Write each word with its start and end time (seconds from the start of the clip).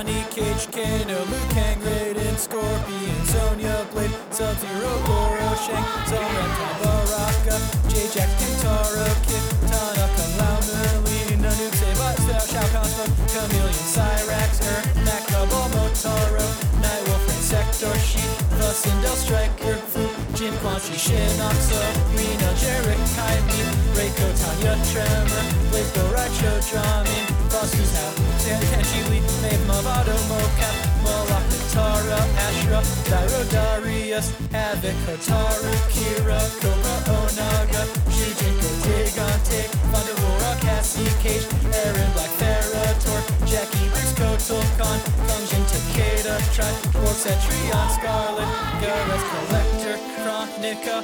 Johnny 0.00 0.24
Cage, 0.30 0.66
Kano, 0.72 1.18
Liu 1.28 1.44
Kang, 1.52 1.76
Raiden, 1.84 2.36
Scorpion, 2.38 3.20
Sonya 3.26 3.84
Blade, 3.92 4.16
Sub-Zero, 4.30 4.92
Goro, 5.04 5.54
Shang, 5.60 5.84
Zora, 6.08 6.44
Baraka, 6.80 7.60
J-Jack, 7.86 8.30
Kintaro, 8.40 9.04
Kid, 9.28 9.44
Tanaka, 9.68 10.24
Lao, 10.40 10.56
Merlin, 10.64 11.44
Nanook, 11.44 11.74
Sabat, 11.76 12.16
Style, 12.16 12.64
Shao 12.64 12.82
Smoke, 12.82 13.12
Chameleon, 13.28 13.76
Cyrax, 13.92 14.64
Er, 14.72 14.82
Makabo, 15.04 15.68
Motaro, 15.68 16.48
Nightwolf, 16.80 17.28
Insector, 17.36 17.94
Sheep, 17.98 18.32
the 18.56 18.72
Sindel, 18.72 19.16
Striker, 19.16 19.76
Fu, 20.40 20.46
Jin, 20.46 20.56
Quan 20.62 20.80
Chi, 20.80 20.96
Shinoxo, 20.96 21.80
Reno, 22.16 22.50
Jarek, 22.56 23.00
Kaimi, 23.14 23.60
Reiko, 23.92 24.28
Tanya, 24.40 24.74
Tremor, 24.88 25.44
Blaze, 25.70 25.90
Go, 25.92 26.02
Raicho, 26.16 26.52
Drahmin, 26.64 27.26
Frost's 27.50 27.92
Now, 27.92 28.10
San 28.38 28.62
Kenshi, 28.72 29.00
Lee, 29.10 29.20
Maeve, 29.42 29.60
Mavado, 29.68 30.16
Mocap, 30.28 30.76
Moloch, 31.04 31.44
Tara, 31.72 32.20
Ashra, 32.46 32.80
Dairo, 33.10 33.42
Darius, 33.50 34.32
Havoc, 34.50 34.96
Hotaru, 35.04 35.72
Kira, 35.92 36.40
Cobra, 36.60 36.96
Onaga, 37.20 37.82
Shujinko, 38.08 38.70
Gigante, 38.84 39.68
Thunderbolt, 39.92 40.60
Cassie, 40.60 41.12
Cage, 41.22 41.46
Aaron, 41.84 42.10
Black, 42.14 42.32
Ferrator, 42.40 43.20
Jackie, 43.44 43.88
Briggs, 43.92 44.14
Kotal, 44.16 44.62
Khan, 44.78 44.98
Function, 45.28 45.62
Takeda, 45.68 46.34
Tribe, 46.54 46.80
Dwarf, 46.96 47.18
Cetrion, 47.24 47.88
Skarlet, 47.92 48.48
Gareth, 48.80 49.24
Collector, 49.30 49.59
Kronika, 50.60 51.02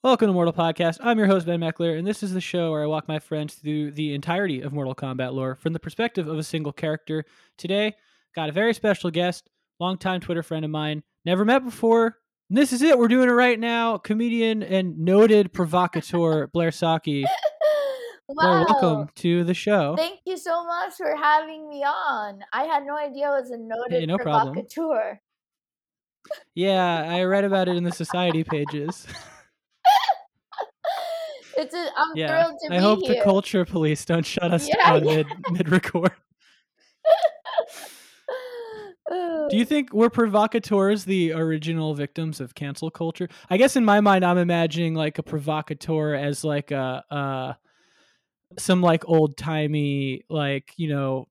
Welcome 0.00 0.28
to 0.28 0.32
Mortal 0.32 0.52
Podcast. 0.52 0.98
I'm 1.02 1.18
your 1.18 1.26
host, 1.26 1.44
Ben 1.44 1.58
Meckler, 1.58 1.98
and 1.98 2.06
this 2.06 2.22
is 2.22 2.32
the 2.32 2.40
show 2.40 2.70
where 2.70 2.84
I 2.84 2.86
walk 2.86 3.08
my 3.08 3.18
friends 3.18 3.54
through 3.54 3.90
the 3.90 4.14
entirety 4.14 4.60
of 4.60 4.72
Mortal 4.72 4.94
Kombat 4.94 5.32
lore 5.32 5.56
from 5.56 5.72
the 5.72 5.80
perspective 5.80 6.28
of 6.28 6.38
a 6.38 6.44
single 6.44 6.72
character. 6.72 7.24
Today, 7.56 7.94
got 8.36 8.48
a 8.48 8.52
very 8.52 8.74
special 8.74 9.10
guest, 9.10 9.50
longtime 9.80 10.20
Twitter 10.20 10.44
friend 10.44 10.64
of 10.64 10.70
mine, 10.70 11.02
never 11.24 11.44
met 11.44 11.64
before. 11.64 12.16
And 12.50 12.56
this 12.56 12.72
is 12.72 12.80
it. 12.82 12.98
We're 12.98 13.08
doing 13.08 13.28
it 13.28 13.32
right 13.32 13.58
now. 13.60 13.98
Comedian 13.98 14.62
and 14.62 14.98
noted 14.98 15.52
provocateur 15.52 16.46
Blair 16.52 16.70
Socci. 16.70 17.24
Wow. 18.30 18.64
welcome 18.68 19.08
to 19.16 19.44
the 19.44 19.54
show. 19.54 19.96
Thank 19.96 20.20
you 20.26 20.36
so 20.36 20.64
much 20.64 20.94
for 20.96 21.16
having 21.16 21.68
me 21.68 21.82
on. 21.82 22.40
I 22.52 22.64
had 22.64 22.84
no 22.84 22.96
idea 22.96 23.26
I 23.26 23.40
was 23.40 23.50
a 23.50 23.56
noted 23.56 24.00
Hey, 24.00 24.06
no 24.06 24.18
problem. 24.18 24.54
provocateur. 24.54 25.20
Yeah, 26.54 27.06
I 27.08 27.22
read 27.22 27.44
about 27.44 27.68
it 27.68 27.76
in 27.76 27.84
the 27.84 27.92
society 27.92 28.44
pages. 28.44 29.06
It's 31.60 31.74
a, 31.74 31.88
I'm 31.96 32.12
Yeah, 32.14 32.28
thrilled 32.44 32.58
to 32.60 32.66
I 32.66 32.70
be 32.70 32.76
I 32.76 32.80
hope 32.80 33.00
here. 33.02 33.14
the 33.16 33.20
culture 33.22 33.64
police 33.64 34.04
don't 34.04 34.24
shut 34.24 34.52
us 34.54 34.68
Yeah, 34.68 34.76
down 34.92 35.04
yeah. 35.08 35.16
mid 35.16 35.26
mid 35.50 35.68
record. 35.70 36.12
Do 39.10 39.56
you 39.56 39.64
think 39.64 39.92
were 39.92 40.10
provocateurs 40.10 41.04
the 41.04 41.32
original 41.32 41.94
victims 41.94 42.40
of 42.40 42.54
cancel 42.54 42.90
culture? 42.90 43.28
I 43.48 43.56
guess 43.56 43.76
in 43.76 43.84
my 43.84 44.00
mind, 44.00 44.24
I'm 44.24 44.38
imagining 44.38 44.94
like 44.94 45.18
a 45.18 45.22
provocateur 45.22 46.14
as 46.14 46.44
like 46.44 46.70
a 46.70 47.04
uh, 47.10 47.52
some 48.58 48.82
like 48.82 49.08
old 49.08 49.36
timey 49.36 50.24
like 50.28 50.72
you 50.76 50.88
know 50.88 51.28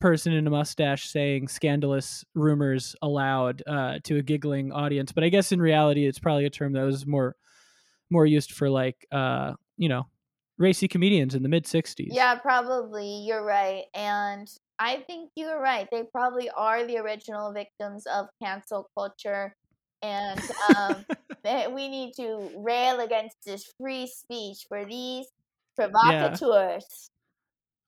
person 0.00 0.32
in 0.32 0.46
a 0.46 0.50
mustache 0.50 1.08
saying 1.08 1.48
scandalous 1.48 2.24
rumors 2.34 2.96
aloud 3.02 3.62
uh, 3.66 3.98
to 4.04 4.16
a 4.16 4.22
giggling 4.22 4.72
audience. 4.72 5.12
But 5.12 5.24
I 5.24 5.28
guess 5.28 5.52
in 5.52 5.60
reality, 5.60 6.06
it's 6.06 6.18
probably 6.18 6.44
a 6.44 6.50
term 6.50 6.72
that 6.72 6.82
was 6.82 7.06
more 7.06 7.36
more 8.10 8.26
used 8.26 8.52
for 8.52 8.68
like 8.68 9.06
uh, 9.12 9.54
you 9.76 9.88
know 9.88 10.06
racy 10.58 10.88
comedians 10.88 11.34
in 11.34 11.42
the 11.42 11.48
mid 11.48 11.64
'60s. 11.64 12.08
Yeah, 12.10 12.34
probably. 12.36 13.24
You're 13.26 13.44
right. 13.44 13.84
And 13.94 14.48
I 14.80 15.04
think 15.06 15.30
you're 15.36 15.60
right. 15.60 15.86
They 15.92 16.04
probably 16.04 16.48
are 16.56 16.84
the 16.86 16.96
original 16.96 17.52
victims 17.52 18.06
of 18.06 18.26
cancel 18.42 18.88
culture. 18.96 19.54
And 20.02 20.40
um, 20.74 21.04
that 21.44 21.72
we 21.72 21.88
need 21.88 22.14
to 22.16 22.50
rail 22.56 23.00
against 23.00 23.36
this 23.44 23.70
free 23.78 24.06
speech 24.06 24.64
for 24.68 24.86
these 24.86 25.26
provocateurs. 25.76 27.10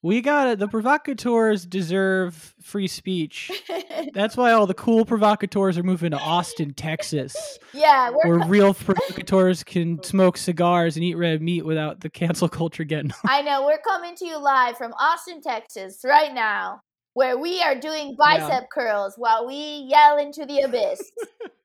We 0.02 0.20
got 0.20 0.48
it. 0.48 0.58
The 0.58 0.66
provocateurs 0.66 1.64
deserve 1.64 2.54
free 2.60 2.88
speech. 2.88 3.52
That's 4.14 4.36
why 4.36 4.50
all 4.50 4.66
the 4.66 4.74
cool 4.74 5.04
provocateurs 5.04 5.78
are 5.78 5.84
moving 5.84 6.10
to 6.10 6.18
Austin, 6.18 6.74
Texas, 6.74 7.58
yeah, 7.72 8.10
we're 8.10 8.38
where 8.38 8.48
real 8.48 8.74
provocateurs 8.74 9.62
can 9.62 10.02
smoke 10.02 10.36
cigars 10.36 10.96
and 10.96 11.04
eat 11.04 11.14
red 11.14 11.40
meat 11.40 11.64
without 11.64 12.00
the 12.00 12.10
cancel 12.10 12.48
culture 12.48 12.82
getting. 12.82 13.12
I 13.24 13.42
know 13.42 13.64
we're 13.64 13.78
coming 13.78 14.16
to 14.16 14.26
you 14.26 14.38
live 14.38 14.76
from 14.76 14.92
Austin, 14.94 15.40
Texas, 15.40 16.00
right 16.04 16.34
now, 16.34 16.80
where 17.14 17.38
we 17.38 17.62
are 17.62 17.78
doing 17.78 18.16
bicep 18.18 18.64
curls 18.72 19.14
while 19.16 19.46
we 19.46 19.86
yell 19.88 20.18
into 20.18 20.44
the 20.44 20.62
abyss. 20.62 21.12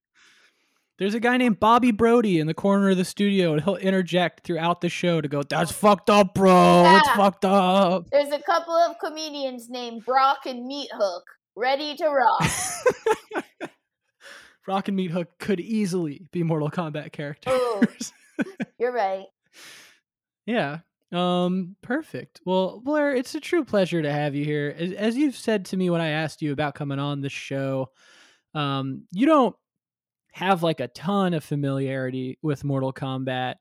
There's 1.00 1.13
a 1.13 1.19
guy 1.19 1.38
named 1.38 1.59
Bobby 1.59 1.91
Brody 1.91 2.40
in 2.40 2.47
the 2.47 2.53
corner 2.56 2.90
of 2.90 2.97
the 2.97 3.06
studio, 3.06 3.53
and 3.53 3.63
he'll 3.63 3.75
interject 3.75 4.44
throughout 4.44 4.81
the 4.81 4.90
show 4.90 5.22
to 5.22 5.28
go, 5.28 5.44
"That's 5.44 5.72
fucked 5.72 6.09
up, 6.09 6.34
bro. 6.34 6.84
It's 6.97 7.08
Yeah. 7.08 7.16
fucked 7.16 7.46
up." 7.46 8.09
There's 8.12 8.31
a 8.31 8.41
couple 8.41 8.74
of 8.74 8.97
comedians 9.00 9.69
named 9.69 10.03
Brock 10.06 10.40
and 10.47 10.66
Meat 10.66 10.90
Hook 10.94 11.24
ready 11.56 11.96
to 11.97 12.08
rock. 12.09 12.44
Rock 14.68 14.90
and 14.90 14.97
Meat 14.97 15.12
Hook 15.12 15.30
could 15.40 15.62
easily 15.62 16.28
be 16.34 16.44
Mortal 16.44 16.69
Kombat 16.69 17.14
characters. 17.14 18.12
You're 18.79 18.91
right. 18.91 19.25
Yeah. 20.46 20.79
Um 21.12 21.75
perfect. 21.81 22.40
Well, 22.46 22.79
Blair, 22.81 23.14
it's 23.14 23.35
a 23.35 23.40
true 23.41 23.66
pleasure 23.66 24.02
to 24.02 24.09
have 24.12 24.34
you 24.34 24.46
here. 24.46 24.74
As, 24.78 24.91
as 24.94 25.18
you've 25.18 25.35
said 25.35 25.66
to 25.68 25.78
me 25.78 25.90
when 25.90 26.00
I 26.00 26.09
asked 26.09 26.41
you 26.41 26.53
about 26.53 26.74
coming 26.75 27.00
on 27.00 27.19
the 27.19 27.28
show, 27.29 27.91
um 28.53 29.03
you 29.12 29.25
don't 29.25 29.56
have 30.38 30.64
like 30.64 30.80
a 30.80 30.88
ton 30.88 31.34
of 31.34 31.44
familiarity 31.44 32.38
with 32.42 32.64
Mortal 32.64 32.94
Kombat. 32.94 33.56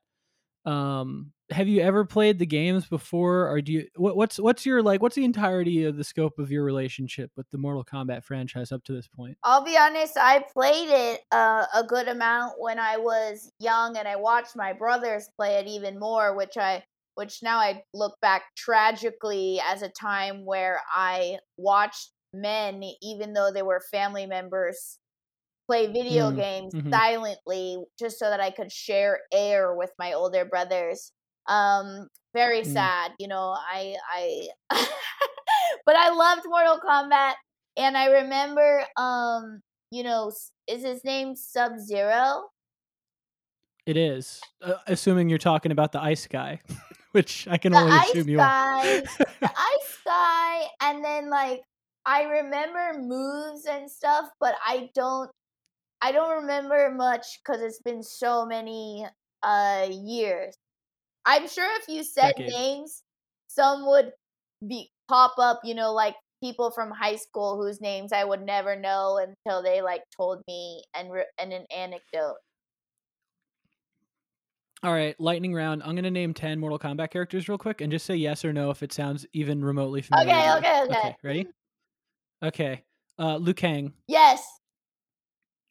Um 0.65 1.33
have 1.49 1.67
you 1.67 1.81
ever 1.81 2.03
played 2.03 2.39
the 2.39 2.45
games 2.45 2.87
before 2.87 3.47
or 3.49 3.61
do 3.61 3.71
you 3.71 3.87
what, 3.95 4.17
what's 4.17 4.37
what's 4.37 4.65
your 4.65 4.83
like 4.83 5.01
what's 5.01 5.15
the 5.15 5.23
entirety 5.23 5.85
of 5.85 5.95
the 5.95 6.03
scope 6.03 6.39
of 6.39 6.51
your 6.51 6.63
relationship 6.63 7.31
with 7.37 7.49
the 7.51 7.57
Mortal 7.57 7.85
Kombat 7.85 8.23
franchise 8.23 8.71
up 8.71 8.83
to 8.83 8.93
this 8.93 9.07
point? 9.07 9.37
I'll 9.43 9.63
be 9.63 9.77
honest, 9.77 10.17
I 10.17 10.43
played 10.53 10.89
it 10.89 11.21
uh, 11.31 11.65
a 11.73 11.83
good 11.83 12.09
amount 12.09 12.55
when 12.59 12.79
I 12.79 12.97
was 12.97 13.49
young, 13.59 13.97
and 13.97 14.07
I 14.07 14.17
watched 14.17 14.55
my 14.55 14.73
brothers 14.73 15.29
play 15.37 15.55
it 15.55 15.67
even 15.67 15.97
more, 15.97 16.35
which 16.35 16.57
I, 16.57 16.83
which 17.15 17.41
now 17.41 17.57
I 17.57 17.83
look 17.93 18.17
back 18.21 18.43
tragically 18.57 19.61
as 19.65 19.81
a 19.81 19.89
time 19.89 20.45
where 20.45 20.81
I 20.93 21.37
watched 21.55 22.11
men, 22.33 22.83
even 23.01 23.33
though 23.33 23.51
they 23.53 23.63
were 23.63 23.81
family 23.91 24.25
members, 24.25 24.99
play 25.67 25.87
video 25.87 26.31
Mm, 26.31 26.35
games 26.35 26.73
mhm. 26.73 26.93
silently, 26.93 27.77
just 27.99 28.19
so 28.19 28.29
that 28.29 28.39
I 28.39 28.51
could 28.51 28.71
share 28.71 29.21
air 29.31 29.75
with 29.75 29.91
my 29.99 30.13
older 30.13 30.45
brothers. 30.45 31.11
Um, 31.47 32.07
very 32.33 32.63
Mm. 32.63 32.89
sad, 32.89 33.13
you 33.19 33.27
know. 33.27 33.55
I, 33.57 33.97
I, 34.11 34.49
but 35.85 35.95
I 35.95 36.09
loved 36.09 36.43
Mortal 36.45 36.79
Kombat 36.79 37.35
and 37.77 37.97
I 37.97 38.05
remember, 38.07 38.85
um, 38.97 39.61
you 39.91 40.03
know, 40.03 40.31
is 40.67 40.83
his 40.83 41.03
name 41.03 41.35
Sub 41.35 41.77
Zero? 41.79 42.49
It 43.85 43.95
is. 43.97 44.47
Uh, 44.61 44.75
assuming 44.87 45.29
you're 45.29 45.37
talking 45.37 45.71
about 45.71 45.91
the 45.91 46.01
ice 46.01 46.27
guy, 46.27 46.61
which 47.11 47.47
I 47.47 47.57
can 47.57 47.73
The 47.73 47.77
only 47.77 47.97
assume 47.97 48.29
you 48.29 48.41
guy, 48.41 48.41
are. 48.41 48.53
the 48.59 48.89
ice 48.89 49.17
guy, 49.33 49.41
The 49.41 49.49
Ice 49.57 49.99
Guy 50.05 50.67
and 50.81 51.03
then 51.03 51.29
like 51.29 51.61
I 52.05 52.23
remember 52.23 52.93
moves 52.99 53.65
and 53.65 53.89
stuff, 53.91 54.29
but 54.39 54.55
I 54.65 54.89
don't, 54.95 55.29
I 56.01 56.11
don't 56.11 56.41
remember 56.41 56.91
much 56.95 57.39
because 57.43 57.61
it's 57.61 57.81
been 57.81 58.03
so 58.03 58.45
many 58.45 59.05
uh 59.43 59.87
years. 59.89 60.55
I'm 61.25 61.47
sure 61.47 61.69
if 61.81 61.89
you 61.89 62.03
said 62.03 62.35
Decades. 62.37 62.55
names, 62.55 63.03
some 63.47 63.85
would 63.87 64.11
be 64.65 64.89
pop 65.07 65.35
up, 65.37 65.61
you 65.63 65.75
know, 65.75 65.93
like 65.93 66.15
people 66.41 66.71
from 66.71 66.91
high 66.91 67.15
school 67.15 67.57
whose 67.61 67.81
names 67.81 68.13
I 68.13 68.23
would 68.23 68.41
never 68.41 68.75
know 68.75 69.17
until 69.17 69.63
they 69.63 69.81
like 69.81 70.03
told 70.15 70.41
me 70.47 70.83
and 70.95 71.11
re- 71.11 71.25
and 71.39 71.51
an 71.51 71.65
anecdote. 71.75 72.37
All 74.83 74.93
right, 74.93 75.19
lightning 75.19 75.53
round. 75.53 75.81
I'm 75.83 75.95
gonna 75.95 76.11
name 76.11 76.33
ten 76.33 76.59
Mortal 76.59 76.77
Kombat 76.77 77.09
characters 77.09 77.49
real 77.49 77.57
quick, 77.57 77.81
and 77.81 77.91
just 77.91 78.05
say 78.05 78.15
yes 78.15 78.45
or 78.45 78.53
no 78.53 78.69
if 78.69 78.83
it 78.83 78.93
sounds 78.93 79.25
even 79.33 79.63
remotely 79.63 80.03
familiar. 80.03 80.29
Okay, 80.29 80.51
okay, 80.57 80.81
okay. 80.83 80.93
Okay, 80.93 81.15
ready? 81.23 81.47
Okay. 82.43 82.83
Uh, 83.19 83.37
Liu 83.37 83.55
Kang, 83.55 83.91
Yes, 84.07 84.47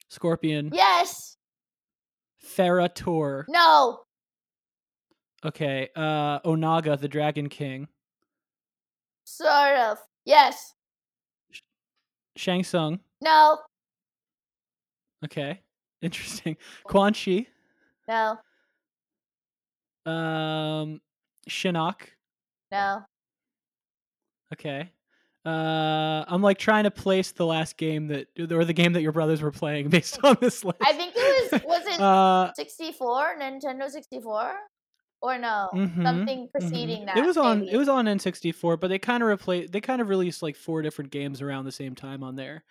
Scorpion, 0.09 0.71
yes, 0.73 1.37
Ferra/Torr. 2.45 3.47
no, 3.49 4.01
Okay. 5.45 5.89
Uh, 5.95 6.41
Onaga, 6.41 6.99
the 6.99 7.09
Dragon 7.09 7.49
King, 7.49 7.89
sort 9.25 9.77
of. 9.77 9.99
Yes, 10.25 10.73
Shang 12.37 12.63
Tsung, 12.65 13.01
no, 13.21 13.59
Okay. 15.25 15.61
Interesting. 16.03 16.57
Quan 16.85 17.15
Chi. 17.15 17.47
No, 18.09 18.39
Um, 20.05 21.01
Shinnok. 21.49 22.01
no. 22.71 23.03
Okay. 24.53 24.91
Uh, 25.47 26.25
I'm 26.27 26.43
like 26.43 26.59
trying 26.59 26.85
to 26.85 26.91
place 26.91 27.31
the 27.31 27.47
last 27.47 27.77
game 27.77 28.09
that, 28.09 28.27
or 28.51 28.65
the 28.65 28.73
game 28.73 28.95
that 28.95 29.03
your 29.03 29.13
brothers 29.13 29.41
were 29.41 29.53
playing 29.53 29.89
based 29.91 30.19
on 30.25 30.37
this 30.41 30.65
list. 30.65 30.79
I 30.83 30.93
think 30.93 31.13
it 31.17 31.53
was 31.53 31.63
was 31.65 31.87
it 31.87 32.01
Uh, 32.01 32.53
64, 32.55 33.37
Nintendo 33.41 33.89
64? 33.89 34.55
Or 35.23 35.39
no, 35.39 35.71
mhm, 35.73 36.03
something 36.03 36.47
mhm. 36.47 36.51
preceding 36.53 37.07
that. 37.07 37.17
It 37.17 37.25
was 37.25 37.37
on. 37.37 37.61
maybe. 37.61 37.73
It 37.73 37.77
was 37.79 37.89
on 37.89 38.05
N64, 38.05 38.79
but 38.79 38.89
they 38.89 38.99
kind 38.99 39.23
of 39.23 39.29
replaced. 39.29 39.73
They 39.73 39.81
kind 39.81 40.03
of 40.03 40.09
released 40.09 40.43
like 40.43 40.57
four 40.57 40.83
different 40.83 41.11
games 41.11 41.41
around 41.41 41.65
the 41.65 41.73
same 41.73 41.95
time 41.95 42.23
on 42.23 42.37
there. 42.37 42.65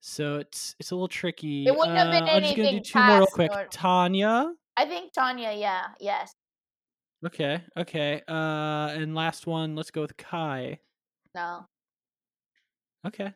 So 0.00 0.36
it's 0.36 0.76
it's 0.78 0.92
a 0.92 0.94
little 0.94 1.08
tricky. 1.08 1.66
It 1.66 1.76
wouldn't 1.76 1.96
have 1.96 2.10
been 2.12 2.22
Uh, 2.22 2.32
I'm 2.32 2.42
just 2.42 2.56
gonna 2.56 2.70
do 2.70 2.80
two 2.80 2.98
more 3.00 3.18
real 3.18 3.26
quick. 3.26 3.50
nor- 3.52 3.66
Tanya. 3.70 4.52
I 4.76 4.86
think 4.86 5.12
Tanya, 5.12 5.52
yeah, 5.52 5.88
yes. 6.00 6.32
Okay. 7.26 7.60
Okay. 7.76 8.22
Uh, 8.28 8.88
and 8.94 9.14
last 9.14 9.46
one. 9.46 9.74
Let's 9.74 9.90
go 9.90 10.02
with 10.02 10.16
Kai. 10.16 10.78
No. 11.34 11.66
Okay. 13.06 13.32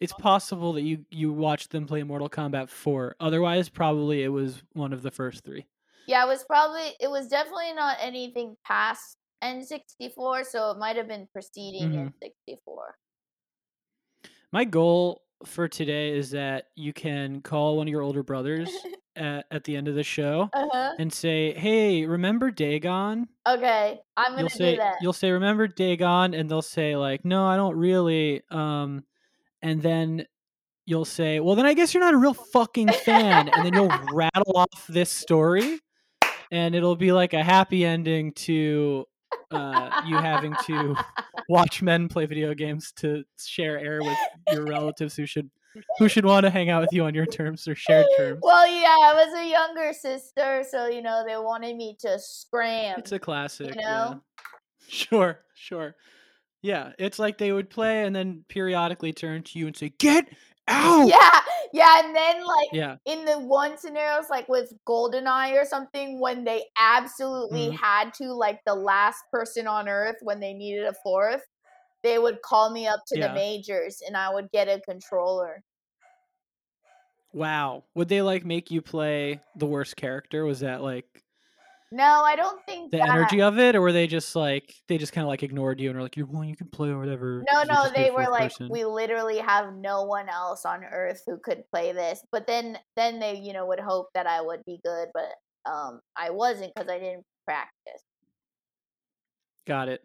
It's 0.00 0.12
possible 0.12 0.72
that 0.74 0.82
you 0.82 1.04
you 1.10 1.32
watched 1.32 1.70
them 1.70 1.86
play 1.86 2.02
Mortal 2.04 2.28
Kombat 2.30 2.68
4. 2.68 3.16
Otherwise, 3.18 3.68
probably 3.68 4.22
it 4.22 4.28
was 4.28 4.62
one 4.74 4.92
of 4.92 5.02
the 5.02 5.10
first 5.10 5.42
three. 5.44 5.66
Yeah, 6.06 6.24
it 6.24 6.28
was 6.28 6.44
probably 6.44 6.94
it 7.00 7.10
was 7.10 7.28
definitely 7.28 7.72
not 7.74 7.98
anything 8.00 8.56
past 8.64 9.16
N64, 9.42 10.46
so 10.46 10.70
it 10.70 10.78
might 10.78 10.96
have 10.96 11.08
been 11.08 11.28
preceding 11.32 11.90
Mhm. 11.90 12.12
N64. 12.22 12.94
My 14.52 14.64
goal 14.64 15.22
for 15.44 15.68
today 15.68 16.16
is 16.16 16.30
that 16.30 16.66
you 16.76 16.92
can 16.92 17.40
call 17.42 17.76
one 17.76 17.86
of 17.88 17.92
your 17.92 18.02
older 18.02 18.22
brothers 18.22 18.70
at, 19.18 19.46
at 19.50 19.64
the 19.64 19.76
end 19.76 19.88
of 19.88 19.94
the 19.94 20.02
show 20.04 20.50
Uh-huh. 20.54 20.94
and 20.98 21.12
say, 21.12 21.52
"Hey, 21.54 22.06
remember 22.06 22.50
Dagon?" 22.50 23.28
Okay, 23.46 24.00
I'm 24.16 24.32
gonna 24.32 24.42
You'll 24.42 24.48
do 24.50 24.58
say 24.58 24.76
that. 24.76 24.96
you'll 25.02 25.12
say, 25.12 25.30
"Remember 25.30 25.66
Dagon?" 25.68 26.34
and 26.34 26.50
they'll 26.50 26.62
say 26.62 26.96
like, 26.96 27.24
"No, 27.24 27.44
I 27.46 27.56
don't 27.56 27.76
really." 27.76 28.42
Um 28.50 29.04
and 29.62 29.82
then 29.82 30.26
you'll 30.86 31.04
say, 31.04 31.40
"Well, 31.40 31.56
then 31.56 31.66
I 31.66 31.74
guess 31.74 31.94
you're 31.94 32.02
not 32.02 32.14
a 32.14 32.18
real 32.18 32.34
fucking 32.34 32.92
fan." 32.92 33.48
and 33.48 33.64
then 33.64 33.74
you'll 33.74 33.92
rattle 34.14 34.56
off 34.56 34.86
this 34.88 35.10
story 35.10 35.80
and 36.50 36.74
it'll 36.74 36.96
be 36.96 37.12
like 37.12 37.34
a 37.34 37.42
happy 37.42 37.84
ending 37.84 38.32
to 38.32 39.04
uh, 39.50 39.90
you 39.98 40.20
having 40.20 40.56
to 40.56 40.96
watch 41.48 41.82
men 41.82 42.08
play 42.08 42.26
video 42.26 42.54
games 42.54 42.92
to 42.92 43.24
share 43.38 43.78
air 43.78 44.04
with 44.04 44.18
your 44.46 44.66
relatives 44.68 45.16
who 45.16 45.26
should 45.26 45.50
who 45.98 46.08
should 46.08 46.24
want 46.24 46.44
to 46.44 46.50
hang 46.50 46.70
out 46.70 46.80
with 46.82 46.92
you 46.92 47.04
on 47.04 47.14
your 47.14 47.26
terms 47.26 47.66
or 47.68 47.74
shared 47.74 48.06
terms. 48.16 48.40
Well, 48.42 48.66
yeah, 48.66 48.96
I 49.02 49.14
was 49.14 49.34
a 49.34 49.48
younger 49.48 49.92
sister, 49.92 50.64
so 50.68 50.86
you 50.88 51.02
know 51.02 51.24
they 51.26 51.36
wanted 51.36 51.76
me 51.76 51.96
to 52.00 52.18
scram. 52.18 52.98
It's 52.98 53.12
a 53.12 53.18
classic. 53.18 53.74
yeah. 53.76 53.90
know? 53.90 54.20
Sure, 54.88 55.40
sure. 55.54 55.96
Yeah, 56.62 56.92
it's 56.98 57.18
like 57.18 57.38
they 57.38 57.52
would 57.52 57.70
play 57.70 58.04
and 58.04 58.14
then 58.16 58.44
periodically 58.48 59.12
turn 59.12 59.42
to 59.44 59.58
you 59.58 59.66
and 59.66 59.76
say, 59.76 59.90
"Get 59.98 60.26
out!" 60.66 61.06
Yeah, 61.06 61.40
yeah, 61.72 62.04
and 62.04 62.16
then 62.16 62.44
like 62.44 62.68
Yeah. 62.72 62.96
in 63.04 63.24
the 63.24 63.38
one 63.38 63.78
scenarios 63.78 64.28
like 64.30 64.48
with 64.48 64.72
Goldeneye 64.86 65.60
or 65.60 65.64
something, 65.64 66.18
when 66.20 66.44
they 66.44 66.64
absolutely 66.78 67.68
Mhm. 67.68 67.76
had 67.76 68.14
to, 68.14 68.32
like 68.32 68.60
the 68.66 68.74
last 68.74 69.22
person 69.30 69.66
on 69.66 69.88
Earth 69.88 70.16
when 70.22 70.40
they 70.40 70.52
needed 70.52 70.84
a 70.86 70.94
fourth, 71.04 71.42
they 72.02 72.18
would 72.18 72.42
call 72.42 72.70
me 72.70 72.86
up 72.88 73.00
to 73.08 73.18
Yeah. 73.18 73.28
the 73.28 73.34
majors 73.34 74.00
and 74.06 74.16
I 74.16 74.32
would 74.32 74.50
get 74.50 74.68
a 74.68 74.80
controller. 74.80 75.62
Wow. 77.32 77.84
Would 77.94 78.08
they 78.08 78.22
like 78.22 78.44
make 78.44 78.70
you 78.70 78.82
play 78.82 79.40
the 79.56 79.66
worst 79.66 79.96
character? 79.96 80.44
Was 80.44 80.60
that 80.60 80.82
like 80.82 81.22
No, 81.90 82.22
I 82.24 82.36
don't 82.36 82.64
think 82.66 82.90
the 82.90 82.98
that. 82.98 83.08
energy 83.08 83.42
of 83.42 83.58
it, 83.58 83.74
or 83.74 83.80
were 83.80 83.92
they 83.92 84.06
just 84.06 84.34
like 84.36 84.74
they 84.88 84.98
just 84.98 85.12
kind 85.12 85.24
of 85.24 85.28
like 85.28 85.42
ignored 85.42 85.80
you 85.80 85.90
and 85.90 85.96
were 85.96 86.02
like, 86.02 86.16
"You're 86.16 86.26
well, 86.26 86.44
you 86.44 86.56
can 86.56 86.68
play 86.68 86.90
or 86.90 86.98
whatever." 86.98 87.44
No, 87.52 87.62
no, 87.62 87.66
just 87.74 87.94
be 87.94 88.00
a 88.00 88.04
they 88.04 88.10
were 88.10 88.28
like, 88.28 88.50
person." 88.50 88.68
we 88.70 88.84
literally 88.84 89.38
have 89.38 89.74
no 89.74 90.02
one 90.04 90.28
else 90.28 90.64
on 90.64 90.84
Earth 90.84 91.22
who 91.26 91.38
could 91.38 91.64
play 91.70 91.92
this. 91.92 92.22
But 92.32 92.46
then, 92.46 92.78
then 92.96 93.20
they, 93.20 93.36
you 93.36 93.52
know, 93.52 93.66
would 93.66 93.80
hope 93.80 94.08
that 94.14 94.26
I 94.26 94.40
would 94.40 94.64
be 94.66 94.80
good, 94.84 95.08
but 95.14 95.70
um, 95.70 96.00
I 96.16 96.30
wasn't 96.30 96.74
because 96.74 96.90
I 96.90 96.98
didn't 96.98 97.24
practice. 97.46 98.02
Got 99.66 99.88
it. 99.88 100.02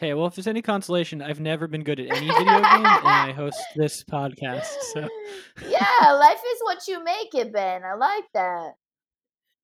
Hey, 0.00 0.14
well, 0.14 0.26
if 0.26 0.34
there's 0.34 0.46
any 0.46 0.62
consolation, 0.62 1.20
I've 1.20 1.40
never 1.40 1.68
been 1.68 1.84
good 1.84 2.00
at 2.00 2.08
any 2.08 2.26
video 2.26 2.42
game, 2.42 2.54
and 2.54 2.86
I 2.86 3.32
host 3.32 3.60
this 3.76 4.02
podcast. 4.02 4.64
So 4.94 5.00
yeah, 5.68 6.12
life 6.12 6.38
is 6.38 6.60
what 6.62 6.88
you 6.88 7.04
make 7.04 7.34
it, 7.34 7.52
Ben. 7.52 7.82
I 7.84 7.92
like 7.96 8.24
that. 8.32 8.70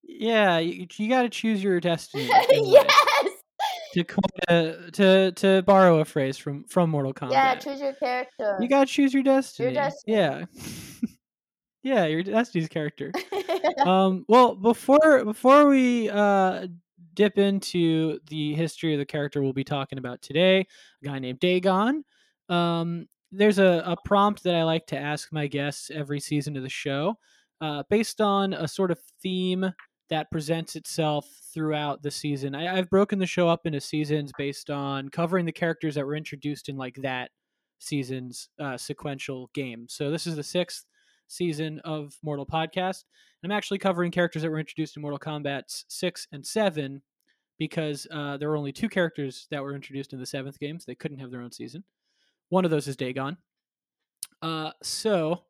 yeah, 0.03 0.59
you, 0.59 0.87
you 0.99 1.09
got 1.09 1.23
to 1.23 1.31
choose 1.31 1.63
your 1.63 1.81
destiny. 1.81 2.29
yes. 2.51 3.31
To, 3.95 4.05
coin 4.05 4.91
to 4.93 5.33
to 5.33 5.63
borrow 5.63 6.01
a 6.01 6.05
phrase 6.05 6.37
from 6.37 6.65
from 6.65 6.91
Mortal 6.91 7.15
Kombat. 7.15 7.33
Yeah, 7.33 7.55
choose 7.55 7.81
your 7.81 7.95
character. 7.95 8.59
you 8.61 8.69
got 8.69 8.89
to 8.89 8.93
choose 8.93 9.15
your 9.15 9.23
destiny. 9.23 9.73
Your 9.73 9.85
destiny. 9.85 10.17
Yeah. 10.19 10.45
yeah, 11.83 12.05
your 12.05 12.23
destiny's 12.23 12.69
character. 12.69 13.11
um, 13.87 14.27
well, 14.29 14.55
before 14.55 15.25
before 15.25 15.67
we 15.67 16.11
uh, 16.11 16.67
dip 17.17 17.39
into 17.39 18.21
the 18.29 18.55
history 18.55 18.93
of 18.93 19.01
the 19.01 19.07
character 19.07 19.43
we'll 19.43 19.53
be 19.53 19.65
talking 19.65 19.99
about 19.99 20.23
today, 20.23 20.61
a 20.61 21.05
guy 21.05 21.19
named 21.19 21.41
Dagon. 21.41 22.05
Um, 22.49 23.07
there's 23.33 23.59
a, 23.59 23.83
a 23.85 23.97
prompt 24.05 24.45
that 24.45 24.55
I 24.55 24.63
like 24.63 24.87
to 24.89 24.99
ask 24.99 25.33
my 25.33 25.49
guests 25.49 25.91
every 25.91 26.21
season 26.21 26.57
of 26.57 26.63
the 26.63 26.69
show, 26.69 27.17
uh, 27.61 27.83
based 27.91 28.21
on 28.21 28.53
a 28.53 28.69
sort 28.69 28.93
of 28.93 29.01
theme 29.21 29.73
that 30.09 30.31
presents 30.31 30.77
itself 30.77 31.27
throughout 31.53 32.03
the 32.03 32.11
season. 32.11 32.55
I, 32.55 32.79
I've 32.79 32.91
broken 32.91 33.19
the 33.19 33.27
show 33.27 33.49
up 33.49 33.67
into 33.67 33.81
seasons 33.81 34.31
based 34.39 34.71
on 34.71 35.09
covering 35.09 35.47
the 35.47 35.53
characters 35.53 35.97
that 35.97 36.07
were 36.07 36.15
introduced 36.15 36.69
in 36.69 36.77
like 36.77 36.95
that 37.03 37.31
season's 37.81 38.49
uh, 38.61 38.77
sequential 38.77 39.51
game. 39.53 39.87
So 39.89 40.11
this 40.11 40.27
is 40.27 40.37
the 40.37 40.45
sixth 40.45 40.85
season 41.29 41.81
of 41.85 42.15
Mortal 42.23 42.47
Podcast. 42.47 43.05
I'm 43.45 43.53
actually 43.53 43.79
covering 43.79 44.11
characters 44.11 44.43
that 44.43 44.51
were 44.51 44.59
introduced 44.59 44.97
in 44.97 45.03
Mortal 45.03 45.19
Kombat 45.19 45.85
6 45.89 46.29
and 46.33 46.45
7 46.45 47.03
because 47.59 48.07
uh, 48.11 48.37
there 48.37 48.49
were 48.49 48.57
only 48.57 48.73
two 48.73 48.89
characters 48.89 49.47
that 49.51 49.63
were 49.63 49.75
introduced 49.75 50.13
in 50.13 50.19
the 50.19 50.27
seventh 50.27 50.59
game, 50.59 50.79
so 50.79 50.85
they 50.87 50.95
couldn't 50.95 51.19
have 51.19 51.31
their 51.31 51.41
own 51.41 51.53
season. 51.53 51.85
One 52.49 52.65
of 52.65 52.71
those 52.71 52.89
is 52.89 52.97
Dagon. 52.97 53.37
Uh, 54.43 54.73
so 54.83 55.43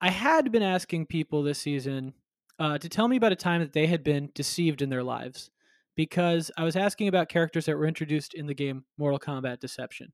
I 0.00 0.10
had 0.10 0.52
been 0.52 0.62
asking 0.62 1.06
people 1.06 1.42
this 1.42 1.58
season 1.58 2.14
uh, 2.58 2.78
to 2.78 2.88
tell 2.88 3.08
me 3.08 3.16
about 3.16 3.32
a 3.32 3.36
time 3.36 3.60
that 3.60 3.72
they 3.72 3.86
had 3.86 4.04
been 4.04 4.30
deceived 4.34 4.82
in 4.82 4.90
their 4.90 5.02
lives 5.02 5.50
because 5.96 6.50
I 6.56 6.64
was 6.64 6.76
asking 6.76 7.08
about 7.08 7.28
characters 7.28 7.66
that 7.66 7.76
were 7.76 7.86
introduced 7.86 8.34
in 8.34 8.46
the 8.46 8.54
game 8.54 8.84
Mortal 8.98 9.18
Kombat 9.18 9.60
Deception. 9.60 10.12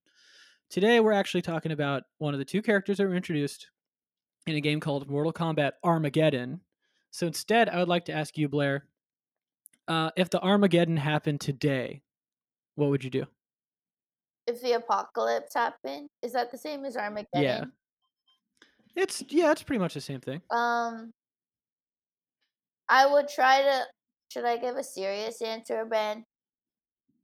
Today, 0.71 1.01
we're 1.01 1.13
actually 1.13 1.43
talking 1.43 1.73
about 1.73 2.03
one 2.19 2.35
of 2.35 2.39
the 2.39 2.45
two 2.45 2.63
characters 2.63 2.99
that 2.99 3.07
were 3.07 3.15
introduced 3.15 3.69
in 4.49 4.57
a 4.57 4.61
game 4.61 4.81
called 4.81 5.09
Mortal 5.09 5.33
Kombat 5.33 5.73
Armageddon. 5.85 6.61
So 7.11 7.27
instead, 7.27 7.69
I 7.69 7.79
would 7.79 7.89
like 7.89 8.05
to 8.07 8.13
ask 8.13 8.37
you, 8.37 8.49
Blair, 8.49 8.85
uh, 9.87 10.11
if 10.17 10.31
the 10.31 10.41
Armageddon 10.43 10.97
happened 10.97 11.41
today, 11.41 12.03
what 12.75 12.91
would 12.91 13.05
you 13.05 13.11
do? 13.11 13.27
if 14.49 14.63
the 14.63 14.73
apocalypse 14.73 15.55
happened, 15.55 16.09
is 16.23 16.33
that 16.33 16.51
the 16.51 16.59
same 16.59 16.85
as 16.85 16.97
Armageddon? 16.97 17.43
Yeah. 17.43 17.65
It's 18.97 19.23
yeah, 19.29 19.53
it's 19.53 19.63
pretty 19.63 19.79
much 19.79 19.95
the 19.95 20.01
same 20.01 20.21
thing. 20.21 20.41
Um, 20.51 21.13
I 22.89 23.07
would 23.07 23.29
try 23.29 23.63
to. 23.63 23.83
Should 24.33 24.45
I 24.45 24.57
give 24.57 24.77
a 24.77 24.83
serious 24.83 25.41
answer, 25.41 25.85
Ben? 25.85 26.25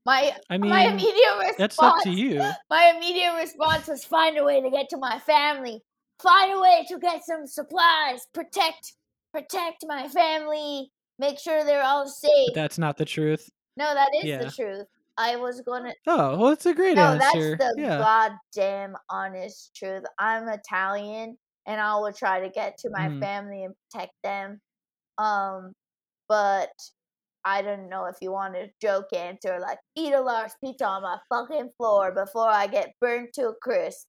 My 0.07 0.37
I 0.51 0.59
mean, 0.59 0.71
my 0.71 0.83
immediate 0.83 1.39
response. 1.39 1.57
that's 1.59 1.79
up 1.79 1.97
to 2.05 2.11
you. 2.11 2.39
My 2.71 2.93
immediate 2.95 3.35
response 3.37 3.89
was 3.89 4.05
find 4.05 4.39
a 4.39 4.45
way 4.45 4.61
to 4.61 4.71
get 4.71 4.91
to 4.91 4.99
my 4.99 5.19
family. 5.19 5.83
Find 6.23 6.53
a 6.53 6.61
way 6.61 6.85
to 6.89 6.99
get 6.99 7.25
some 7.25 7.47
supplies. 7.47 8.27
Protect 8.33 8.95
protect 9.33 9.85
my 9.87 10.09
family. 10.09 10.91
Make 11.19 11.39
sure 11.39 11.65
they're 11.65 11.83
all 11.83 12.07
safe. 12.09 12.49
But 12.49 12.55
that's 12.55 12.79
not 12.79 12.97
the 12.97 13.05
truth. 13.05 13.51
no, 13.77 13.93
that 13.95 14.11
is 14.15 14.25
Yeah. 14.25 14.39
the 14.39 14.51
truth. 14.51 14.87
I 15.17 15.37
was 15.37 15.61
gonna 15.63 15.95
Oh, 16.07 16.39
well, 16.39 16.49
it's 16.53 16.67
a 16.67 16.75
great 16.75 16.95
No, 16.97 17.17
that's 17.19 17.33
the 17.35 17.75
yeah. 17.79 17.99
goddamn 17.99 18.97
honest 19.11 19.75
truth. 19.77 20.05
I'm 20.19 20.49
Italian 20.49 21.39
and 21.67 21.81
I 21.81 21.97
will 21.97 22.13
try 22.13 22.41
to 22.41 22.51
get 22.51 22.79
to 22.79 22.91
my 22.91 23.09
Mhm. 23.09 23.21
family 23.21 23.65
and 23.65 23.75
protect 23.91 24.13
them. 24.23 24.61
Um 25.19 25.73
but 26.29 26.73
I 27.45 27.63
don't 27.63 27.89
know 27.89 28.07
if 28.07 28.17
you 28.23 28.33
want 28.33 28.57
a 28.57 28.73
joke 28.81 29.13
answer 29.15 29.61
like 29.61 29.79
eat 29.97 30.13
a 30.15 30.21
large 30.21 30.53
pizza 30.63 30.87
on 30.87 31.03
my 31.03 31.19
fucking 31.31 31.71
floor 31.79 32.13
before 32.13 32.49
I 32.49 32.67
get 32.69 32.95
burnt 33.01 33.35
to 33.35 33.49
a 33.51 33.55
crisp. 33.63 34.09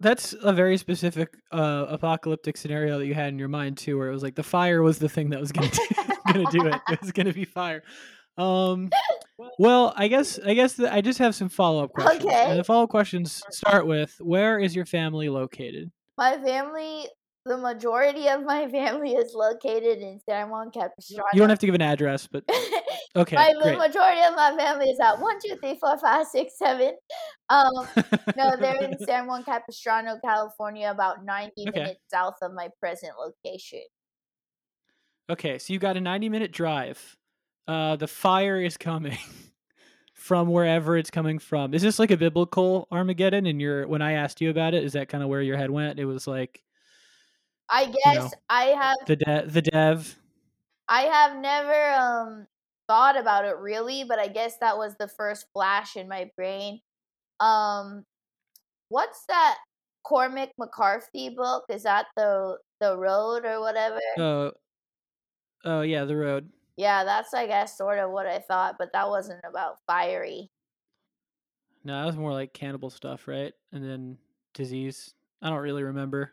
That's 0.00 0.34
a 0.42 0.52
very 0.52 0.76
specific 0.76 1.36
uh, 1.52 1.86
apocalyptic 1.88 2.56
scenario 2.56 2.98
that 2.98 3.06
you 3.06 3.14
had 3.14 3.28
in 3.28 3.38
your 3.38 3.48
mind 3.48 3.78
too, 3.78 3.98
where 3.98 4.08
it 4.08 4.12
was 4.12 4.22
like 4.22 4.34
the 4.34 4.42
fire 4.42 4.82
was 4.82 4.98
the 4.98 5.08
thing 5.08 5.30
that 5.30 5.40
was 5.40 5.52
gonna 5.52 5.70
do, 5.70 5.82
gonna 6.32 6.50
do 6.50 6.66
it. 6.66 6.80
It 6.90 7.00
was 7.00 7.12
gonna 7.12 7.32
be 7.32 7.44
fire. 7.44 7.82
Um, 8.38 8.90
well, 9.58 9.94
I 9.96 10.08
guess 10.08 10.38
I 10.38 10.54
guess 10.54 10.74
that 10.74 10.92
I 10.92 11.00
just 11.00 11.18
have 11.18 11.34
some 11.34 11.48
follow 11.48 11.84
up 11.84 11.92
questions. 11.92 12.24
Okay. 12.24 12.50
And 12.50 12.58
the 12.58 12.64
follow 12.64 12.84
up 12.84 12.90
questions 12.90 13.42
start 13.50 13.86
with 13.86 14.14
Where 14.20 14.58
is 14.58 14.74
your 14.74 14.86
family 14.86 15.28
located? 15.28 15.90
My 16.18 16.36
family 16.38 17.08
the 17.46 17.56
majority 17.56 18.28
of 18.28 18.42
my 18.42 18.68
family 18.68 19.12
is 19.12 19.32
located 19.34 19.98
in 19.98 20.20
San 20.28 20.50
Juan 20.50 20.70
Capistrano. 20.70 21.24
You 21.32 21.40
don't 21.40 21.48
have 21.48 21.60
to 21.60 21.66
give 21.66 21.74
an 21.76 21.82
address, 21.82 22.26
but 22.26 22.44
okay, 23.16 23.36
my, 23.36 23.52
the 23.62 23.76
majority 23.78 24.20
of 24.22 24.34
my 24.34 24.54
family 24.58 24.86
is 24.86 24.98
at 25.00 25.20
one, 25.20 25.36
two, 25.44 25.54
three, 25.62 25.78
four, 25.80 25.96
five, 25.98 26.26
six, 26.26 26.58
seven. 26.58 26.94
Um, 27.48 27.70
no, 28.36 28.56
they're 28.56 28.82
in 28.82 28.98
San 29.06 29.28
Juan 29.28 29.44
Capistrano, 29.44 30.18
California, 30.22 30.90
about 30.90 31.24
90 31.24 31.52
Okay. 31.68 31.80
minutes 31.80 32.00
south 32.12 32.34
of 32.42 32.52
my 32.52 32.68
present 32.80 33.12
location. 33.18 33.82
Okay, 35.30 35.58
so 35.58 35.72
you 35.72 35.78
got 35.78 35.96
a 35.96 36.00
90 36.00 36.28
minute 36.28 36.52
drive. 36.52 37.16
Uh, 37.68 37.96
the 37.96 38.08
fire 38.08 38.60
is 38.60 38.76
coming 38.76 39.18
from 40.14 40.48
wherever 40.48 40.96
it's 40.96 41.10
coming 41.10 41.38
from. 41.38 41.74
Is 41.74 41.82
this 41.82 41.98
like 42.00 42.10
a 42.10 42.16
biblical 42.16 42.88
Armageddon? 42.90 43.46
And 43.46 43.60
you're 43.60 43.86
when 43.86 44.02
I 44.02 44.12
asked 44.12 44.40
you 44.40 44.50
about 44.50 44.74
it, 44.74 44.82
is 44.82 44.94
that 44.94 45.08
kind 45.08 45.22
of 45.22 45.28
where 45.28 45.42
your 45.42 45.56
head 45.56 45.70
went? 45.70 45.98
It 46.00 46.04
was 46.04 46.26
like 46.26 46.62
I 47.68 47.86
guess 47.86 48.16
know, 48.16 48.30
I 48.48 48.64
have 48.66 48.96
the 49.06 49.16
de- 49.16 49.46
the 49.46 49.62
dev. 49.62 50.18
I 50.88 51.02
have 51.02 51.36
never 51.38 51.92
um 51.92 52.46
thought 52.88 53.16
about 53.18 53.44
it 53.44 53.56
really, 53.58 54.04
but 54.04 54.18
I 54.18 54.28
guess 54.28 54.58
that 54.58 54.78
was 54.78 54.96
the 54.96 55.08
first 55.08 55.46
flash 55.52 55.96
in 55.96 56.08
my 56.08 56.30
brain. 56.36 56.80
Um 57.40 58.04
what's 58.88 59.24
that 59.28 59.58
Cormac 60.04 60.50
McCarthy 60.58 61.30
book? 61.30 61.64
Is 61.70 61.84
that 61.84 62.06
the 62.16 62.58
the 62.80 62.96
road 62.98 63.44
or 63.44 63.60
whatever? 63.60 64.00
Oh, 64.18 64.52
oh 65.64 65.80
yeah, 65.82 66.04
the 66.04 66.16
road. 66.16 66.50
Yeah, 66.76 67.04
that's 67.04 67.34
I 67.34 67.46
guess 67.46 67.76
sort 67.76 67.98
of 67.98 68.10
what 68.10 68.26
I 68.26 68.38
thought, 68.40 68.76
but 68.78 68.92
that 68.92 69.08
wasn't 69.08 69.44
about 69.44 69.78
fiery. 69.86 70.50
No, 71.84 71.98
that 71.98 72.06
was 72.06 72.16
more 72.16 72.32
like 72.32 72.52
cannibal 72.52 72.90
stuff, 72.90 73.28
right? 73.28 73.54
And 73.72 73.84
then 73.84 74.18
disease. 74.54 75.14
I 75.40 75.50
don't 75.50 75.60
really 75.62 75.84
remember. 75.84 76.32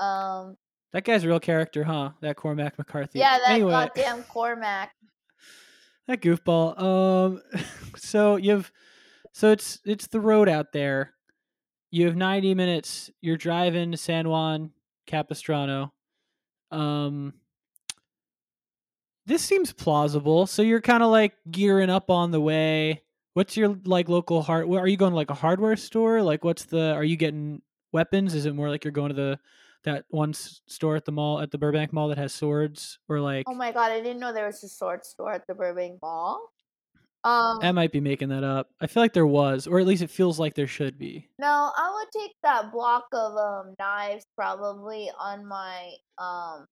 Um 0.00 0.56
That 0.92 1.04
guy's 1.04 1.24
a 1.24 1.28
real 1.28 1.40
character, 1.40 1.84
huh? 1.84 2.10
That 2.20 2.36
Cormac 2.36 2.78
McCarthy. 2.78 3.18
yeah, 3.18 3.38
that 3.38 3.50
anyway, 3.52 3.72
goddamn 3.72 4.22
Cormac. 4.24 4.90
that 6.08 6.20
goofball. 6.20 6.80
Um, 6.80 7.42
so 7.96 8.36
you've, 8.36 8.70
so 9.32 9.50
it's 9.50 9.80
it's 9.84 10.06
the 10.08 10.20
road 10.20 10.48
out 10.48 10.72
there. 10.72 11.14
You 11.90 12.06
have 12.06 12.16
ninety 12.16 12.54
minutes. 12.54 13.10
You're 13.20 13.36
driving 13.36 13.92
to 13.92 13.96
San 13.96 14.28
Juan 14.28 14.70
Capistrano. 15.06 15.92
Um, 16.70 17.34
this 19.26 19.42
seems 19.42 19.72
plausible. 19.72 20.46
So 20.46 20.62
you're 20.62 20.80
kind 20.80 21.02
of 21.02 21.10
like 21.10 21.34
gearing 21.50 21.90
up 21.90 22.10
on 22.10 22.30
the 22.30 22.40
way. 22.40 23.02
What's 23.34 23.56
your 23.56 23.76
like 23.84 24.08
local 24.08 24.42
hard? 24.42 24.68
Are 24.68 24.86
you 24.86 24.96
going 24.96 25.12
to 25.12 25.16
like 25.16 25.30
a 25.30 25.34
hardware 25.34 25.76
store? 25.76 26.22
Like, 26.22 26.44
what's 26.44 26.64
the? 26.64 26.92
Are 26.92 27.04
you 27.04 27.16
getting 27.16 27.62
weapons? 27.92 28.34
Is 28.34 28.46
it 28.46 28.54
more 28.54 28.68
like 28.68 28.84
you're 28.84 28.92
going 28.92 29.08
to 29.08 29.14
the 29.14 29.38
that 29.84 30.06
one 30.08 30.32
store 30.34 30.96
at 30.96 31.04
the 31.04 31.12
mall 31.12 31.40
at 31.40 31.50
the 31.50 31.58
Burbank 31.58 31.92
Mall 31.92 32.08
that 32.08 32.18
has 32.18 32.34
swords, 32.34 32.98
or 33.08 33.20
like? 33.20 33.46
Oh 33.46 33.54
my 33.54 33.72
god, 33.72 33.90
I 33.92 34.00
didn't 34.00 34.20
know 34.20 34.32
there 34.32 34.46
was 34.46 34.62
a 34.64 34.68
sword 34.68 35.04
store 35.04 35.32
at 35.32 35.46
the 35.46 35.54
Burbank 35.54 36.00
Mall. 36.02 36.50
Um 37.24 37.58
I 37.60 37.72
might 37.72 37.92
be 37.92 38.00
making 38.00 38.28
that 38.30 38.44
up. 38.44 38.70
I 38.80 38.86
feel 38.86 39.02
like 39.02 39.12
there 39.12 39.26
was, 39.26 39.66
or 39.66 39.78
at 39.80 39.86
least 39.86 40.02
it 40.02 40.10
feels 40.10 40.38
like 40.38 40.54
there 40.54 40.66
should 40.66 40.98
be. 40.98 41.30
No, 41.38 41.72
I 41.76 41.92
would 41.94 42.10
take 42.12 42.34
that 42.42 42.72
block 42.72 43.06
of 43.12 43.36
um 43.36 43.76
knives 43.78 44.26
probably 44.36 45.10
on 45.16 45.46
my 45.46 45.94
um 46.18 46.66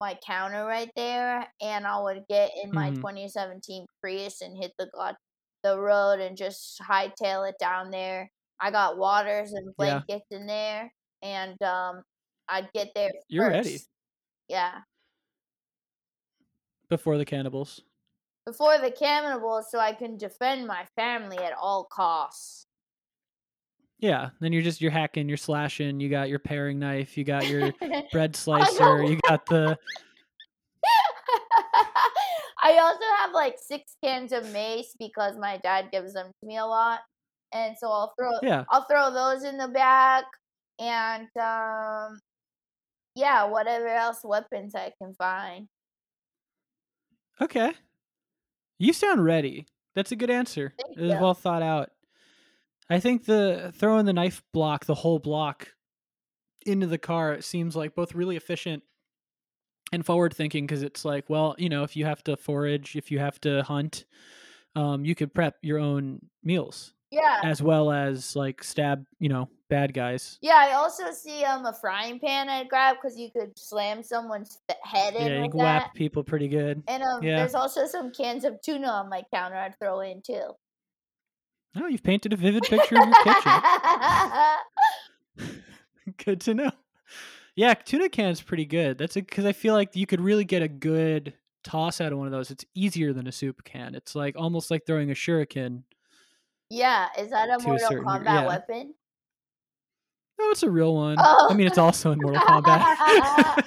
my 0.00 0.18
counter 0.26 0.64
right 0.64 0.90
there, 0.96 1.52
and 1.60 1.86
I 1.86 2.00
would 2.00 2.24
get 2.28 2.50
in 2.62 2.72
my 2.72 2.90
Mhm. 2.90 3.00
2017 3.00 3.86
Prius 4.00 4.40
and 4.40 4.56
hit 4.56 4.72
the 4.78 4.90
god 4.94 5.16
the 5.62 5.78
road 5.80 6.20
and 6.20 6.36
just 6.36 6.78
hightail 6.80 7.48
it 7.48 7.56
down 7.58 7.90
there. 7.90 8.30
I 8.60 8.70
got 8.70 8.98
waters 8.98 9.52
and 9.52 9.74
Yeah. 9.78 10.02
blankets 10.06 10.26
in 10.30 10.46
there, 10.46 10.92
and 11.24 11.60
um 11.62 12.02
I'd 12.48 12.70
get 12.72 12.90
there. 12.94 13.10
You're 13.28 13.48
ready. 13.48 13.78
Yeah, 14.48 14.80
Before 16.90 17.16
the 17.18 17.24
cannibals. 17.24 17.80
before 18.46 18.76
the 18.78 18.90
cannibals, 18.90 19.70
so 19.70 19.78
I 19.78 19.92
can 19.94 20.16
defend 20.18 20.66
my 20.66 20.84
family 20.96 21.38
at 21.38 21.54
all 21.58 21.84
costs. 21.84 22.66
Yeah. 23.98 24.30
Then 24.40 24.52
you're 24.52 24.62
just 24.62 24.82
you're 24.82 24.90
hacking, 24.90 25.28
you're 25.28 25.38
slashing. 25.38 25.98
You 25.98 26.10
got 26.10 26.28
your 26.28 26.38
paring 26.40 26.78
knife. 26.78 27.16
You 27.16 27.24
got 27.24 27.48
your 27.48 27.72
bread 28.12 28.36
slicer. 28.36 29.02
You 29.02 29.18
got 29.26 29.46
the 29.46 29.78
I 32.62 32.78
also 32.78 33.04
have 33.20 33.32
like 33.32 33.56
six 33.58 33.96
cans 34.02 34.32
of 34.32 34.50
mace 34.52 34.94
because 34.98 35.36
my 35.38 35.56
dad 35.58 35.88
gives 35.90 36.12
them 36.12 36.26
to 36.40 36.46
me 36.46 36.58
a 36.58 36.66
lot, 36.66 37.00
and 37.52 37.74
so 37.78 37.90
I'll 37.90 38.12
throw 38.18 38.30
yeah. 38.42 38.64
I'll 38.70 38.84
throw 38.84 39.10
those 39.10 39.44
in 39.44 39.56
the 39.56 39.68
bag, 39.68 40.24
and 40.78 41.28
um, 41.36 42.20
yeah, 43.14 43.44
whatever 43.44 43.88
else 43.88 44.20
weapons 44.24 44.74
I 44.74 44.92
can 44.98 45.14
find. 45.14 45.68
Okay. 47.40 47.72
You 48.78 48.92
sound 48.92 49.24
ready. 49.24 49.66
That's 49.94 50.12
a 50.12 50.16
good 50.16 50.30
answer. 50.30 50.74
Thank 50.78 50.96
It 50.96 51.02
was 51.02 51.14
you. 51.14 51.18
well 51.18 51.34
thought 51.34 51.62
out. 51.62 51.90
I 52.90 53.00
think 53.00 53.24
the 53.24 53.72
throwing 53.76 54.06
the 54.06 54.12
knife 54.12 54.42
block, 54.52 54.84
the 54.84 54.94
whole 54.94 55.18
block, 55.18 55.68
into 56.66 56.86
the 56.86 56.98
car 56.98 57.32
it 57.34 57.44
seems 57.44 57.76
like 57.76 57.94
both 57.94 58.14
really 58.14 58.36
efficient 58.36 58.82
and 59.92 60.04
forward 60.04 60.34
thinking 60.34 60.66
because 60.66 60.82
it's 60.82 61.04
like, 61.04 61.28
well, 61.28 61.54
you 61.58 61.68
know, 61.68 61.82
if 61.84 61.96
you 61.96 62.04
have 62.06 62.22
to 62.24 62.36
forage, 62.36 62.96
if 62.96 63.10
you 63.10 63.18
have 63.18 63.40
to 63.42 63.62
hunt, 63.62 64.04
um, 64.76 65.04
you 65.04 65.14
could 65.14 65.34
prep 65.34 65.56
your 65.62 65.78
own 65.78 66.20
meals 66.42 66.94
Yeah, 67.10 67.44
as 67.44 67.62
well 67.62 67.92
as 67.92 68.34
like 68.34 68.64
stab, 68.64 69.06
you 69.18 69.28
know, 69.28 69.48
bad 69.74 69.94
guys. 69.94 70.38
yeah. 70.42 70.54
I 70.56 70.72
also 70.74 71.10
see 71.12 71.42
um 71.44 71.64
a 71.66 71.72
frying 71.72 72.18
pan 72.20 72.48
I'd 72.48 72.68
grab 72.68 72.96
because 73.00 73.18
you 73.18 73.30
could 73.30 73.58
slam 73.58 74.02
someone's 74.02 74.58
head 74.84 75.14
in 75.14 75.26
Yeah, 75.26 75.42
you 75.44 75.50
can 75.50 75.58
that. 75.58 75.82
whap 75.82 75.94
people 75.94 76.22
pretty 76.22 76.48
good. 76.48 76.82
And 76.88 77.02
um, 77.02 77.22
Yeah. 77.22 77.36
there's 77.38 77.54
also 77.54 77.86
some 77.86 78.12
cans 78.12 78.44
of 78.44 78.60
tuna 78.62 78.88
on 78.88 79.08
my 79.10 79.22
counter 79.32 79.56
I'd 79.56 79.78
throw 79.78 80.00
in 80.00 80.22
too. 80.22 80.50
Oh, 81.76 81.86
you've 81.88 82.04
painted 82.04 82.32
a 82.32 82.36
vivid 82.36 82.62
picture 82.62 82.96
of 82.96 83.08
your 83.08 83.24
kitchen. 83.24 83.52
good 86.24 86.40
to 86.42 86.54
know. 86.54 86.70
Yeah, 87.56 87.74
tuna 87.74 88.08
can's 88.08 88.42
pretty 88.42 88.64
good. 88.64 88.98
That's 88.98 89.14
because 89.14 89.44
I 89.44 89.52
feel 89.52 89.74
like 89.74 89.94
you 89.96 90.06
could 90.06 90.20
really 90.20 90.44
get 90.44 90.62
a 90.62 90.68
good 90.68 91.34
toss 91.62 92.00
out 92.00 92.12
of 92.12 92.18
one 92.18 92.26
of 92.26 92.32
those. 92.32 92.50
It's 92.50 92.64
easier 92.74 93.12
than 93.12 93.26
a 93.26 93.32
soup 93.32 93.64
can. 93.64 93.94
It's 93.94 94.14
like 94.14 94.34
almost 94.36 94.70
like 94.70 94.86
throwing 94.86 95.10
a 95.10 95.14
shuriken. 95.14 95.82
yeah, 96.70 97.08
is 97.18 97.30
that 97.30 97.48
a 97.48 97.58
To 97.58 97.64
a 97.64 97.68
Mortal 97.68 97.88
certain 97.88 98.04
Kombat 98.04 98.24
yeah. 98.24 98.46
weapon? 98.46 98.94
No, 100.38 100.50
it's 100.50 100.62
a 100.62 100.70
real 100.70 100.94
one. 100.94 101.16
Oh. 101.18 101.48
I 101.50 101.54
mean, 101.54 101.66
it's 101.66 101.78
also 101.78 102.10
in 102.12 102.18
Mortal 102.20 102.40
Kombat. 102.42 102.82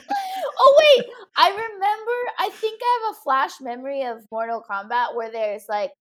oh 0.59 0.95
wait, 0.97 1.05
I 1.37 1.49
remember. 1.49 2.11
I 2.39 2.49
think 2.53 2.79
I 2.83 2.99
have 3.05 3.15
a 3.15 3.19
flash 3.21 3.51
memory 3.61 4.03
of 4.03 4.17
Mortal 4.31 4.63
Kombat 4.69 5.15
where 5.15 5.31
there's 5.31 5.65
like, 5.69 5.91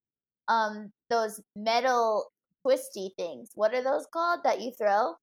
um, 0.48 0.90
those 1.10 1.40
metal 1.54 2.30
twisty 2.62 3.12
things. 3.16 3.50
What 3.54 3.74
are 3.74 3.82
those 3.82 4.06
called 4.12 4.40
that 4.44 4.60
you 4.60 4.72
throw? 4.72 5.14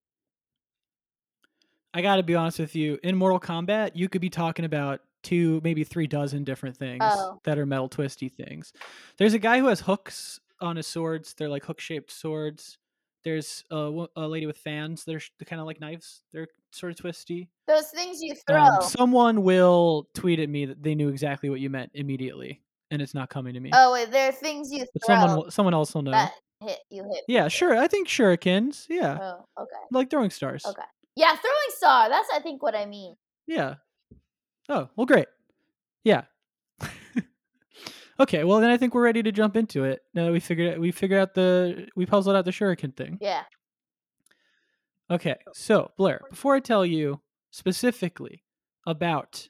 I 1.94 2.02
got 2.02 2.16
to 2.16 2.24
be 2.24 2.36
honest 2.36 2.60
with 2.60 2.76
you. 2.76 2.98
In 3.04 3.16
Mortal 3.16 3.40
Kombat, 3.40 3.92
you 3.96 4.10
could 4.10 4.22
be 4.22 4.30
talking 4.30 4.66
about 4.66 5.02
two, 5.22 5.62
maybe 5.64 5.84
three 5.84 6.08
dozen 6.08 6.44
different 6.44 6.76
things 6.78 7.04
Oh. 7.04 7.40
that 7.44 7.58
are 7.60 7.66
metal 7.66 7.88
twisty 7.90 8.30
things. 8.30 8.74
There's 9.18 9.34
a 9.34 9.40
guy 9.40 9.60
who 9.60 9.68
has 9.68 9.82
hooks 9.82 10.40
on 10.60 10.76
his 10.78 10.88
swords. 10.88 11.34
They're 11.34 11.50
like 11.50 11.66
hook 11.66 11.80
shaped 11.80 12.12
swords. 12.12 12.78
There's 13.24 13.64
a, 13.72 14.06
a 14.16 14.28
lady 14.28 14.46
with 14.46 14.58
fans. 14.58 15.06
They're, 15.06 15.22
kind 15.46 15.60
of 15.60 15.66
like 15.66 15.80
knives. 15.80 16.24
They're 16.34 16.48
sort 16.72 16.92
of 16.92 16.98
twisty. 16.98 17.50
Those 17.68 17.88
things 17.88 18.22
you 18.22 18.36
throw. 18.48 18.62
Um, 18.62 18.82
someone 18.82 19.44
will 19.44 20.10
tweet 20.14 20.40
at 20.40 20.50
me 20.50 20.66
that 20.66 20.84
they 20.84 20.96
knew 20.96 21.10
exactly 21.10 21.50
what 21.50 21.60
you 21.60 21.70
meant 21.70 21.92
immediately, 21.94 22.62
and 22.92 23.02
it's 23.02 23.14
not 23.14 23.30
coming 23.30 23.54
to 23.54 23.60
me. 23.60 23.72
oh, 23.74 23.94
wait, 23.94 24.12
there 24.12 24.30
are 24.30 24.34
things 24.34 24.72
you 24.72 24.86
but 24.94 25.06
throw 25.06 25.16
someone, 25.28 25.52
someone 25.52 25.74
else 25.74 25.94
will 25.94 26.02
know. 26.02 26.12
that 26.12 26.34
hit 26.62 26.80
you 26.90 27.04
hit. 27.14 27.24
yeah, 27.28 27.48
sure. 27.48 27.78
I 27.78 27.88
think 27.88 28.08
shurikens. 28.08 28.86
Yeah, 28.90 29.18
Oh, 29.22 29.46
okay. 29.64 29.76
like 29.92 30.10
throwing 30.10 30.30
stars. 30.30 30.66
Okay. 30.66 30.82
Yeah, 31.16 31.36
throwing 31.36 31.70
star. 31.70 32.10
That's 32.10 32.28
I 32.34 32.40
think 32.40 32.62
what 32.64 32.76
I 32.76 32.86
mean. 32.86 33.16
Yeah. 33.48 33.76
Oh, 34.70 34.90
well, 34.96 35.06
great. 35.06 35.28
Yeah. 36.04 36.24
Okay, 38.20 38.44
well 38.44 38.60
then 38.60 38.70
I 38.70 38.78
think 38.78 38.94
we're 38.94 39.04
ready 39.04 39.24
to 39.24 39.32
jump 39.32 39.56
into 39.56 39.84
it. 39.84 40.02
Now 40.14 40.26
that 40.26 40.32
we 40.32 40.40
figured 40.40 40.80
we 40.80 40.92
figured 40.92 41.20
out 41.20 41.34
the 41.34 41.88
we 41.96 42.06
puzzled 42.06 42.36
out 42.36 42.46
the 42.46 42.52
shuriken 42.52 42.96
thing. 42.96 43.18
Yeah. 43.22 43.44
Okay, 45.12 45.36
so 45.54 45.92
Blair, 45.98 46.22
before 46.30 46.56
I 46.56 46.60
tell 46.60 46.86
you 46.86 47.22
specifically 47.52 48.44
about 48.88 49.48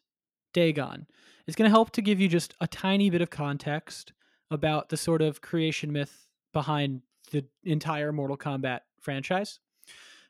Dagon, 0.51 1.08
it's 1.48 1.55
going 1.55 1.70
to 1.70 1.74
help 1.74 1.91
to 1.91 2.01
give 2.01 2.20
you 2.20 2.27
just 2.27 2.53
a 2.60 2.67
tiny 2.67 3.10
bit 3.10 3.22
of 3.22 3.29
context 3.29 4.13
about 4.51 4.89
the 4.89 4.98
sort 4.98 5.22
of 5.22 5.41
creation 5.41 5.91
myth 5.91 6.27
behind 6.53 7.01
the 7.32 7.46
entire 7.63 8.12
Mortal 8.12 8.38
Kombat 8.38 8.82
franchise. 9.00 9.60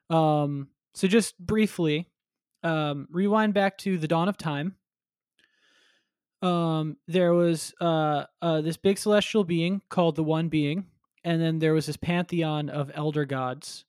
Um, 0.10 0.68
so 0.94 1.08
just 1.08 1.38
briefly, 1.40 2.10
um, 2.63 3.08
rewind 3.10 3.54
back 3.54 3.78
to 3.80 3.98
the 3.98 4.08
dawn 4.08 4.30
of 4.30 4.38
time. 4.38 4.75
Um, 6.43 6.97
there 7.07 7.33
was 7.33 7.73
uh, 7.79 8.25
uh, 8.41 8.59
this 8.59 8.75
big 8.75 8.97
celestial 8.97 9.45
being 9.45 9.81
called 9.89 10.17
the 10.17 10.23
One 10.23 10.50
Being, 10.50 10.88
and 11.23 11.41
then 11.41 11.59
there 11.59 11.73
was 11.73 11.85
this 11.85 11.95
pantheon 11.95 12.69
of 12.69 12.91
elder 12.93 13.23
gods 13.23 13.85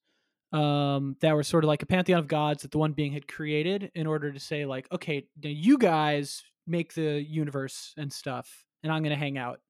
um, 0.53 1.17
that 1.21 1.35
were 1.35 1.43
sort 1.43 1.65
of 1.65 1.69
like 1.69 1.83
a 1.83 1.87
pantheon 1.87 2.21
of 2.21 2.29
gods 2.29 2.63
that 2.63 2.71
the 2.71 2.79
one 2.79 2.93
being 2.93 3.13
had 3.13 3.27
created 3.27 3.91
in 3.97 4.07
order 4.07 4.31
to 4.31 4.39
say 4.39 4.67
like, 4.67 4.87
okay, 4.93 5.27
now 5.43 5.51
you 5.51 5.77
guys 5.79 6.45
make 6.65 6.95
the 6.95 7.21
universe 7.21 7.93
and 7.97 8.13
stuff, 8.13 8.65
and 8.85 8.93
I'm 8.93 9.03
gonna 9.03 9.17
hang 9.17 9.37
out. 9.37 9.61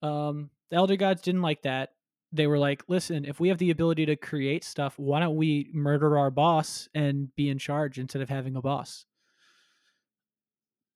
Um, 0.00 0.48
the 0.70 0.76
elder 0.76 0.96
gods 0.96 1.20
didn't 1.20 1.42
like 1.42 1.62
that. 1.62 1.90
They 2.32 2.46
were 2.46 2.58
like, 2.58 2.82
listen, 2.88 3.26
if 3.26 3.40
we 3.40 3.50
have 3.50 3.58
the 3.58 3.70
ability 3.70 4.06
to 4.06 4.16
create 4.16 4.64
stuff, 4.64 4.94
why 4.96 5.20
don't 5.20 5.36
we 5.36 5.68
murder 5.74 6.16
our 6.16 6.30
boss 6.30 6.88
and 6.94 7.28
be 7.36 7.50
in 7.50 7.58
charge 7.58 7.98
instead 7.98 8.22
of 8.22 8.30
having 8.30 8.56
a 8.56 8.62
boss? 8.62 9.04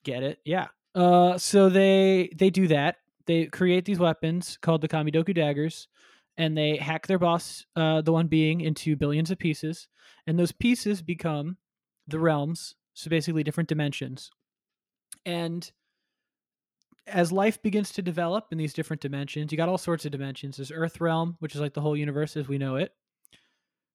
Get 0.03 0.23
it? 0.23 0.39
Yeah. 0.47 0.69
Uh, 0.99 1.39
so 1.39 1.69
they 1.69 2.29
they 2.35 2.51
do 2.51 2.67
that. 2.67 2.97
They 3.27 3.47
create 3.47 3.85
these 3.85 4.01
weapons 4.01 4.59
called 4.61 4.81
the 4.81 4.89
Kamidogu 4.89 5.33
daggers, 5.33 5.87
and 6.37 6.59
they 6.59 6.77
hack 6.77 7.07
their 7.07 7.21
boss, 7.21 7.65
uh, 7.77 8.01
the 8.01 8.13
one 8.13 8.27
being, 8.27 8.63
into 8.63 8.97
billions 8.97 9.31
of 9.31 9.39
pieces, 9.39 9.87
and 10.27 10.37
those 10.37 10.51
pieces 10.51 11.01
become 11.01 11.57
the 12.09 12.19
realms. 12.19 12.75
So 12.95 13.11
basically, 13.11 13.45
different 13.45 13.69
dimensions. 13.69 14.33
And 15.25 15.71
as 17.07 17.31
life 17.31 17.63
begins 17.63 17.93
to 17.93 18.03
develop 18.03 18.47
in 18.51 18.59
these 18.59 18.75
different 18.75 19.01
dimensions, 19.01 19.53
you 19.53 19.57
got 19.57 19.69
all 19.69 19.79
sorts 19.79 20.05
of 20.05 20.11
dimensions. 20.11 20.57
There's 20.57 20.73
Earth 20.73 21.01
realm, 21.01 21.37
which 21.39 21.55
is 21.55 21.61
like 21.61 21.75
the 21.75 21.81
whole 21.81 21.97
universe 21.97 22.37
as 22.37 22.49
we 22.49 22.59
know 22.59 22.75
it. 22.75 22.93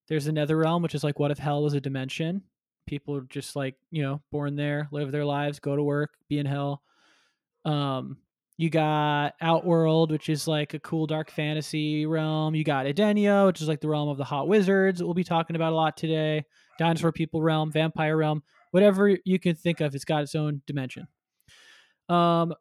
There's 0.07 0.23
the 0.23 0.31
Nether 0.31 0.55
realm, 0.55 0.81
which 0.81 0.95
is 0.95 1.03
like 1.03 1.19
what 1.19 1.31
if 1.31 1.37
hell 1.37 1.63
was 1.63 1.73
a 1.73 1.81
dimension? 1.81 2.43
People 2.87 3.17
are 3.17 3.27
just 3.29 3.57
like 3.57 3.75
you 3.91 4.03
know 4.03 4.21
born 4.31 4.55
there, 4.55 4.87
live 4.91 5.11
their 5.11 5.25
lives, 5.25 5.59
go 5.59 5.75
to 5.75 5.83
work, 5.83 6.11
be 6.29 6.39
in 6.39 6.45
hell. 6.45 6.81
Um, 7.65 8.17
you 8.57 8.69
got 8.69 9.33
Outworld, 9.41 10.11
which 10.11 10.29
is 10.29 10.47
like 10.47 10.73
a 10.73 10.79
cool 10.79 11.07
dark 11.07 11.31
fantasy 11.31 12.05
realm. 12.05 12.53
You 12.53 12.63
got 12.63 12.85
Edenia, 12.85 13.47
which 13.47 13.61
is 13.61 13.67
like 13.67 13.81
the 13.81 13.89
realm 13.89 14.09
of 14.09 14.17
the 14.17 14.23
hot 14.23 14.47
wizards 14.47 14.99
that 14.99 15.05
we'll 15.05 15.15
be 15.15 15.23
talking 15.23 15.55
about 15.55 15.73
a 15.73 15.75
lot 15.75 15.97
today. 15.97 16.45
Dinosaur 16.77 17.11
people 17.11 17.41
realm, 17.41 17.71
vampire 17.71 18.15
realm, 18.15 18.43
whatever 18.71 19.17
you 19.25 19.39
can 19.39 19.55
think 19.55 19.81
of, 19.81 19.93
it's 19.95 20.05
got 20.05 20.23
its 20.23 20.35
own 20.35 20.61
dimension. 20.67 21.07
Um, 22.09 22.53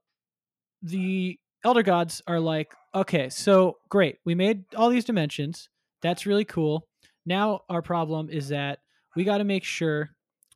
the 0.83 1.39
elder 1.65 1.83
gods 1.83 2.23
are 2.27 2.41
like, 2.41 2.75
okay, 2.95 3.29
so 3.29 3.79
great, 3.89 4.19
we 4.25 4.35
made 4.35 4.65
all 4.75 4.91
these 4.91 5.05
dimensions. 5.05 5.69
That's 6.03 6.27
really 6.27 6.45
cool. 6.45 6.89
Now 7.25 7.61
our 7.69 7.83
problem 7.83 8.29
is 8.31 8.49
that 8.49 8.81
we 9.15 9.25
got 9.25 9.39
to 9.39 9.45
make 9.45 9.65
sure 9.65 10.11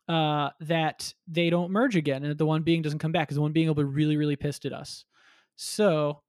uh, 0.08 0.50
that 0.60 1.12
they 1.26 1.50
don't 1.50 1.70
merge 1.70 1.96
again 1.96 2.22
and 2.22 2.30
that 2.30 2.38
the 2.38 2.46
one 2.46 2.62
being 2.62 2.82
doesn't 2.82 3.00
come 3.00 3.12
back 3.12 3.26
because 3.26 3.36
the 3.36 3.42
one 3.42 3.52
being 3.52 3.66
will 3.66 3.74
be 3.74 3.82
really, 3.82 4.16
really 4.16 4.36
pissed 4.36 4.64
at 4.64 4.72
us. 4.72 5.04
So 5.56 6.22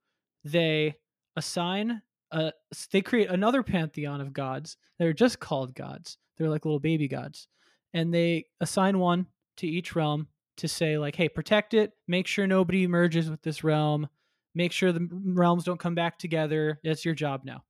they 0.44 0.96
assign, 1.36 2.02
a, 2.32 2.52
they 2.92 3.02
create 3.02 3.30
another 3.30 3.64
pantheon 3.64 4.22
of 4.22 4.34
gods 4.34 4.78
that 4.98 5.08
are 5.08 5.14
just 5.14 5.40
called 5.40 5.76
gods. 5.76 6.18
They're 6.38 6.50
like 6.50 6.66
little 6.66 6.80
baby 6.80 7.08
gods, 7.08 7.48
and 7.94 8.14
they 8.14 8.46
assign 8.62 9.00
one 9.00 9.28
to 9.58 9.68
each 9.68 9.96
realm 9.96 10.28
to 10.58 10.68
say 10.68 10.98
like, 10.98 11.16
hey, 11.16 11.30
protect 11.30 11.74
it, 11.74 11.94
make 12.08 12.28
sure 12.28 12.48
nobody 12.48 12.88
merges 12.88 13.30
with 13.30 13.42
this 13.42 13.64
realm, 13.64 14.08
make 14.56 14.72
sure 14.72 14.92
the 14.92 15.08
realms 15.12 15.64
don't 15.64 15.80
come 15.80 15.96
back 15.96 16.18
together. 16.18 16.80
That's 16.84 17.06
your 17.06 17.16
job 17.16 17.42
now. 17.44 17.64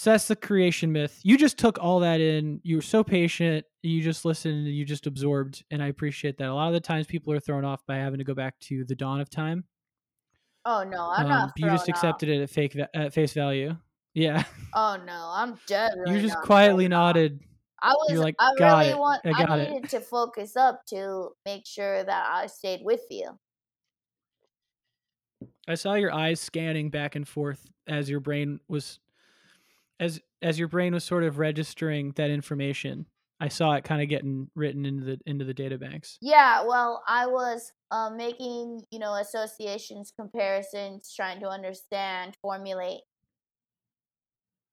So 0.00 0.10
that's 0.12 0.28
the 0.28 0.36
creation 0.36 0.92
myth. 0.92 1.18
You 1.24 1.36
just 1.36 1.58
took 1.58 1.76
all 1.80 1.98
that 1.98 2.20
in. 2.20 2.60
You 2.62 2.76
were 2.76 2.82
so 2.82 3.02
patient. 3.02 3.66
You 3.82 4.00
just 4.00 4.24
listened 4.24 4.64
and 4.68 4.72
you 4.76 4.84
just 4.84 5.08
absorbed. 5.08 5.64
And 5.72 5.82
I 5.82 5.88
appreciate 5.88 6.38
that. 6.38 6.48
A 6.48 6.54
lot 6.54 6.68
of 6.68 6.74
the 6.74 6.78
times 6.78 7.08
people 7.08 7.32
are 7.32 7.40
thrown 7.40 7.64
off 7.64 7.84
by 7.84 7.96
having 7.96 8.18
to 8.18 8.24
go 8.24 8.32
back 8.32 8.56
to 8.60 8.84
the 8.84 8.94
dawn 8.94 9.20
of 9.20 9.28
time. 9.28 9.64
Oh 10.64 10.84
no, 10.84 11.10
I'm 11.10 11.24
Um, 11.24 11.28
not. 11.30 11.52
you 11.56 11.66
just 11.66 11.88
accepted 11.88 12.28
it 12.28 12.40
at 12.42 12.48
fake 12.48 12.76
at 12.94 13.12
face 13.12 13.32
value. 13.32 13.76
Yeah. 14.14 14.44
Oh 14.72 14.96
no, 15.04 15.30
I'm 15.34 15.58
dead. 15.66 15.90
you 16.06 16.20
just 16.20 16.36
quietly 16.42 16.86
nodded. 16.86 17.40
I 17.82 17.92
was. 17.92 18.06
You're 18.10 18.20
like, 18.20 18.36
I 18.38 18.52
"Got 18.56 18.78
really 18.78 18.90
it. 18.90 18.98
want. 18.98 19.22
I 19.26 19.58
it." 19.58 19.70
needed 19.72 19.90
to 19.90 20.00
focus 20.00 20.54
up 20.56 20.86
to 20.90 21.30
make 21.44 21.66
sure 21.66 22.04
that 22.04 22.28
I 22.32 22.46
stayed 22.46 22.84
with 22.84 23.02
you. 23.10 23.36
I 25.66 25.74
saw 25.74 25.94
your 25.94 26.14
eyes 26.14 26.38
scanning 26.38 26.88
back 26.88 27.16
and 27.16 27.26
forth 27.26 27.66
as 27.88 28.08
your 28.08 28.20
brain 28.20 28.60
was 28.68 29.00
as 30.00 30.20
as 30.42 30.58
your 30.58 30.68
brain 30.68 30.94
was 30.94 31.04
sort 31.04 31.24
of 31.24 31.38
registering 31.38 32.12
that 32.16 32.30
information. 32.30 33.06
I 33.40 33.48
saw 33.48 33.74
it 33.74 33.84
kind 33.84 34.02
of 34.02 34.08
getting 34.08 34.50
written 34.56 34.84
into 34.84 35.04
the 35.04 35.20
into 35.24 35.44
the 35.44 35.54
data 35.54 35.78
banks. 35.78 36.18
Yeah, 36.20 36.64
well, 36.66 37.02
I 37.06 37.26
was 37.26 37.72
um, 37.90 38.16
making, 38.16 38.82
you 38.90 38.98
know, 38.98 39.14
associations, 39.14 40.12
comparisons, 40.18 41.12
trying 41.14 41.40
to 41.40 41.48
understand, 41.48 42.36
formulate. 42.42 43.00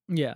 Yeah. 0.10 0.36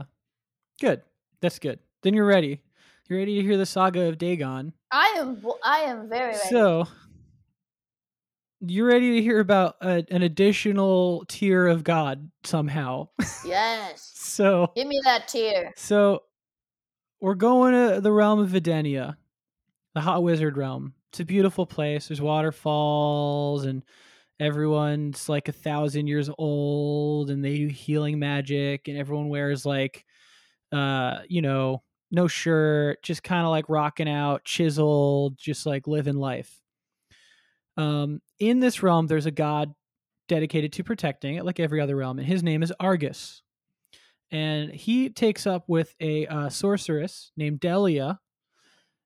Good. 0.80 1.02
That's 1.41 1.60
good. 1.60 1.80
Then 2.04 2.13
you're 2.13 2.25
ready. 2.25 2.62
You're 3.08 3.19
ready 3.19 3.36
to 3.36 3.41
hear 3.41 3.58
the 3.58 3.65
saga 3.65 4.08
of 4.08 4.17
Dagon. 4.17 4.73
I 4.91 5.15
am, 5.17 5.43
I 5.63 5.80
am 5.80 6.10
very 6.10 6.34
ready. 6.34 6.49
So, 6.49 6.88
you're 8.62 8.88
ready 8.88 9.15
to 9.15 9.22
hear 9.22 9.39
about 9.39 9.76
a, 9.82 10.04
an 10.12 10.22
additional 10.22 11.26
tier 11.28 11.67
of 11.67 11.84
God 11.84 12.30
somehow. 12.43 13.10
yes, 13.45 14.12
so, 14.15 14.72
give 14.76 14.88
me 14.88 15.00
that 15.04 15.28
tear. 15.28 15.74
so 15.76 16.24
we're 17.22 17.36
going 17.36 17.74
to 17.74 18.02
the 18.02 18.12
realm 18.12 18.39
of 18.39 18.52
Edenia, 18.52 19.15
the 19.93 20.02
hot 20.02 20.24
wizard 20.24 20.58
realm. 20.58 20.93
It's 21.10 21.19
a 21.19 21.26
beautiful 21.26 21.65
place. 21.65 22.08
There's 22.08 22.22
waterfalls 22.22 23.65
and 23.65 23.84
everyone's 24.39 25.28
like 25.28 25.48
a 25.48 25.54
thousand 25.54 26.08
years 26.08 26.30
old 26.38 27.30
and 27.30 27.43
they 27.43 27.58
do 27.58 27.67
healing 27.67 28.19
magic 28.19 28.88
and 28.88 28.98
everyone 28.98 29.28
wears 29.28 29.65
like 29.65 30.06
uh 30.72 31.19
you 31.28 31.41
know 31.41 31.84
no 32.12 32.28
shirt 32.28 33.04
just 33.04 33.22
kind 33.22 33.43
of 33.43 33.50
like 33.50 33.67
rocking 33.67 34.08
out 34.08 34.45
chiseled 34.45 35.38
just 35.38 35.65
like 35.65 35.88
living 35.88 36.15
life 36.15 36.59
um 37.80 38.22
in 38.39 38.60
this 38.60 38.84
realm 38.84 39.08
there's 39.08 39.26
a 39.26 39.32
god 39.32 39.74
dedicated 40.30 40.72
to 40.72 40.84
protecting 40.84 41.36
it 41.36 41.44
like 41.44 41.60
every 41.60 41.82
other 41.82 41.98
realm 41.98 42.20
and 42.20 42.28
his 42.28 42.42
name 42.42 42.63
is 42.63 42.72
argus. 42.80 43.42
And 44.32 44.72
he 44.72 45.10
takes 45.10 45.48
up 45.48 45.63
with 45.68 45.96
a 46.00 46.28
uh, 46.28 46.50
sorceress 46.50 47.32
named 47.36 47.60
delia 47.60 48.20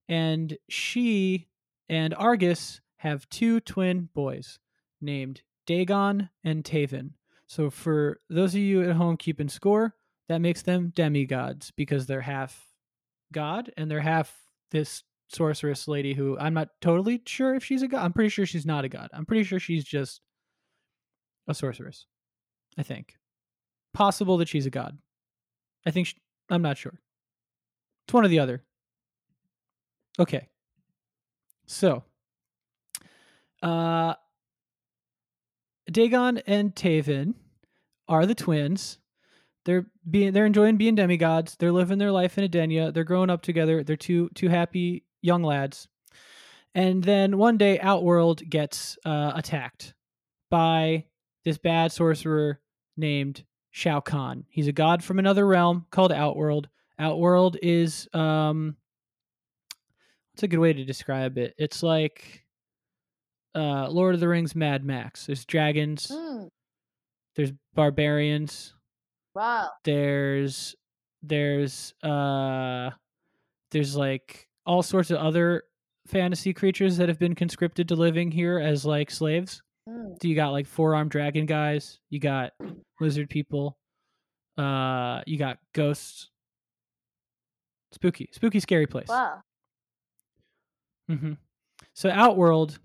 and 0.08 0.56
she 0.70 1.48
and 1.90 2.14
argus 2.14 2.82
have 2.98 3.28
two 3.30 3.62
twin 3.62 4.10
boys 4.14 4.60
named 5.02 5.42
dagon 5.66 6.30
and 6.44 6.64
taven. 6.64 7.12
So 7.48 7.70
for 7.70 8.20
those 8.30 8.54
of 8.54 8.60
you 8.60 8.84
at 8.84 8.96
home 8.96 9.18
keeping 9.18 9.50
score 9.50 9.96
that 10.28 10.42
makes 10.42 10.62
them 10.62 10.92
demigods 10.94 11.72
because 11.72 12.06
they're 12.06 12.22
half 12.22 12.68
god 13.32 13.72
and 13.78 13.90
they're 13.90 14.02
half 14.02 14.36
this 14.72 15.04
sorceress 15.34 15.88
lady 15.88 16.14
who 16.14 16.38
I'm 16.38 16.54
not 16.54 16.70
totally 16.82 17.22
sure 17.26 17.56
if 17.56 17.64
she's 17.64 17.82
a 17.82 17.88
god. 17.88 18.04
I'm 18.04 18.14
pretty 18.14 18.30
sure 18.30 18.46
she's 18.46 18.66
not 18.66 18.86
a 18.86 18.90
god. 18.90 19.10
I'm 19.14 19.26
pretty 19.26 19.44
sure 19.44 19.60
she's 19.60 19.84
just 19.84 20.22
a 21.48 21.54
sorceress. 21.54 22.06
I 22.78 22.84
think. 22.84 23.18
Possible 23.94 24.38
that 24.38 24.48
she's 24.48 24.66
a 24.66 24.72
god. 24.72 24.98
I 25.86 25.92
think 25.92 26.08
she, 26.08 26.16
I'm 26.50 26.62
not 26.62 26.78
sure. 26.78 27.00
It's 28.06 28.14
one 28.14 28.26
or 28.26 28.30
the 28.30 28.40
other. 28.40 28.64
Okay. 30.20 30.50
So, 31.66 32.04
uh 33.62 34.16
Dagon 35.92 36.40
and 36.48 36.74
Taven 36.74 37.34
are 38.08 38.26
the 38.26 38.36
twins 38.36 39.00
they're 39.66 39.86
being 40.10 40.34
they're 40.34 40.46
enjoying 40.46 40.78
being 40.78 40.96
demigods. 40.96 41.56
They're 41.56 41.72
living 41.72 41.98
their 41.98 42.12
life 42.12 42.38
in 42.38 42.50
Edenia. 42.50 42.94
They're 42.94 43.04
growing 43.04 43.30
up 43.30 43.42
together. 43.42 43.84
They're 43.84 43.96
two 43.96 44.30
two 44.36 44.50
happy 44.50 45.04
young 45.24 45.42
lads. 45.42 45.88
And 46.76 47.04
then 47.04 47.38
one 47.38 47.58
day, 47.58 47.80
Outworld 47.80 48.48
gets 48.48 48.98
uh, 49.06 49.32
attacked 49.36 49.94
by 50.52 51.06
this 51.46 51.58
bad 51.58 51.92
sorcerer 51.92 52.60
named 52.98 53.44
Shao 53.72 54.00
Kahn. 54.00 54.46
He's 54.50 54.68
a 54.68 54.72
god 54.72 55.04
from 55.04 55.20
another 55.20 55.48
realm 55.48 55.86
called 55.92 56.12
Outworld. 56.12 56.70
Outworld 57.00 57.58
is 57.62 58.08
um, 58.14 58.76
what's 60.34 60.44
a 60.44 60.48
good 60.48 60.60
way 60.60 60.74
to 60.74 60.86
describe 60.86 61.38
it? 61.38 61.54
It's 61.58 61.82
like 61.84 62.44
uh, 63.56 63.88
Lord 63.90 64.14
of 64.16 64.20
the 64.20 64.28
Rings, 64.28 64.56
Mad 64.56 64.84
Max. 64.84 65.26
There's 65.26 65.46
dragons. 65.46 66.08
Mm, 66.12 66.50
There's 67.36 67.52
barbarians 67.76 68.74
wow. 69.36 69.70
there's 69.84 70.76
there's 71.22 71.94
uh 72.04 72.92
there's 73.72 73.96
like 73.96 74.48
all 74.66 74.82
sorts 74.84 75.12
of 75.12 75.18
other 75.18 75.64
fantasy 76.08 76.54
creatures 76.54 76.98
that 76.98 77.10
have 77.10 77.20
been 77.20 77.36
conscripted 77.36 77.88
to 77.88 77.96
living 77.96 78.32
here 78.32 78.60
as 78.60 78.86
like 78.86 79.10
slaves 79.12 79.62
Mm, 79.88 80.16
so 80.22 80.30
you 80.30 80.34
got 80.36 80.52
like 80.52 80.66
four 80.66 80.96
armed 80.96 81.12
dragon 81.12 81.46
guys 81.46 82.00
you 82.10 82.18
got 82.18 82.54
lizard 83.02 83.30
people 83.30 83.78
uh 84.58 85.20
you 85.28 85.38
got 85.38 85.58
ghosts 85.74 86.30
spooky 87.92 88.30
spooky 88.32 88.62
scary 88.62 88.88
place 88.88 89.10
wow. 89.10 89.42
hmm 91.10 91.34
So 91.94 92.10
Outworld 92.10 92.80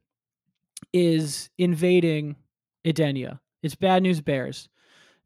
is 0.92 1.50
invading 1.58 2.36
Edenia. 2.84 3.38
It's 3.62 3.74
bad 3.74 4.02
news 4.02 4.20
bears. 4.20 4.68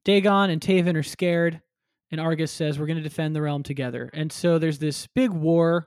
Dagon 0.05 0.51
and 0.51 0.61
Taven 0.61 0.97
are 0.97 1.03
scared, 1.03 1.61
and 2.11 2.21
Argus 2.21 2.51
says 2.51 2.79
we're 2.79 2.87
going 2.87 2.97
to 2.97 3.03
defend 3.03 3.37
the 3.37 3.43
realm 3.43 3.63
together. 3.63 4.11
And 4.13 4.33
so 4.33 4.59
there's 4.59 4.79
this 4.79 5.07
big 5.15 5.31
war 5.31 5.87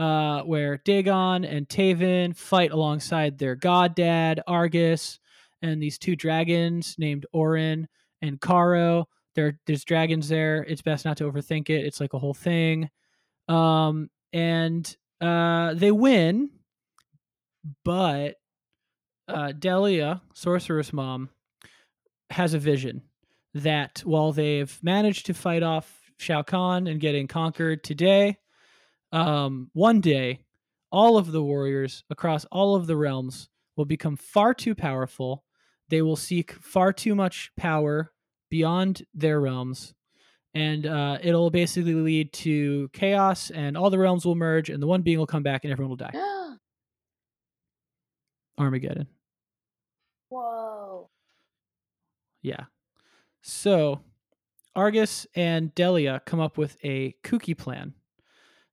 uh, 0.00 0.40
where 0.44 0.78
Dagon 0.78 1.44
and 1.44 1.68
Taven 1.68 2.34
fight 2.34 2.70
alongside 2.70 3.36
their 3.36 3.54
god 3.54 3.94
dad 3.94 4.40
Argus 4.46 5.20
and 5.60 5.82
these 5.82 5.98
two 5.98 6.16
dragons 6.16 6.96
named 6.98 7.26
Orin 7.34 7.86
and 8.22 8.40
Caro. 8.40 9.08
There, 9.34 9.60
there's 9.66 9.84
dragons 9.84 10.30
there. 10.30 10.64
It's 10.64 10.80
best 10.80 11.04
not 11.04 11.18
to 11.18 11.30
overthink 11.30 11.68
it. 11.68 11.84
It's 11.84 12.00
like 12.00 12.14
a 12.14 12.18
whole 12.18 12.32
thing. 12.32 12.88
Um, 13.46 14.08
and 14.32 14.96
uh, 15.20 15.74
they 15.74 15.92
win, 15.92 16.48
but 17.84 18.36
uh, 19.28 19.52
Delia, 19.52 20.22
Sorceress 20.32 20.94
Mom, 20.94 21.28
has 22.30 22.54
a 22.54 22.58
vision 22.58 23.02
that 23.52 24.00
while 24.06 24.32
they've 24.32 24.78
managed 24.82 25.26
to 25.26 25.34
fight 25.34 25.62
off 25.62 26.10
Shao 26.16 26.40
Kahn 26.42 26.86
and 26.86 27.00
getting 27.00 27.26
conquered 27.26 27.84
today, 27.84 28.38
um, 29.12 29.70
one 29.72 30.00
day 30.00 30.40
all 30.92 31.16
of 31.16 31.32
the 31.32 31.42
warriors 31.42 32.04
across 32.10 32.44
all 32.46 32.74
of 32.74 32.86
the 32.86 32.96
realms 32.96 33.48
will 33.76 33.84
become 33.84 34.16
far 34.16 34.54
too 34.54 34.74
powerful. 34.74 35.44
They 35.88 36.02
will 36.02 36.16
seek 36.16 36.52
far 36.52 36.92
too 36.92 37.14
much 37.14 37.52
power 37.56 38.12
beyond 38.50 39.02
their 39.14 39.40
realms. 39.40 39.94
And 40.52 40.84
uh, 40.86 41.18
it'll 41.22 41.50
basically 41.50 41.94
lead 41.94 42.32
to 42.32 42.88
chaos, 42.92 43.50
and 43.50 43.76
all 43.76 43.88
the 43.88 44.00
realms 44.00 44.26
will 44.26 44.34
merge, 44.34 44.68
and 44.68 44.82
the 44.82 44.86
one 44.86 45.02
being 45.02 45.18
will 45.18 45.26
come 45.26 45.44
back, 45.44 45.62
and 45.62 45.72
everyone 45.72 45.90
will 45.90 45.96
die. 45.96 46.10
Armageddon. 48.58 49.06
Whoa. 50.28 51.08
Yeah. 52.42 52.64
So 53.42 54.00
Argus 54.74 55.26
and 55.34 55.74
Delia 55.74 56.20
come 56.26 56.40
up 56.40 56.58
with 56.58 56.76
a 56.82 57.14
kooky 57.22 57.56
plan. 57.56 57.94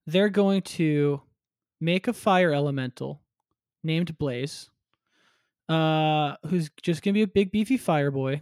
They're 0.07 0.29
going 0.29 0.63
to 0.63 1.21
make 1.79 2.07
a 2.07 2.13
fire 2.13 2.53
elemental 2.53 3.21
named 3.83 4.17
Blaze, 4.17 4.69
uh, 5.69 6.35
who's 6.47 6.69
just 6.81 7.03
gonna 7.03 7.13
be 7.13 7.21
a 7.21 7.27
big 7.27 7.51
beefy 7.51 7.77
fire 7.77 8.11
boy. 8.11 8.41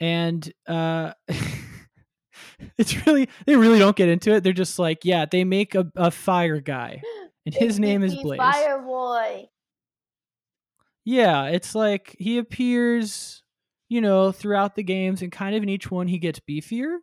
And 0.00 0.52
uh 0.66 1.12
it's 2.78 3.06
really 3.06 3.28
they 3.46 3.56
really 3.56 3.78
don't 3.78 3.96
get 3.96 4.08
into 4.08 4.34
it. 4.34 4.42
They're 4.42 4.52
just 4.52 4.78
like, 4.78 5.04
yeah, 5.04 5.24
they 5.24 5.44
make 5.44 5.74
a, 5.74 5.90
a 5.96 6.10
fire 6.10 6.60
guy. 6.60 7.02
And 7.44 7.52
his 7.52 7.80
name 7.80 8.04
is 8.04 8.14
Blaze. 8.14 8.38
Fire 8.38 8.80
boy. 8.80 9.48
Yeah, 11.04 11.46
it's 11.46 11.74
like 11.74 12.14
he 12.16 12.38
appears, 12.38 13.42
you 13.88 14.00
know, 14.00 14.30
throughout 14.30 14.76
the 14.76 14.84
games, 14.84 15.22
and 15.22 15.32
kind 15.32 15.56
of 15.56 15.62
in 15.64 15.68
each 15.68 15.90
one 15.90 16.06
he 16.06 16.18
gets 16.18 16.38
beefier. 16.38 16.98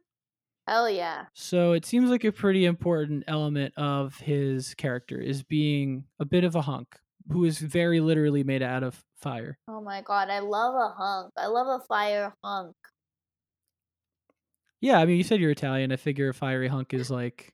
Hell 0.69 0.87
yeah. 0.87 1.25
So 1.33 1.71
it 1.71 1.83
seems 1.83 2.11
like 2.11 2.23
a 2.23 2.31
pretty 2.31 2.65
important 2.65 3.23
element 3.25 3.73
of 3.75 4.19
his 4.19 4.75
character 4.75 5.19
is 5.19 5.41
being 5.41 6.03
a 6.19 6.25
bit 6.25 6.43
of 6.43 6.53
a 6.53 6.61
hunk 6.61 6.95
who 7.31 7.43
is 7.45 7.57
very 7.57 7.99
literally 7.99 8.43
made 8.43 8.61
out 8.61 8.83
of 8.83 9.03
fire. 9.19 9.57
Oh 9.67 9.81
my 9.81 10.03
god, 10.03 10.29
I 10.29 10.39
love 10.39 10.75
a 10.75 10.89
hunk. 10.95 11.33
I 11.35 11.47
love 11.47 11.81
a 11.81 11.83
fire 11.85 12.35
hunk. 12.43 12.75
Yeah, 14.79 14.99
I 14.99 15.05
mean, 15.05 15.17
you 15.17 15.23
said 15.23 15.39
you're 15.39 15.49
Italian. 15.49 15.91
I 15.91 15.95
figure 15.95 16.29
a 16.29 16.35
fiery 16.35 16.67
hunk 16.67 16.93
is 16.93 17.09
like 17.09 17.51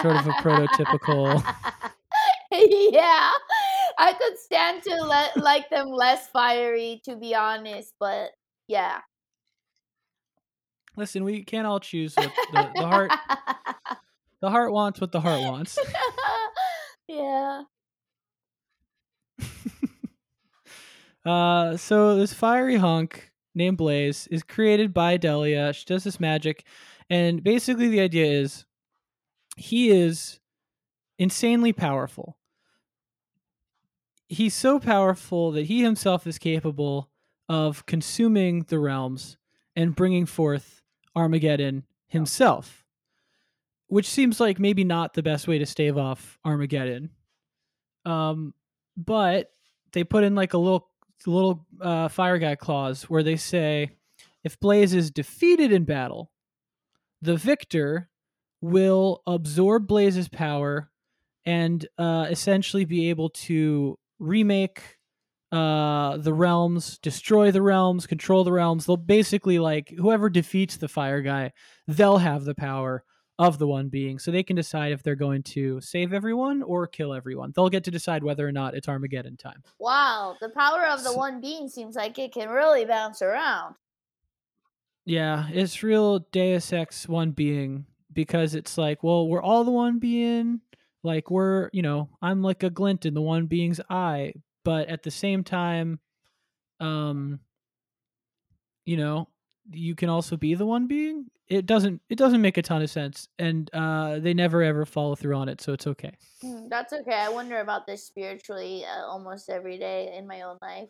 Sort 0.00 0.16
of 0.16 0.26
a 0.26 0.32
prototypical- 0.32 1.44
yeah, 2.50 3.30
I 3.98 4.14
could 4.14 4.38
stand 4.38 4.82
to 4.84 4.94
let 5.02 5.36
like 5.36 5.68
them 5.68 5.88
less 5.88 6.26
fiery, 6.28 7.02
to 7.04 7.16
be 7.16 7.34
honest. 7.34 7.92
But 8.00 8.30
yeah, 8.66 9.00
listen. 10.96 11.24
We 11.24 11.44
can't 11.44 11.66
all 11.66 11.80
choose 11.80 12.14
what 12.14 12.32
the, 12.52 12.70
the 12.74 12.86
heart. 12.86 13.12
The 14.44 14.50
heart 14.50 14.72
wants 14.72 15.00
what 15.00 15.10
the 15.10 15.22
heart 15.22 15.40
wants. 15.40 15.78
yeah. 17.08 17.62
Uh, 21.24 21.74
so 21.78 22.16
this 22.16 22.34
fiery 22.34 22.76
hunk 22.76 23.32
named 23.54 23.78
Blaze 23.78 24.26
is 24.26 24.42
created 24.42 24.92
by 24.92 25.16
Delia. 25.16 25.72
She 25.72 25.86
does 25.86 26.04
this 26.04 26.20
magic, 26.20 26.66
and 27.08 27.42
basically 27.42 27.88
the 27.88 28.00
idea 28.00 28.26
is 28.26 28.66
he 29.56 29.88
is 29.88 30.38
insanely 31.18 31.72
powerful. 31.72 32.36
He's 34.28 34.52
so 34.52 34.78
powerful 34.78 35.52
that 35.52 35.64
he 35.64 35.82
himself 35.82 36.26
is 36.26 36.36
capable 36.36 37.08
of 37.48 37.86
consuming 37.86 38.66
the 38.68 38.78
realms 38.78 39.38
and 39.74 39.96
bringing 39.96 40.26
forth 40.26 40.82
Armageddon 41.16 41.84
himself, 42.06 42.84
which 43.88 44.08
seems 44.08 44.40
like 44.40 44.58
maybe 44.58 44.84
not 44.84 45.14
the 45.14 45.22
best 45.22 45.46
way 45.48 45.58
to 45.58 45.66
stave 45.66 45.96
off 45.96 46.38
Armageddon. 46.44 47.10
Um, 48.04 48.54
but 48.96 49.50
they 49.92 50.04
put 50.04 50.24
in 50.24 50.34
like 50.34 50.52
a 50.54 50.58
little 50.58 50.88
little 51.26 51.66
uh, 51.80 52.08
fire 52.08 52.38
guy 52.38 52.54
clause 52.54 53.04
where 53.04 53.22
they 53.22 53.36
say 53.36 53.90
if 54.42 54.60
Blaze 54.60 54.92
is 54.92 55.10
defeated 55.10 55.72
in 55.72 55.84
battle, 55.84 56.30
the 57.22 57.36
victor 57.36 58.10
will 58.60 59.22
absorb 59.26 59.86
Blaze's 59.86 60.28
power 60.28 60.90
and 61.46 61.86
uh, 61.98 62.26
essentially 62.30 62.84
be 62.84 63.10
able 63.10 63.30
to 63.30 63.98
remake 64.18 64.98
uh, 65.54 66.16
the 66.16 66.34
realms, 66.34 66.98
destroy 66.98 67.50
the 67.50 67.62
realms, 67.62 68.06
control 68.06 68.42
the 68.44 68.52
realms. 68.52 68.86
They'll 68.86 68.96
basically 68.96 69.58
like 69.58 69.90
whoever 69.90 70.28
defeats 70.28 70.76
the 70.76 70.88
fire 70.88 71.22
guy, 71.22 71.52
they'll 71.86 72.18
have 72.18 72.44
the 72.44 72.54
power 72.54 73.04
of 73.38 73.58
the 73.58 73.66
one 73.66 73.88
being, 73.88 74.18
so 74.18 74.30
they 74.30 74.42
can 74.44 74.54
decide 74.56 74.92
if 74.92 75.02
they're 75.02 75.16
going 75.16 75.42
to 75.42 75.80
save 75.80 76.12
everyone 76.12 76.62
or 76.62 76.86
kill 76.86 77.12
everyone. 77.12 77.52
They'll 77.54 77.68
get 77.68 77.82
to 77.84 77.90
decide 77.90 78.22
whether 78.22 78.46
or 78.46 78.52
not 78.52 78.74
it's 78.76 78.88
Armageddon 78.88 79.36
time. 79.36 79.62
Wow, 79.80 80.36
the 80.40 80.50
power 80.50 80.86
of 80.86 81.02
the 81.02 81.10
So- 81.10 81.16
one 81.16 81.40
being 81.40 81.68
seems 81.68 81.96
like 81.96 82.18
it 82.18 82.32
can 82.32 82.48
really 82.48 82.84
bounce 82.84 83.22
around. 83.22 83.74
Yeah, 85.04 85.48
it's 85.52 85.82
real 85.82 86.20
Deus 86.32 86.72
Ex 86.72 87.08
one 87.08 87.32
being 87.32 87.86
because 88.12 88.54
it's 88.54 88.78
like, 88.78 89.02
well, 89.02 89.28
we're 89.28 89.42
all 89.42 89.64
the 89.64 89.70
one 89.70 89.98
being. 89.98 90.60
Like 91.02 91.30
we're, 91.30 91.68
you 91.72 91.82
know, 91.82 92.08
I'm 92.22 92.40
like 92.42 92.62
a 92.62 92.70
glint 92.70 93.04
in 93.04 93.12
the 93.14 93.20
one 93.20 93.46
being's 93.46 93.80
eye, 93.90 94.32
but 94.64 94.88
at 94.88 95.02
the 95.02 95.10
same 95.10 95.44
time, 95.44 96.00
um, 96.80 97.40
you 98.84 98.96
know, 98.96 99.28
you 99.70 99.94
can 99.94 100.08
also 100.08 100.36
be 100.36 100.54
the 100.54 100.66
one 100.66 100.86
being. 100.86 101.26
It 101.46 101.66
doesn't. 101.66 102.00
It 102.08 102.16
doesn't 102.16 102.40
make 102.40 102.56
a 102.56 102.62
ton 102.62 102.82
of 102.82 102.90
sense, 102.90 103.28
and 103.38 103.70
uh, 103.74 104.18
they 104.18 104.32
never 104.34 104.62
ever 104.62 104.86
follow 104.86 105.14
through 105.14 105.36
on 105.36 105.48
it, 105.48 105.60
so 105.60 105.72
it's 105.72 105.86
okay. 105.86 106.12
Hmm, 106.40 106.68
that's 106.68 106.92
okay. 106.92 107.14
I 107.14 107.28
wonder 107.28 107.60
about 107.60 107.86
this 107.86 108.04
spiritually 108.04 108.84
uh, 108.84 109.06
almost 109.06 109.50
every 109.50 109.78
day 109.78 110.14
in 110.16 110.26
my 110.26 110.42
own 110.42 110.56
life. 110.62 110.88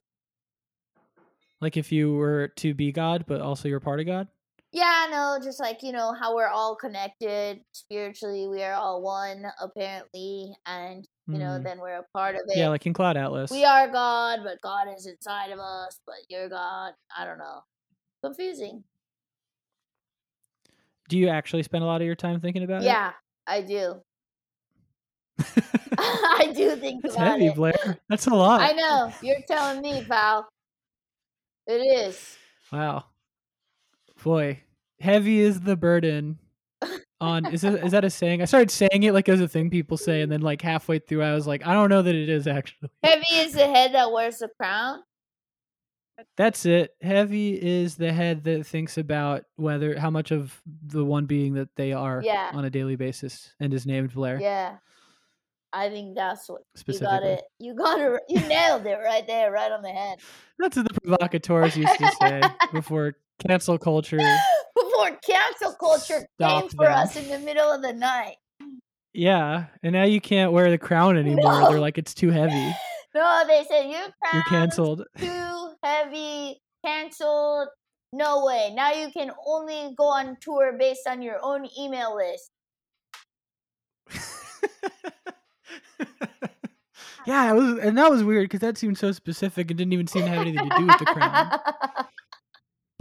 Like 1.60 1.76
if 1.76 1.90
you 1.90 2.14
were 2.14 2.48
to 2.56 2.74
be 2.74 2.92
God, 2.92 3.24
but 3.26 3.40
also 3.40 3.68
you're 3.68 3.80
part 3.80 4.00
of 4.00 4.06
God. 4.06 4.28
Yeah, 4.74 5.06
no, 5.08 5.38
just 5.40 5.60
like, 5.60 5.84
you 5.84 5.92
know, 5.92 6.12
how 6.12 6.34
we're 6.34 6.48
all 6.48 6.74
connected 6.74 7.60
spiritually, 7.70 8.48
we 8.48 8.60
are 8.64 8.74
all 8.74 9.02
one, 9.02 9.44
apparently, 9.60 10.52
and, 10.66 11.06
you 11.26 11.38
know, 11.38 11.58
Mhm. 11.58 11.62
then 11.64 11.78
we're 11.80 11.98
a 11.98 12.02
part 12.12 12.34
of 12.34 12.42
it. 12.48 12.56
Yeah, 12.56 12.68
like 12.68 12.86
in 12.86 12.92
Cloud 12.92 13.16
Atlas. 13.16 13.50
we 13.50 13.64
are 13.64 13.88
God, 13.88 14.40
but 14.44 14.60
God 14.60 14.88
is 14.94 15.06
inside 15.06 15.50
of 15.50 15.58
us, 15.58 16.00
but 16.06 16.16
you're 16.28 16.48
God. 16.48 16.92
I 17.16 17.24
don't 17.24 17.38
know. 17.38 17.62
Confusing. 18.22 18.84
Do 21.08 21.18
you 21.18 21.28
actually 21.28 21.62
spend 21.62 21.84
a 21.84 21.86
lot 21.86 22.00
of 22.00 22.06
your 22.06 22.14
time 22.14 22.40
thinking 22.40 22.62
about 22.64 22.82
it? 22.82 22.86
Yeah, 22.86 23.12
I 23.46 23.60
do. 23.60 24.02
I 25.98 26.52
do 26.54 26.76
think 26.76 27.02
That's 27.02 27.14
about 27.14 27.26
heavy, 27.32 27.46
it. 27.48 27.54
Blair. 27.54 27.98
That's 28.08 28.26
a 28.26 28.34
lot. 28.34 28.60
I 28.60 28.72
know. 28.72 29.12
You're 29.22 29.42
telling 29.46 29.80
me, 29.82 30.04
pal. 30.08 30.48
It 31.66 31.80
is. 31.80 32.36
Wow. 32.72 33.04
Boy, 34.22 34.60
heavy 35.00 35.40
is 35.40 35.60
the 35.60 35.76
burden 35.76 36.38
on 37.24 37.46
is 37.46 37.62
that, 37.62 37.84
is 37.84 37.92
that 37.92 38.04
a 38.04 38.10
saying? 38.10 38.42
I 38.42 38.44
started 38.44 38.70
saying 38.70 39.02
it 39.02 39.12
like 39.12 39.28
as 39.28 39.40
a 39.40 39.48
thing 39.48 39.70
people 39.70 39.96
say 39.96 40.20
and 40.22 40.30
then 40.30 40.40
like 40.42 40.62
halfway 40.62 40.98
through 40.98 41.22
I 41.22 41.34
was 41.34 41.46
like, 41.46 41.66
I 41.66 41.72
don't 41.72 41.88
know 41.88 42.02
that 42.02 42.14
it 42.14 42.28
is 42.28 42.46
actually. 42.46 42.90
Heavy 43.02 43.34
is 43.34 43.52
the 43.54 43.66
head 43.66 43.94
that 43.94 44.12
wears 44.12 44.38
the 44.38 44.48
crown. 44.60 45.00
That's 46.36 46.64
it. 46.64 46.94
Heavy 47.02 47.54
is 47.60 47.96
the 47.96 48.12
head 48.12 48.44
that 48.44 48.66
thinks 48.66 48.98
about 48.98 49.44
whether 49.56 49.98
how 49.98 50.10
much 50.10 50.30
of 50.30 50.60
the 50.86 51.04
one 51.04 51.26
being 51.26 51.54
that 51.54 51.68
they 51.76 51.92
are 51.92 52.22
Yeah. 52.24 52.50
on 52.52 52.64
a 52.64 52.70
daily 52.70 52.96
basis 52.96 53.52
and 53.58 53.74
is 53.74 53.84
named 53.86 54.14
Blair 54.14 54.38
Yeah. 54.40 54.76
I 55.72 55.88
think 55.88 56.14
that's 56.14 56.48
what 56.48 56.62
you 56.86 57.00
got 57.00 57.24
it. 57.24 57.42
You 57.58 57.74
got 57.74 57.98
it. 58.00 58.20
You 58.28 58.40
nailed 58.46 58.86
it 58.86 58.96
right 59.04 59.26
there, 59.26 59.50
right 59.50 59.72
on 59.72 59.82
the 59.82 59.88
head. 59.88 60.18
That's 60.56 60.76
what 60.76 60.86
the 60.86 61.00
provocateurs 61.00 61.76
used 61.76 61.98
to 61.98 62.12
say 62.20 62.42
before 62.72 63.14
cancel 63.44 63.76
culture. 63.76 64.20
Before 64.80 65.10
cancel 65.26 65.72
culture 65.74 66.26
came 66.40 66.68
for 66.68 66.88
us 66.90 67.16
in 67.16 67.28
the 67.28 67.38
middle 67.38 67.70
of 67.70 67.82
the 67.82 67.92
night. 67.92 68.36
Yeah, 69.12 69.66
and 69.82 69.92
now 69.92 70.04
you 70.04 70.20
can't 70.20 70.52
wear 70.52 70.70
the 70.70 70.78
crown 70.78 71.16
anymore. 71.24 71.60
No. 71.60 71.70
They're 71.70 71.80
like 71.80 71.98
it's 71.98 72.14
too 72.14 72.30
heavy. 72.30 72.72
No, 73.16 73.44
they 73.46 73.64
said 73.70 73.82
crown 73.84 74.10
You're 74.32 74.42
canceled. 74.42 75.04
too 75.18 75.68
heavy, 75.84 76.60
canceled. 76.84 77.68
No 78.12 78.44
way. 78.44 78.72
Now 78.74 78.90
you 78.92 79.08
can 79.12 79.30
only 79.46 79.94
go 79.96 80.06
on 80.06 80.36
tour 80.40 80.74
based 80.76 81.06
on 81.08 81.22
your 81.22 81.38
own 81.40 81.68
email 81.78 82.16
list. 82.16 82.50
yeah, 87.24 87.52
it 87.52 87.54
was, 87.54 87.78
and 87.78 87.96
that 87.96 88.10
was 88.10 88.22
weird 88.24 88.44
because 88.46 88.60
that 88.60 88.76
seemed 88.76 88.98
so 88.98 89.12
specific 89.12 89.70
and 89.70 89.78
didn't 89.78 89.92
even 89.92 90.06
seem 90.08 90.22
to 90.22 90.28
have 90.28 90.40
anything 90.40 90.68
to 90.68 90.76
do 90.76 90.86
with 90.86 90.98
the 90.98 91.04
crown. 91.06 91.60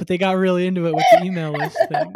But 0.04 0.10
they 0.10 0.18
got 0.18 0.36
really 0.36 0.68
into 0.68 0.86
it 0.86 0.94
with 0.94 1.06
the 1.14 1.24
email 1.24 1.54
list 1.54 1.78
thing. 1.88 2.14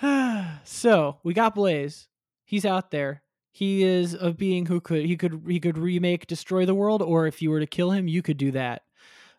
so 0.64 1.18
we 1.22 1.34
got 1.34 1.54
Blaze. 1.54 2.08
He's 2.46 2.64
out 2.64 2.90
there. 2.90 3.22
He 3.52 3.82
is 3.82 4.14
a 4.18 4.32
being 4.32 4.64
who 4.64 4.80
could 4.80 5.04
he 5.04 5.18
could 5.18 5.42
he 5.46 5.60
could 5.60 5.76
remake 5.76 6.26
destroy 6.26 6.64
the 6.64 6.74
world, 6.74 7.02
or 7.02 7.26
if 7.26 7.42
you 7.42 7.50
were 7.50 7.60
to 7.60 7.66
kill 7.66 7.90
him, 7.90 8.08
you 8.08 8.22
could 8.22 8.38
do 8.38 8.52
that. 8.52 8.80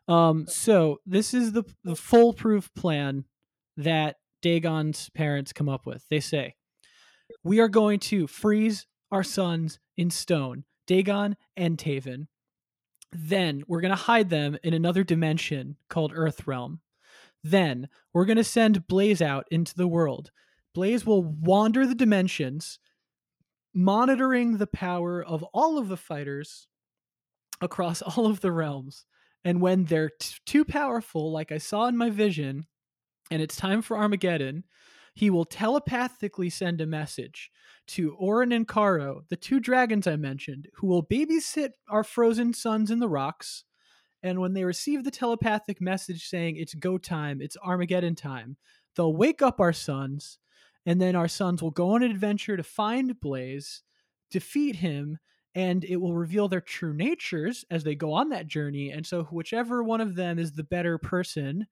Um, 0.08 0.46
so 0.46 1.00
this 1.08 1.34
is 1.34 1.54
the 1.54 1.64
the 1.84 1.96
foolproof 1.96 2.72
plan 2.76 3.26
that 3.78 4.18
Dagon's 4.44 5.10
parents 5.10 5.54
come 5.54 5.70
up 5.70 5.88
with. 5.88 6.06
They 6.12 6.20
say, 6.20 6.54
We 7.44 7.60
are 7.60 7.68
going 7.68 7.98
to 8.02 8.28
freeze 8.28 8.86
our 9.12 9.24
sons 9.24 9.80
in 9.98 10.12
stone, 10.12 10.66
Dagon 10.86 11.36
and 11.58 11.80
Taven. 11.80 12.28
Then 13.12 13.64
we're 13.68 13.82
going 13.82 13.96
to 13.96 13.96
hide 13.96 14.30
them 14.30 14.58
in 14.64 14.74
another 14.74 15.04
dimension 15.04 15.78
called 15.90 16.12
Earth 16.14 16.48
Realm. 16.48 16.82
Then 17.44 17.90
we're 18.14 18.26
going 18.26 18.38
to 18.38 18.44
send 18.44 18.88
Blaze 18.88 19.22
out 19.22 19.46
into 19.52 19.76
the 19.76 19.88
world. 19.88 20.32
Blaze 20.74 21.06
will 21.06 21.24
wander 21.24 21.86
the 21.86 21.96
dimensions, 21.96 22.80
monitoring 23.74 24.58
the 24.58 24.68
power 24.68 25.24
of 25.24 25.44
all 25.54 25.78
of 25.78 25.88
the 25.88 25.98
fighters 25.98 26.68
across 27.62 28.02
all 28.18 28.26
of 28.26 28.42
the 28.42 28.52
realms. 28.52 29.06
And 29.44 29.62
when 29.62 29.86
they're 29.86 30.12
t- 30.20 30.36
too 30.46 30.66
powerful, 30.66 31.32
like 31.32 31.52
I 31.52 31.60
saw 31.60 31.86
in 31.86 31.96
my 31.96 32.10
vision, 32.10 32.66
and 33.30 33.42
it's 33.42 33.56
time 33.56 33.82
for 33.82 33.98
Armageddon, 33.98 34.64
he 35.14 35.30
will 35.30 35.46
telepathically 35.46 36.50
send 36.50 36.82
a 36.82 36.86
message 36.86 37.52
to 37.88 38.16
Orin 38.16 38.52
and 38.52 38.68
Caro, 38.68 39.24
the 39.30 39.36
two 39.36 39.60
dragons 39.60 40.08
I 40.08 40.16
mentioned, 40.16 40.68
who 40.76 40.88
will 40.88 41.04
babysit 41.04 41.72
our 41.90 42.04
frozen 42.04 42.54
sons 42.54 42.92
in 42.92 43.00
the 43.00 43.10
rocks. 43.10 43.64
And 44.24 44.40
when 44.40 44.54
they 44.54 44.64
receive 44.64 45.04
the 45.04 45.12
telepathic 45.12 45.80
message 45.80 46.28
saying 46.28 46.58
it's 46.58 46.74
go 46.74 46.98
time, 46.98 47.42
it's 47.42 47.58
Armageddon 47.58 48.16
time, 48.16 48.58
they'll 48.96 49.16
wake 49.16 49.42
up 49.42 49.60
our 49.60 49.74
sons, 49.74 50.40
and 50.86 51.00
then 51.00 51.16
our 51.16 51.28
sons 51.28 51.62
will 51.62 51.72
go 51.72 51.92
on 51.92 52.04
an 52.04 52.12
adventure 52.12 52.58
to 52.58 52.64
find 52.64 53.20
Blaze, 53.20 53.84
defeat 54.32 54.78
him, 54.78 55.20
and 55.54 55.86
it 55.86 55.98
will 55.98 56.14
reveal 56.14 56.48
their 56.48 56.62
true 56.62 56.94
natures 56.94 57.64
as 57.72 57.84
they 57.84 57.96
go 57.96 58.14
on 58.14 58.30
that 58.30 58.48
journey. 58.48 58.92
And 58.92 59.06
so, 59.06 59.24
whichever 59.24 59.84
one 59.84 60.02
of 60.02 60.16
them 60.16 60.38
is 60.38 60.52
the 60.52 60.64
better 60.64 60.98
person, 60.98 61.68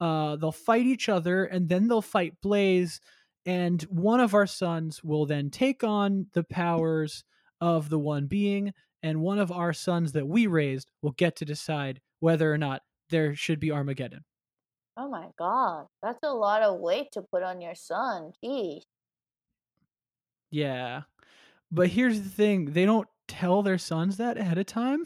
uh, 0.00 0.36
they'll 0.36 0.52
fight 0.52 0.86
each 0.86 1.08
other, 1.08 1.44
and 1.44 1.68
then 1.68 1.88
they'll 1.88 2.02
fight 2.02 2.40
Blaze. 2.42 3.00
And 3.46 3.82
one 3.82 4.20
of 4.20 4.34
our 4.34 4.46
sons 4.46 5.04
will 5.04 5.26
then 5.26 5.50
take 5.50 5.84
on 5.84 6.26
the 6.32 6.44
powers 6.44 7.24
of 7.60 7.90
the 7.90 7.98
one 7.98 8.26
being, 8.26 8.72
and 9.02 9.20
one 9.20 9.38
of 9.38 9.52
our 9.52 9.72
sons 9.72 10.12
that 10.12 10.26
we 10.26 10.46
raised 10.46 10.90
will 11.02 11.12
get 11.12 11.36
to 11.36 11.44
decide 11.44 12.00
whether 12.20 12.52
or 12.52 12.58
not 12.58 12.82
there 13.10 13.34
should 13.34 13.60
be 13.60 13.70
Armageddon. 13.70 14.24
Oh 14.96 15.08
my 15.08 15.26
god, 15.38 15.86
that's 16.02 16.22
a 16.22 16.32
lot 16.32 16.62
of 16.62 16.80
weight 16.80 17.08
to 17.12 17.22
put 17.22 17.42
on 17.42 17.60
your 17.60 17.74
son. 17.74 18.32
geez 18.42 18.84
Yeah. 20.50 21.02
But 21.70 21.88
here's 21.88 22.20
the 22.22 22.28
thing 22.28 22.72
they 22.72 22.86
don't 22.86 23.08
tell 23.26 23.62
their 23.62 23.78
sons 23.78 24.18
that 24.18 24.38
ahead 24.38 24.58
of 24.58 24.66
time. 24.66 25.04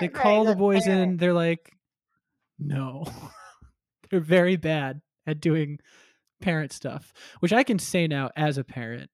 They 0.00 0.08
call 0.08 0.44
the 0.44 0.56
boys 0.56 0.84
parent. 0.84 1.12
in, 1.12 1.16
they're 1.16 1.32
like, 1.32 1.72
no. 2.58 3.04
they're 4.10 4.20
very 4.20 4.56
bad 4.56 5.00
at 5.26 5.40
doing 5.40 5.78
parent 6.40 6.72
stuff, 6.72 7.12
which 7.40 7.52
I 7.52 7.62
can 7.62 7.78
say 7.78 8.06
now 8.06 8.30
as 8.36 8.58
a 8.58 8.64
parent 8.64 9.10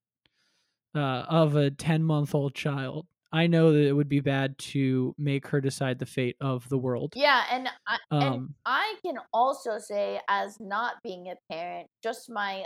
uh, 0.94 1.24
of 1.28 1.56
a 1.56 1.70
10 1.70 2.02
month 2.02 2.34
old 2.34 2.54
child. 2.54 3.06
I 3.32 3.48
know 3.48 3.72
that 3.72 3.84
it 3.84 3.92
would 3.92 4.08
be 4.08 4.20
bad 4.20 4.56
to 4.58 5.12
make 5.18 5.48
her 5.48 5.60
decide 5.60 5.98
the 5.98 6.06
fate 6.06 6.37
of 6.40 6.68
the 6.68 6.78
world. 6.78 7.14
Yeah, 7.16 7.42
and 7.50 7.68
I, 7.88 7.98
um, 8.12 8.22
and 8.22 8.54
I 8.64 8.94
can 9.04 9.16
also 9.32 9.78
say, 9.78 10.20
as 10.28 10.60
not 10.60 10.94
being 11.02 11.26
a 11.26 11.52
parent, 11.52 11.88
just 12.02 12.30
my 12.30 12.64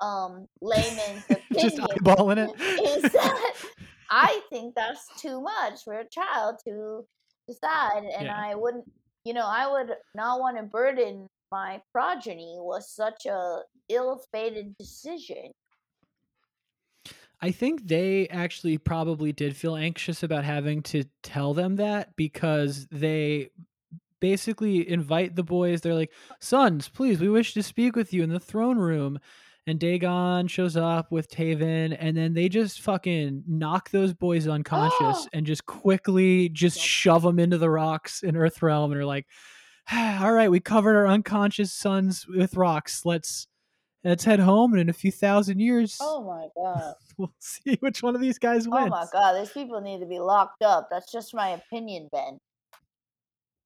um 0.00 0.46
layman's 0.60 1.24
opinion 1.30 1.70
just 1.70 1.78
eyeballing 1.78 2.36
it 2.36 2.60
is 3.04 3.10
that 3.10 3.54
I 4.10 4.40
think 4.48 4.74
that's 4.76 5.04
too 5.20 5.40
much 5.40 5.82
for 5.84 5.94
a 5.94 6.08
child 6.08 6.56
to 6.66 7.04
decide, 7.48 8.04
and 8.04 8.26
yeah. 8.26 8.36
I 8.36 8.54
wouldn't, 8.54 8.84
you 9.24 9.32
know, 9.32 9.46
I 9.46 9.70
would 9.70 9.96
not 10.14 10.38
want 10.38 10.58
to 10.58 10.64
burden 10.64 11.28
my 11.50 11.80
progeny 11.92 12.56
was 12.58 12.90
such 12.90 13.26
a 13.26 13.60
ill-fated 13.88 14.76
decision. 14.76 15.52
I 17.40 17.52
think 17.52 17.86
they 17.86 18.28
actually 18.28 18.78
probably 18.78 19.32
did 19.32 19.56
feel 19.56 19.76
anxious 19.76 20.22
about 20.22 20.44
having 20.44 20.82
to 20.82 21.04
tell 21.22 21.54
them 21.54 21.76
that 21.76 22.16
because 22.16 22.86
they 22.90 23.50
basically 24.20 24.88
invite 24.88 25.36
the 25.36 25.44
boys. 25.44 25.80
They're 25.80 25.94
like, 25.94 26.12
Sons, 26.40 26.88
please, 26.88 27.20
we 27.20 27.28
wish 27.28 27.54
to 27.54 27.62
speak 27.62 27.94
with 27.94 28.12
you 28.12 28.24
in 28.24 28.30
the 28.30 28.40
throne 28.40 28.78
room. 28.78 29.20
And 29.68 29.78
Dagon 29.78 30.48
shows 30.48 30.78
up 30.78 31.12
with 31.12 31.30
Taven, 31.30 31.94
and 32.00 32.16
then 32.16 32.32
they 32.32 32.48
just 32.48 32.80
fucking 32.80 33.44
knock 33.46 33.90
those 33.90 34.14
boys 34.14 34.48
unconscious 34.48 34.96
oh! 35.00 35.26
and 35.34 35.44
just 35.44 35.66
quickly 35.66 36.48
just 36.48 36.80
shove 36.80 37.22
them 37.22 37.38
into 37.38 37.58
the 37.58 37.68
rocks 37.68 38.22
in 38.22 38.34
Earth 38.34 38.62
Realm 38.62 38.92
and 38.92 39.00
are 39.00 39.04
like, 39.04 39.26
all 40.20 40.32
right, 40.32 40.50
we 40.50 40.60
covered 40.60 40.96
our 40.96 41.06
unconscious 41.06 41.72
sons 41.72 42.26
with 42.26 42.56
rocks. 42.56 43.06
Let's 43.06 43.46
let's 44.04 44.24
head 44.24 44.40
home, 44.40 44.72
and 44.72 44.80
in 44.80 44.88
a 44.90 44.94
few 44.94 45.10
thousand 45.10 45.60
years, 45.60 45.96
oh 46.00 46.24
my 46.24 46.48
god, 46.56 46.94
we'll 47.18 47.34
see 47.38 47.76
which 47.80 48.02
one 48.02 48.14
of 48.14 48.20
these 48.20 48.38
guys 48.38 48.68
wins. 48.68 48.86
Oh 48.86 48.90
my 48.90 49.06
god, 49.12 49.40
these 49.40 49.50
people 49.50 49.80
need 49.80 50.00
to 50.00 50.06
be 50.06 50.18
locked 50.18 50.62
up. 50.62 50.88
That's 50.90 51.10
just 51.10 51.34
my 51.34 51.50
opinion, 51.50 52.08
Ben. 52.12 52.38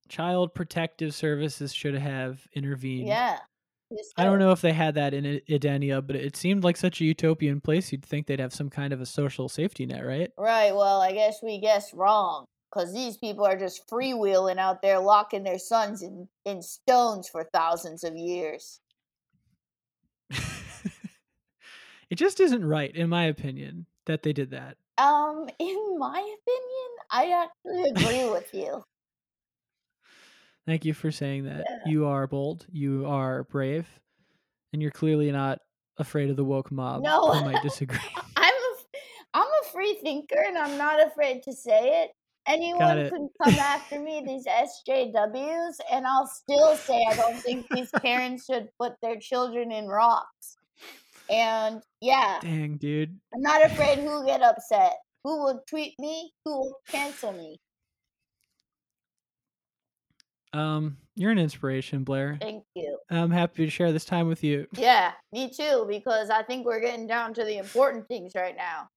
Child 0.08 0.54
Protective 0.54 1.14
Services 1.14 1.72
should 1.72 1.94
have 1.94 2.46
intervened. 2.54 3.08
Yeah. 3.08 3.38
I 4.16 4.24
don't 4.24 4.38
know 4.38 4.52
if 4.52 4.62
they 4.62 4.72
had 4.72 4.94
that 4.94 5.12
in 5.12 5.40
Edenia, 5.50 6.06
but 6.06 6.16
it 6.16 6.34
seemed 6.34 6.64
like 6.64 6.78
such 6.78 7.02
a 7.02 7.04
utopian 7.04 7.60
place. 7.60 7.92
You'd 7.92 8.04
think 8.04 8.26
they'd 8.26 8.40
have 8.40 8.54
some 8.54 8.70
kind 8.70 8.94
of 8.94 9.02
a 9.02 9.06
social 9.06 9.50
safety 9.50 9.84
net, 9.84 10.06
right? 10.06 10.30
Right. 10.38 10.74
Well, 10.74 11.02
I 11.02 11.12
guess 11.12 11.40
we 11.42 11.60
guessed 11.60 11.92
wrong 11.92 12.46
because 12.72 12.92
these 12.92 13.16
people 13.16 13.44
are 13.44 13.58
just 13.58 13.88
freewheeling 13.88 14.58
out 14.58 14.82
there, 14.82 14.98
locking 14.98 15.42
their 15.42 15.58
sons 15.58 16.02
in, 16.02 16.28
in 16.44 16.62
stones 16.62 17.28
for 17.28 17.44
thousands 17.52 18.04
of 18.04 18.16
years. 18.16 18.80
it 20.30 22.16
just 22.16 22.40
isn't 22.40 22.64
right, 22.64 22.94
in 22.94 23.08
my 23.08 23.24
opinion, 23.24 23.86
that 24.06 24.22
they 24.22 24.32
did 24.32 24.50
that. 24.52 24.76
Um, 24.98 25.48
in 25.58 25.98
my 25.98 26.18
opinion, 26.18 26.90
I 27.10 27.44
actually 27.44 27.90
agree 27.90 28.30
with 28.30 28.48
you. 28.54 28.84
Thank 30.64 30.84
you 30.84 30.94
for 30.94 31.10
saying 31.10 31.44
that. 31.44 31.64
Yeah. 31.68 31.78
You 31.86 32.06
are 32.06 32.26
bold, 32.26 32.66
you 32.70 33.04
are 33.06 33.44
brave, 33.44 33.86
and 34.72 34.80
you're 34.80 34.92
clearly 34.92 35.30
not 35.32 35.58
afraid 35.98 36.30
of 36.30 36.36
the 36.36 36.44
woke 36.44 36.70
mob. 36.70 37.02
No, 37.02 37.32
I 37.32 37.42
might 37.44 37.62
disagree. 37.62 37.98
I'm 38.36 38.54
a, 38.54 38.76
I'm 39.34 39.46
a 39.46 39.70
free 39.72 39.98
thinker, 40.00 40.40
and 40.46 40.56
I'm 40.56 40.78
not 40.78 41.04
afraid 41.04 41.42
to 41.42 41.52
say 41.52 42.04
it. 42.04 42.12
Anyone 42.46 43.08
can 43.08 43.28
come 43.42 43.54
after 43.54 44.00
me, 44.00 44.22
these 44.26 44.46
SJWs, 44.46 45.74
and 45.92 46.06
I'll 46.06 46.26
still 46.26 46.76
say 46.76 47.04
I 47.08 47.14
don't 47.14 47.36
think 47.36 47.66
these 47.70 47.90
parents 48.02 48.46
should 48.46 48.68
put 48.80 48.94
their 49.00 49.16
children 49.16 49.70
in 49.70 49.86
rocks. 49.86 50.56
And 51.30 51.82
yeah. 52.00 52.38
Dang, 52.42 52.78
dude. 52.78 53.16
I'm 53.34 53.42
not 53.42 53.64
afraid 53.64 54.00
who'll 54.00 54.26
get 54.26 54.42
upset. 54.42 54.94
Who 55.24 55.44
will 55.44 55.62
tweet 55.68 55.94
me? 56.00 56.32
Who 56.44 56.58
will 56.58 56.76
cancel 56.88 57.32
me? 57.32 57.60
Um, 60.52 60.98
you're 61.14 61.30
an 61.30 61.38
inspiration, 61.38 62.04
Blair. 62.04 62.38
Thank 62.40 62.64
you. 62.74 62.98
I'm 63.08 63.30
happy 63.30 63.64
to 63.64 63.70
share 63.70 63.92
this 63.92 64.04
time 64.04 64.28
with 64.28 64.42
you. 64.42 64.66
Yeah, 64.72 65.12
me 65.32 65.48
too, 65.48 65.86
because 65.88 66.28
I 66.28 66.42
think 66.42 66.66
we're 66.66 66.80
getting 66.80 67.06
down 67.06 67.34
to 67.34 67.44
the 67.44 67.58
important 67.58 68.08
things 68.08 68.32
right 68.34 68.56
now. 68.56 68.88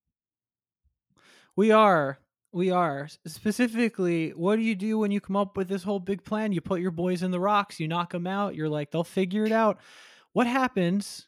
We 1.56 1.72
are. 1.72 2.18
We 2.56 2.72
are. 2.72 3.10
Specifically, 3.28 4.30
what 4.30 4.56
do 4.56 4.62
you 4.62 4.76
do 4.76 4.98
when 4.98 5.12
you 5.12 5.20
come 5.20 5.36
up 5.36 5.58
with 5.58 5.68
this 5.68 5.84
whole 5.84 6.00
big 6.00 6.24
plan? 6.24 6.54
You 6.54 6.62
put 6.62 6.80
your 6.80 6.90
boys 6.90 7.22
in 7.22 7.32
the 7.32 7.40
rocks, 7.40 7.82
you 7.82 7.88
knock 7.90 8.14
them 8.14 8.26
out, 8.26 8.56
you're 8.56 8.70
like, 8.70 8.92
they'll 8.92 9.04
figure 9.04 9.44
it 9.44 9.52
out. 9.52 9.82
What 10.32 10.48
happens 10.48 11.28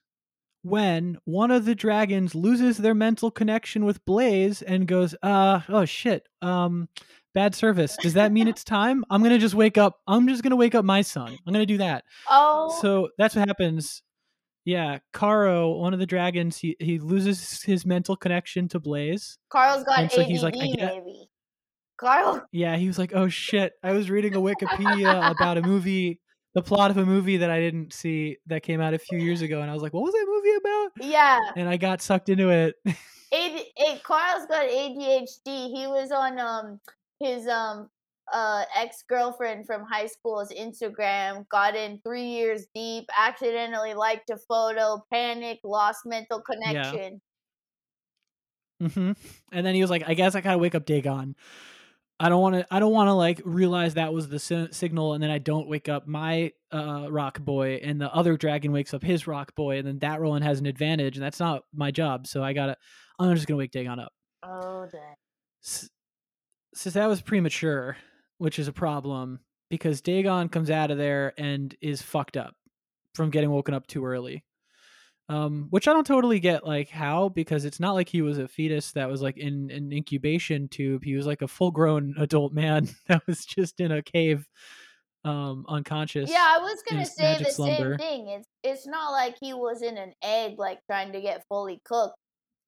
when 0.62 1.18
one 1.26 1.52
of 1.52 1.66
the 1.66 1.76
dragons 1.76 2.34
loses 2.34 2.78
their 2.78 2.96
mental 2.96 3.30
connection 3.30 3.84
with 3.84 4.06
Blaze 4.06 4.62
and 4.62 4.88
goes, 4.88 5.16
uh, 5.22 5.60
oh 5.68 5.84
shit, 5.84 6.26
um, 6.42 6.88
bad 7.34 7.54
service. 7.54 7.98
Does 8.02 8.14
that 8.14 8.32
mean 8.32 8.48
it's 8.48 8.64
time? 8.64 9.04
I'm 9.10 9.22
gonna 9.22 9.38
just 9.38 9.54
wake 9.54 9.78
up. 9.78 10.00
I'm 10.08 10.30
just 10.30 10.44
gonna 10.44 10.56
wake 10.56 10.76
up 10.76 10.86
my 10.86 11.02
son. 11.02 11.38
I'm 11.46 11.52
gonna 11.52 11.66
do 11.66 11.80
that. 11.80 12.06
Oh, 12.30 12.80
so 12.82 13.10
that's 13.18 13.36
what 13.36 13.46
happens. 13.46 14.02
Yeah, 14.68 15.00
Caro, 15.14 15.78
one 15.78 15.94
of 15.94 16.00
the 16.00 16.06
dragons, 16.06 16.58
he 16.58 16.76
he 16.78 17.00
loses 17.00 17.62
his 17.62 17.86
mental 17.86 18.18
connection 18.18 18.68
to 18.68 18.82
Blaze. 18.82 19.38
Carl's 19.48 19.86
got 19.86 20.00
and 20.00 20.12
so 20.12 20.20
ADD, 20.20 20.28
he's 20.28 20.44
like, 20.44 20.56
maybe. 20.56 21.30
Carl. 21.96 22.46
Yeah, 22.52 22.76
he 22.76 22.86
was 22.88 23.00
like, 23.00 23.14
"Oh 23.16 23.30
shit, 23.30 23.72
I 23.82 23.94
was 23.94 24.10
reading 24.10 24.36
a 24.36 24.40
Wikipedia 24.42 25.32
about 25.32 25.58
a 25.58 25.62
movie, 25.62 26.20
the 26.54 26.62
plot 26.62 26.92
of 26.92 26.98
a 26.98 27.06
movie 27.06 27.38
that 27.38 27.50
I 27.50 27.62
didn't 27.62 27.94
see 27.94 28.40
that 28.48 28.62
came 28.62 28.82
out 28.82 28.94
a 28.94 29.00
few 29.00 29.18
years 29.18 29.42
ago." 29.42 29.62
And 29.62 29.72
I 29.72 29.74
was 29.74 29.82
like, 29.82 29.94
"What 29.94 30.04
was 30.04 30.12
that 30.12 30.26
movie 30.28 30.58
about?" 30.58 31.10
Yeah. 31.10 31.40
And 31.56 31.70
I 31.70 31.78
got 31.78 32.02
sucked 32.02 32.28
into 32.28 32.50
it. 32.50 32.76
AD, 32.86 32.96
A- 33.32 34.02
Carl's 34.04 34.48
got 34.48 34.68
ADHD. 34.68 35.74
He 35.74 35.88
was 35.88 36.12
on 36.12 36.38
um 36.40 36.82
his 37.22 37.48
um 37.48 37.90
uh 38.34 38.64
ex 38.76 39.04
girlfriend 39.08 39.66
from 39.66 39.84
high 39.86 40.08
school's 40.08 40.52
Instagram. 40.52 41.48
Got 41.50 41.76
in 41.76 42.00
three 42.06 42.28
years 42.28 42.66
deep. 42.74 43.06
Accidentally 43.18 43.94
liked 43.94 44.30
a 44.30 44.38
photo. 44.38 45.04
Panic. 45.12 45.60
Lost 45.64 46.00
mental 46.06 46.42
connection. 46.42 47.22
mm-hmm 48.82 49.12
And 49.52 49.66
then 49.66 49.76
he 49.76 49.82
was 49.82 49.90
like, 49.90 50.04
"I 50.08 50.14
guess 50.14 50.36
I 50.36 50.42
gotta 50.42 50.58
wake 50.58 50.76
up 50.76 50.86
Dagon. 50.86 51.36
I 52.20 52.30
don't 52.30 52.42
want 52.42 52.56
to. 52.56 52.68
I 52.72 52.80
don't 52.80 52.94
want 52.94 53.10
to 53.10 53.14
like 53.14 53.42
realize 53.46 53.94
that 53.94 54.12
was 54.12 54.28
the 54.28 54.40
si- 54.40 54.70
signal, 54.72 55.14
and 55.14 55.22
then 55.22 55.30
I 55.30 55.38
don't 55.38 55.68
wake 55.68 55.88
up 55.88 56.08
my 56.08 56.52
uh, 56.72 57.08
rock 57.12 57.40
boy, 57.40 57.80
and 57.84 58.02
the 58.02 58.12
other 58.12 58.38
dragon 58.38 58.72
wakes 58.72 58.94
up 58.94 59.04
his 59.04 59.28
rock 59.28 59.54
boy, 59.56 59.78
and 59.78 59.88
then 59.88 60.00
that 60.00 60.20
Roland 60.20 60.44
has 60.44 60.60
an 60.60 60.66
advantage, 60.66 61.16
and 61.16 61.24
that's 61.24 61.40
not 61.40 61.64
my 61.76 61.92
job. 61.92 62.26
So 62.26 62.44
I 62.44 62.54
gotta. 62.54 62.76
I'm 63.20 63.34
just 63.36 63.48
gonna 63.48 63.58
wake 63.60 63.72
Dagon 63.72 64.00
up. 64.00 64.12
Oh 64.42 64.88
dang. 64.92 65.16
S- 65.64 65.90
Since 66.74 66.96
that 66.96 67.06
was 67.08 67.22
premature, 67.22 67.98
which 68.38 68.60
is 68.60 68.68
a 68.68 68.74
problem 68.74 69.40
because 69.70 70.02
Dagon 70.02 70.50
comes 70.50 70.70
out 70.70 70.92
of 70.92 70.98
there 70.98 71.34
and 71.38 71.76
is 71.82 72.02
fucked 72.02 72.38
up 72.38 72.56
from 73.16 73.30
getting 73.30 73.50
woken 73.52 73.74
up 73.74 73.88
too 73.88 74.06
early. 74.06 74.44
Um, 75.30 75.68
which 75.72 75.90
I 75.90 75.94
don't 75.94 76.08
totally 76.08 76.40
get, 76.40 76.66
like 76.66 76.88
how, 76.88 77.28
because 77.28 77.66
it's 77.66 77.82
not 77.82 77.96
like 77.96 78.08
he 78.08 78.22
was 78.22 78.38
a 78.38 78.48
fetus 78.48 78.94
that 78.94 79.10
was 79.10 79.22
like 79.22 79.38
in 79.38 79.70
an 79.72 79.92
incubation 79.92 80.70
tube. 80.70 81.04
He 81.04 81.16
was 81.16 81.26
like 81.28 81.42
a 81.42 81.50
full-grown 81.50 82.16
adult 82.20 82.54
man 82.54 82.88
that 83.08 83.28
was 83.28 83.44
just 83.46 83.82
in 83.82 83.92
a 83.92 84.02
cave, 84.02 84.48
um, 85.26 85.66
unconscious. 85.68 86.30
Yeah, 86.30 86.46
I 86.58 86.60
was 86.60 86.82
gonna 86.90 87.06
say 87.06 87.44
the 87.44 87.52
slumber. 87.52 87.98
same 87.98 88.08
thing. 88.08 88.30
It's 88.30 88.48
it's 88.64 88.88
not 88.88 89.12
like 89.12 89.36
he 89.42 89.54
was 89.54 89.82
in 89.82 89.98
an 89.98 90.14
egg 90.24 90.54
like 90.58 90.80
trying 90.90 91.12
to 91.12 91.20
get 91.20 91.44
fully 91.50 91.82
cooked. 91.84 92.16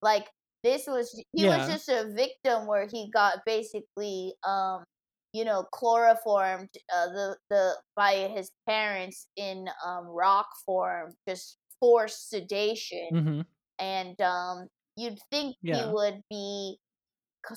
Like 0.01 0.27
this 0.62 0.86
was 0.86 1.13
he 1.32 1.45
Yeah. 1.45 1.60
was 1.60 1.67
just 1.69 1.88
a 1.88 2.12
victim 2.13 2.67
where 2.67 2.88
he 2.91 3.10
got 3.10 3.38
basically 3.45 4.34
um 4.45 4.84
you 5.33 5.45
know 5.45 5.63
chloroformed 5.73 6.69
uh, 6.93 7.07
the 7.07 7.37
the 7.49 7.81
by 7.95 8.13
his 8.29 8.51
parents 8.67 9.27
in 9.35 9.67
um 9.85 10.05
rock 10.07 10.47
form 10.65 11.15
just 11.27 11.59
forced 11.79 12.29
sedation 12.29 13.11
hmm 13.11 13.41
and 13.79 14.19
um 14.21 14.67
you'd 14.97 15.19
think 15.31 15.57
Yeah. 15.61 15.83
he 15.83 15.87
would 15.93 16.23
be 16.29 16.79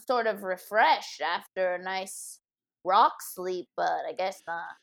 sort 0.06 0.26
of 0.26 0.42
refreshed 0.42 1.20
after 1.20 1.74
a 1.74 1.82
nice 1.82 2.40
rock 2.85 3.14
sleep 3.22 3.68
but 3.76 4.04
I 4.06 4.12
guess 4.14 4.42
not. 4.46 4.76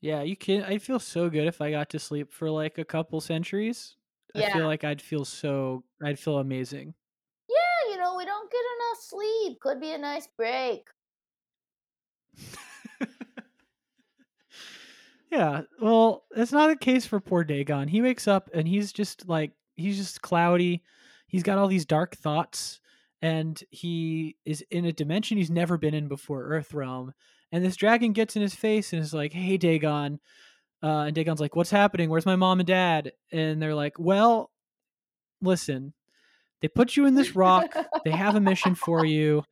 Yeah, 0.00 0.22
you 0.22 0.36
can. 0.36 0.62
I 0.64 0.78
feel 0.78 0.98
so 0.98 1.28
good 1.28 1.46
if 1.46 1.60
I 1.60 1.70
got 1.70 1.90
to 1.90 1.98
sleep 1.98 2.32
for 2.32 2.50
like 2.50 2.78
a 2.78 2.84
couple 2.84 3.20
centuries. 3.20 3.96
Yeah. 4.34 4.36
I 4.36 4.42
feel 4.42 4.64
like 4.64 4.84
I'd 4.84 5.02
feel 5.02 5.24
so. 5.24 5.84
I'd 6.02 6.18
feel 6.18 6.38
amazing. 6.38 6.94
Yeah, 7.48 7.90
you 7.90 7.96
know, 7.98 8.16
we 8.16 8.24
don't 8.24 8.50
get 8.50 8.64
enough 8.76 8.98
sleep. 9.02 9.60
Could 9.60 9.78
be 9.80 9.92
a 9.92 9.98
nice 9.98 10.26
break. 10.26 10.88
Yeah, 15.30 15.62
well, 15.80 16.24
it's 16.34 16.50
not 16.50 16.68
the 16.68 16.76
case 16.76 17.06
for 17.06 17.20
poor 17.20 17.44
Dagon. 17.44 17.86
He 17.86 18.02
wakes 18.02 18.26
up 18.26 18.50
and 18.52 18.66
he's 18.66 18.92
just 18.92 19.28
like 19.28 19.52
he's 19.76 19.96
just 19.96 20.22
cloudy. 20.22 20.82
He's 21.28 21.44
got 21.44 21.56
all 21.56 21.68
these 21.68 21.86
dark 21.86 22.16
thoughts, 22.16 22.80
and 23.22 23.62
he 23.70 24.36
is 24.44 24.64
in 24.72 24.84
a 24.84 24.92
dimension 24.92 25.38
he's 25.38 25.50
never 25.50 25.78
been 25.78 25.94
in 25.94 26.08
before, 26.08 26.42
Earth 26.44 26.74
Realm. 26.74 27.14
And 27.52 27.64
this 27.64 27.76
dragon 27.76 28.12
gets 28.12 28.34
in 28.34 28.42
his 28.42 28.56
face 28.56 28.92
and 28.92 29.00
is 29.00 29.14
like, 29.14 29.32
"Hey, 29.32 29.56
Dagon," 29.56 30.18
uh, 30.82 31.04
and 31.06 31.14
Dagon's 31.14 31.40
like, 31.40 31.54
"What's 31.54 31.70
happening? 31.70 32.10
Where's 32.10 32.26
my 32.26 32.36
mom 32.36 32.58
and 32.58 32.66
dad?" 32.66 33.12
And 33.30 33.62
they're 33.62 33.74
like, 33.74 33.98
"Well, 34.00 34.50
listen, 35.40 35.94
they 36.60 36.66
put 36.66 36.96
you 36.96 37.06
in 37.06 37.14
this 37.14 37.36
rock. 37.36 37.72
they 38.04 38.10
have 38.10 38.34
a 38.34 38.40
mission 38.40 38.74
for 38.74 39.04
you. 39.04 39.44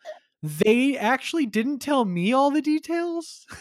They 0.43 0.97
actually 0.97 1.47
didn't 1.47 1.81
tell 1.81 2.05
me 2.05 2.33
all 2.33 2.51
the 2.51 2.63
details." 2.63 3.47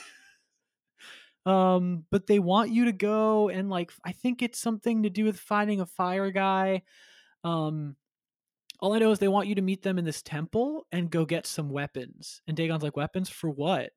um 1.46 2.04
but 2.12 2.28
they 2.28 2.40
want 2.40 2.72
you 2.72 2.86
to 2.86 2.92
go 2.92 3.48
and 3.50 3.70
like 3.70 3.92
i 4.04 4.12
think 4.12 4.42
it's 4.42 4.60
something 4.60 5.04
to 5.04 5.10
do 5.10 5.24
with 5.24 5.40
finding 5.40 5.80
a 5.82 5.86
fire 5.86 6.32
guy. 6.32 6.82
Um 7.44 7.96
all 8.82 8.94
i 8.94 9.00
know 9.00 9.12
is 9.12 9.20
they 9.20 9.28
want 9.30 9.48
you 9.48 9.56
to 9.56 9.62
meet 9.62 9.84
them 9.84 10.00
in 10.00 10.06
this 10.06 10.22
temple 10.22 10.88
and 10.92 11.10
go 11.12 11.26
get 11.26 11.48
some 11.48 11.70
weapons. 11.70 12.42
And 12.48 12.58
dagon's 12.58 12.84
like 12.84 12.98
weapons 12.98 13.30
for 13.30 13.50
what? 13.50 13.92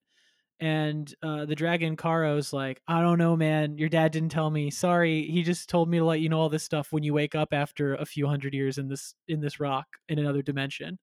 And 0.60 1.12
uh 1.22 1.46
the 1.46 1.56
dragon 1.56 1.96
Caro's 1.96 2.52
like 2.52 2.82
i 2.88 3.02
don't 3.02 3.18
know 3.18 3.36
man. 3.36 3.78
Your 3.78 3.88
dad 3.90 4.12
didn't 4.12 4.30
tell 4.30 4.50
me. 4.50 4.70
Sorry. 4.70 5.24
He 5.30 5.42
just 5.42 5.68
told 5.70 5.90
me 5.90 5.98
to 5.98 6.04
let 6.04 6.20
you 6.20 6.28
know 6.30 6.40
all 6.40 6.50
this 6.50 6.64
stuff 6.64 6.92
when 6.92 7.02
you 7.04 7.14
wake 7.14 7.34
up 7.34 7.50
after 7.52 7.94
a 7.96 8.06
few 8.06 8.26
hundred 8.28 8.54
years 8.54 8.78
in 8.78 8.88
this 8.88 9.14
in 9.28 9.40
this 9.40 9.60
rock 9.60 9.86
in 10.08 10.18
another 10.18 10.42
dimension 10.42 10.98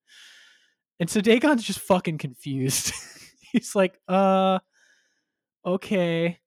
and 0.99 1.09
so 1.09 1.21
dagon's 1.21 1.63
just 1.63 1.79
fucking 1.79 2.17
confused 2.17 2.93
he's 3.51 3.75
like 3.75 3.99
uh 4.07 4.59
okay. 5.67 6.39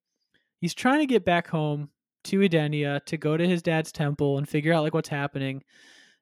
He's 0.60 0.74
trying 0.74 1.00
to 1.00 1.06
get 1.06 1.24
back 1.24 1.46
home 1.46 1.90
to 2.24 2.40
Edenia 2.40 3.04
to 3.06 3.16
go 3.16 3.36
to 3.36 3.46
his 3.46 3.62
dad's 3.62 3.92
temple 3.92 4.38
and 4.38 4.48
figure 4.48 4.72
out 4.72 4.82
like 4.82 4.94
what's 4.94 5.08
happening. 5.08 5.62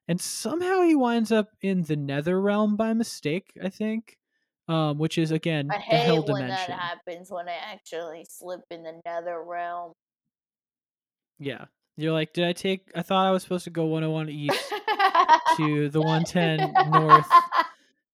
And 0.06 0.20
somehow 0.20 0.82
he 0.82 0.94
winds 0.94 1.32
up 1.32 1.48
in 1.60 1.82
the 1.82 1.96
nether 1.96 2.40
realm 2.40 2.76
by 2.76 2.92
mistake, 2.94 3.52
I 3.62 3.68
think. 3.68 4.16
Um, 4.68 4.98
which 4.98 5.16
is 5.16 5.30
again 5.30 5.70
I 5.72 5.78
the 5.78 5.96
hell 5.96 6.16
when 6.16 6.42
dimension. 6.42 6.66
that 6.68 6.78
happens 6.78 7.30
when 7.30 7.48
I 7.48 7.54
actually 7.72 8.26
slip 8.28 8.60
in 8.70 8.82
the 8.82 9.00
nether 9.06 9.42
realm. 9.42 9.92
Yeah. 11.38 11.64
You're 11.96 12.12
like, 12.12 12.34
did 12.34 12.44
I 12.44 12.52
take 12.52 12.90
I 12.94 13.00
thought 13.00 13.26
I 13.26 13.30
was 13.30 13.42
supposed 13.42 13.64
to 13.64 13.70
go 13.70 13.86
101 13.86 14.28
east 14.28 14.62
to 15.56 15.88
the 15.88 16.02
110 16.02 16.90
north 16.90 17.26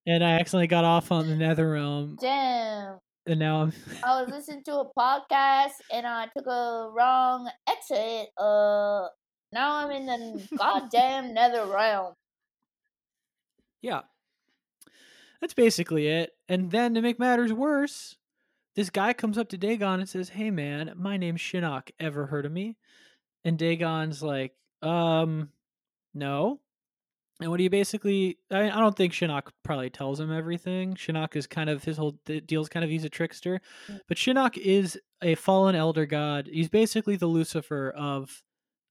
and 0.06 0.24
I 0.24 0.32
accidentally 0.32 0.66
got 0.66 0.84
off 0.84 1.10
on 1.12 1.28
the 1.28 1.36
nether 1.36 1.70
realm 1.70 2.16
Damn. 2.20 2.98
and 3.26 3.38
now 3.38 3.62
I'm 3.62 3.72
I 4.04 4.20
was 4.22 4.30
listening 4.30 4.62
to 4.64 4.80
a 4.80 4.90
podcast 4.96 5.72
and 5.92 6.06
I 6.06 6.28
took 6.36 6.46
a 6.46 6.90
wrong 6.92 7.50
exit. 7.68 8.28
Uh 8.38 9.08
now 9.52 9.76
I'm 9.76 9.90
in 9.90 10.06
the 10.06 10.48
goddamn 10.56 11.32
nether 11.34 11.66
realm. 11.66 12.14
Yeah. 13.80 14.00
That's 15.40 15.54
basically 15.54 16.08
it. 16.08 16.32
And 16.48 16.70
then 16.70 16.94
to 16.94 17.02
make 17.02 17.18
matters 17.18 17.52
worse, 17.52 18.16
this 18.74 18.90
guy 18.90 19.12
comes 19.12 19.38
up 19.38 19.48
to 19.50 19.58
Dagon 19.58 20.00
and 20.00 20.08
says, 20.08 20.30
Hey 20.30 20.50
man, 20.50 20.92
my 20.96 21.16
name's 21.16 21.40
Shinnok. 21.40 21.90
Ever 22.00 22.26
heard 22.26 22.46
of 22.46 22.52
me? 22.52 22.76
And 23.44 23.58
Dagon's 23.58 24.22
like, 24.22 24.54
um, 24.82 25.50
no. 26.14 26.60
And 27.40 27.50
what 27.50 27.58
he 27.58 27.66
basically, 27.66 28.38
I, 28.52 28.70
I 28.70 28.78
don't 28.78 28.96
think 28.96 29.12
Shinnok 29.12 29.48
probably 29.64 29.90
tells 29.90 30.20
him 30.20 30.30
everything. 30.30 30.94
Shinnok 30.94 31.34
is 31.34 31.48
kind 31.48 31.68
of, 31.68 31.82
his 31.82 31.96
whole 31.96 32.16
deal's 32.46 32.68
kind 32.68 32.84
of 32.84 32.90
he's 32.90 33.04
a 33.04 33.08
trickster. 33.10 33.60
Mm. 33.88 34.00
But 34.06 34.18
Shinnok 34.18 34.56
is 34.56 34.96
a 35.20 35.34
fallen 35.34 35.74
elder 35.74 36.06
god. 36.06 36.48
He's 36.50 36.68
basically 36.68 37.16
the 37.16 37.26
Lucifer 37.26 37.90
of 37.96 38.30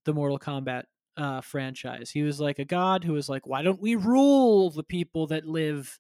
the 0.04 0.14
Mortal 0.14 0.40
Kombat 0.40 0.84
uh, 1.16 1.40
franchise. 1.40 2.12
He 2.12 2.24
was 2.24 2.42
like 2.42 2.60
a 2.60 2.66
god 2.66 3.06
who 3.06 3.14
was 3.14 3.30
like, 3.30 3.48
why 3.48 3.62
don't 3.62 3.82
we 3.82 3.96
rule 3.96 4.72
the 4.72 4.84
people 4.84 5.28
that 5.28 5.46
live 5.46 5.98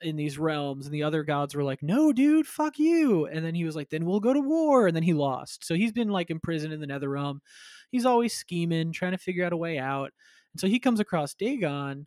in 0.00 0.16
these 0.16 0.38
realms? 0.38 0.86
And 0.86 0.94
the 0.94 1.02
other 1.02 1.22
gods 1.22 1.54
were 1.54 1.64
like, 1.64 1.82
no, 1.82 2.14
dude, 2.14 2.46
fuck 2.46 2.78
you. 2.78 3.26
And 3.26 3.44
then 3.44 3.54
he 3.54 3.64
was 3.64 3.76
like, 3.76 3.90
then 3.90 4.06
we'll 4.06 4.20
go 4.20 4.32
to 4.32 4.40
war. 4.40 4.86
And 4.86 4.96
then 4.96 5.02
he 5.02 5.12
lost. 5.12 5.66
So 5.66 5.74
he's 5.74 5.92
been 5.92 6.08
like 6.08 6.30
imprisoned 6.30 6.72
in 6.72 6.80
the 6.80 6.86
Nether 6.86 7.10
Realm. 7.10 7.42
He's 7.90 8.06
always 8.06 8.32
scheming, 8.32 8.92
trying 8.92 9.12
to 9.12 9.18
figure 9.18 9.44
out 9.44 9.52
a 9.52 9.56
way 9.58 9.78
out. 9.78 10.12
And 10.54 10.60
so 10.60 10.68
he 10.68 10.78
comes 10.80 11.00
across 11.00 11.34
Dagon, 11.34 12.06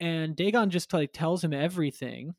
and 0.00 0.36
Dagon 0.36 0.70
just 0.70 0.92
like 0.94 1.12
tells 1.12 1.44
him 1.44 1.52
everything. 1.54 2.34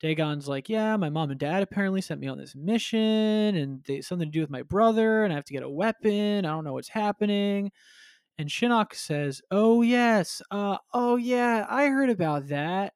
Dagon's 0.00 0.48
like, 0.48 0.68
yeah, 0.68 0.96
my 0.96 1.10
mom 1.10 1.30
and 1.30 1.40
dad 1.40 1.62
apparently 1.62 2.00
sent 2.00 2.20
me 2.20 2.28
on 2.28 2.38
this 2.38 2.54
mission, 2.56 3.56
and 3.56 3.82
they 3.86 4.00
something 4.02 4.28
to 4.28 4.32
do 4.32 4.40
with 4.40 4.50
my 4.50 4.62
brother, 4.62 5.24
and 5.24 5.32
I 5.32 5.36
have 5.36 5.44
to 5.46 5.52
get 5.54 5.62
a 5.64 5.70
weapon. 5.70 6.44
I 6.46 6.50
don't 6.50 6.64
know 6.64 6.74
what's 6.74 6.88
happening. 6.88 7.72
And 8.38 8.48
Shinnok 8.48 8.94
says, 8.94 9.42
"Oh 9.50 9.82
yes, 9.82 10.42
uh, 10.50 10.78
oh 10.94 11.16
yeah, 11.16 11.66
I 11.68 11.86
heard 11.88 12.10
about 12.10 12.48
that. 12.48 12.94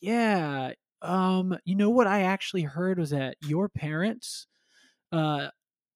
Yeah, 0.00 0.72
um, 1.02 1.58
you 1.64 1.76
know 1.76 1.90
what 1.90 2.06
I 2.06 2.22
actually 2.22 2.62
heard 2.62 2.98
was 2.98 3.10
that 3.10 3.36
your 3.42 3.68
parents, 3.68 4.46
uh, 5.12 5.48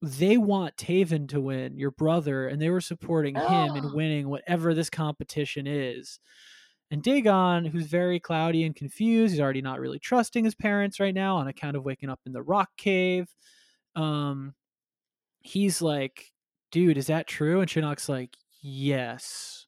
they 0.04 0.36
want 0.36 0.76
Taven 0.76 1.28
to 1.28 1.40
win, 1.40 1.76
your 1.78 1.90
brother, 1.90 2.46
and 2.46 2.60
they 2.60 2.70
were 2.70 2.80
supporting 2.80 3.34
him 3.34 3.76
in 3.76 3.92
winning 3.92 4.28
whatever 4.28 4.74
this 4.74 4.90
competition 4.90 5.66
is." 5.66 6.20
And 6.90 7.02
Dagon, 7.02 7.64
who's 7.64 7.86
very 7.86 8.20
cloudy 8.20 8.64
and 8.64 8.76
confused, 8.76 9.32
he's 9.32 9.40
already 9.40 9.62
not 9.62 9.80
really 9.80 9.98
trusting 9.98 10.44
his 10.44 10.54
parents 10.54 11.00
right 11.00 11.14
now 11.14 11.36
on 11.36 11.48
account 11.48 11.76
of 11.76 11.84
waking 11.84 12.10
up 12.10 12.20
in 12.26 12.32
the 12.32 12.42
rock 12.42 12.70
cave. 12.76 13.34
Um, 13.96 14.54
he's 15.40 15.82
like, 15.82 16.32
dude, 16.70 16.98
is 16.98 17.06
that 17.06 17.26
true? 17.26 17.60
And 17.60 17.70
Shinnok's 17.70 18.08
like, 18.08 18.36
yes, 18.62 19.66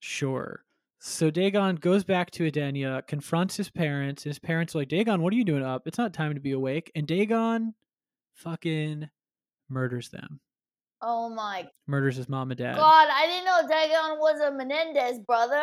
sure. 0.00 0.64
So 0.98 1.30
Dagon 1.30 1.76
goes 1.76 2.04
back 2.04 2.30
to 2.32 2.50
Edenia, 2.50 3.06
confronts 3.06 3.56
his 3.56 3.70
parents, 3.70 4.24
and 4.24 4.30
his 4.30 4.38
parents 4.38 4.74
are 4.74 4.78
like, 4.78 4.88
Dagon, 4.88 5.22
what 5.22 5.32
are 5.32 5.36
you 5.36 5.44
doing 5.44 5.64
up? 5.64 5.86
It's 5.86 5.98
not 5.98 6.12
time 6.12 6.34
to 6.34 6.40
be 6.40 6.52
awake. 6.52 6.90
And 6.94 7.06
Dagon 7.06 7.74
fucking 8.34 9.08
murders 9.70 10.08
them. 10.10 10.40
Oh 11.02 11.30
my 11.30 11.66
Murders 11.86 12.16
his 12.16 12.28
mom 12.28 12.50
and 12.50 12.58
dad. 12.58 12.76
god! 12.76 13.08
I 13.10 13.26
didn't 13.26 13.44
know 13.46 13.66
Dagon 13.68 14.18
was 14.18 14.40
a 14.40 14.50
Menendez 14.52 15.18
brother. 15.20 15.62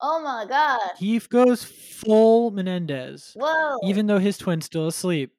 Oh 0.00 0.20
my 0.22 0.46
god! 0.48 0.80
He 0.98 1.18
goes 1.18 1.62
full 1.64 2.50
Menendez, 2.50 3.32
Whoa! 3.36 3.78
even 3.84 4.06
though 4.06 4.18
his 4.18 4.38
twin's 4.38 4.64
still 4.64 4.86
asleep. 4.88 5.32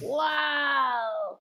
wow! 0.00 1.38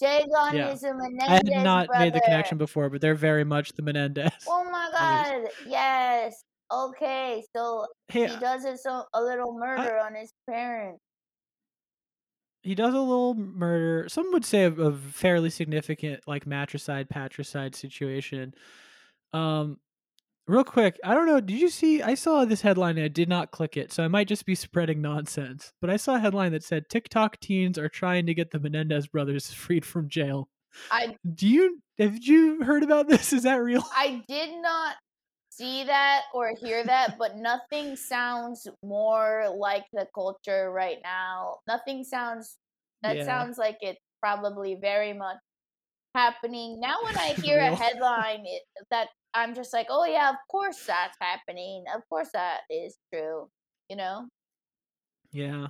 Dagon 0.00 0.54
Yeah. 0.56 0.70
is 0.70 0.84
a 0.84 0.94
Menendez 0.94 1.28
I 1.28 1.32
had 1.34 1.46
not 1.64 1.88
brother. 1.88 2.04
made 2.04 2.14
the 2.14 2.20
connection 2.20 2.56
before, 2.56 2.88
but 2.88 3.00
they're 3.00 3.14
very 3.14 3.44
much 3.44 3.72
the 3.72 3.82
Menendez. 3.82 4.32
Oh 4.48 4.64
my 4.64 4.88
god! 4.92 5.48
Yes. 5.66 6.44
Okay, 6.72 7.42
so 7.56 7.86
Hey, 8.08 8.26
he 8.28 8.36
does 8.38 8.66
so 8.82 9.04
a 9.14 9.22
little 9.22 9.56
murder 9.58 9.98
on 9.98 10.14
his 10.14 10.32
parents. 10.48 11.00
He 12.68 12.74
does 12.74 12.92
a 12.92 13.00
little 13.00 13.32
murder. 13.32 14.06
Some 14.10 14.30
would 14.32 14.44
say 14.44 14.64
a, 14.64 14.70
a 14.70 14.92
fairly 14.92 15.48
significant, 15.48 16.20
like 16.26 16.46
matricide, 16.46 17.08
patricide 17.08 17.74
situation. 17.74 18.52
Um, 19.32 19.78
real 20.46 20.64
quick, 20.64 21.00
I 21.02 21.14
don't 21.14 21.26
know. 21.26 21.40
Did 21.40 21.58
you 21.58 21.70
see? 21.70 22.02
I 22.02 22.12
saw 22.12 22.44
this 22.44 22.60
headline 22.60 22.98
and 22.98 23.06
I 23.06 23.08
did 23.08 23.26
not 23.26 23.52
click 23.52 23.78
it, 23.78 23.90
so 23.90 24.04
I 24.04 24.08
might 24.08 24.28
just 24.28 24.44
be 24.44 24.54
spreading 24.54 25.00
nonsense. 25.00 25.72
But 25.80 25.88
I 25.88 25.96
saw 25.96 26.16
a 26.16 26.20
headline 26.20 26.52
that 26.52 26.62
said 26.62 26.90
TikTok 26.90 27.40
teens 27.40 27.78
are 27.78 27.88
trying 27.88 28.26
to 28.26 28.34
get 28.34 28.50
the 28.50 28.60
Menendez 28.60 29.06
brothers 29.06 29.50
freed 29.54 29.86
from 29.86 30.10
jail. 30.10 30.50
I 30.90 31.16
Do 31.34 31.48
you 31.48 31.80
have 31.98 32.22
you 32.22 32.62
heard 32.64 32.82
about 32.82 33.08
this? 33.08 33.32
Is 33.32 33.44
that 33.44 33.62
real? 33.62 33.82
I 33.96 34.22
did 34.28 34.50
not 34.60 34.96
see 35.58 35.84
that 35.84 36.22
or 36.34 36.54
hear 36.54 36.84
that, 36.84 37.16
but 37.18 37.36
nothing 37.36 37.96
sounds 37.96 38.66
more 38.82 39.48
like 39.56 39.84
the 39.92 40.06
culture 40.14 40.70
right 40.70 40.98
now. 41.02 41.58
Nothing 41.66 42.04
sounds 42.04 42.58
that 43.02 43.18
Yeah. 43.18 43.24
sounds 43.24 43.58
like 43.58 43.78
it's 43.80 44.00
probably 44.20 44.76
very 44.76 45.12
much 45.12 45.38
happening. 46.14 46.80
Now 46.80 46.96
when 47.04 47.16
I 47.18 47.34
hear 47.42 47.60
a 47.60 47.70
headline 47.72 48.44
it, 48.46 48.62
that 48.90 49.08
I'm 49.34 49.54
just 49.54 49.72
like, 49.72 49.88
"Oh 49.90 50.04
yeah, 50.04 50.30
of 50.30 50.36
course 50.50 50.84
that's 50.86 51.16
happening. 51.20 51.84
Of 51.94 52.02
course 52.08 52.30
that 52.32 52.62
is 52.70 52.98
true." 53.12 53.50
You 53.88 53.96
know? 53.96 54.28
Yeah. 55.30 55.68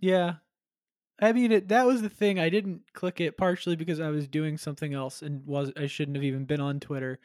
Yeah. 0.00 0.36
I 1.20 1.32
mean, 1.32 1.52
it, 1.52 1.68
that 1.68 1.86
was 1.86 2.02
the 2.02 2.10
thing. 2.10 2.38
I 2.40 2.50
didn't 2.50 2.92
click 2.94 3.20
it 3.20 3.36
partially 3.38 3.76
because 3.76 4.00
I 4.00 4.10
was 4.10 4.28
doing 4.28 4.58
something 4.58 4.94
else 4.94 5.22
and 5.22 5.46
was 5.46 5.72
I 5.76 5.86
shouldn't 5.86 6.16
have 6.16 6.24
even 6.24 6.46
been 6.46 6.60
on 6.60 6.80
Twitter, 6.80 7.20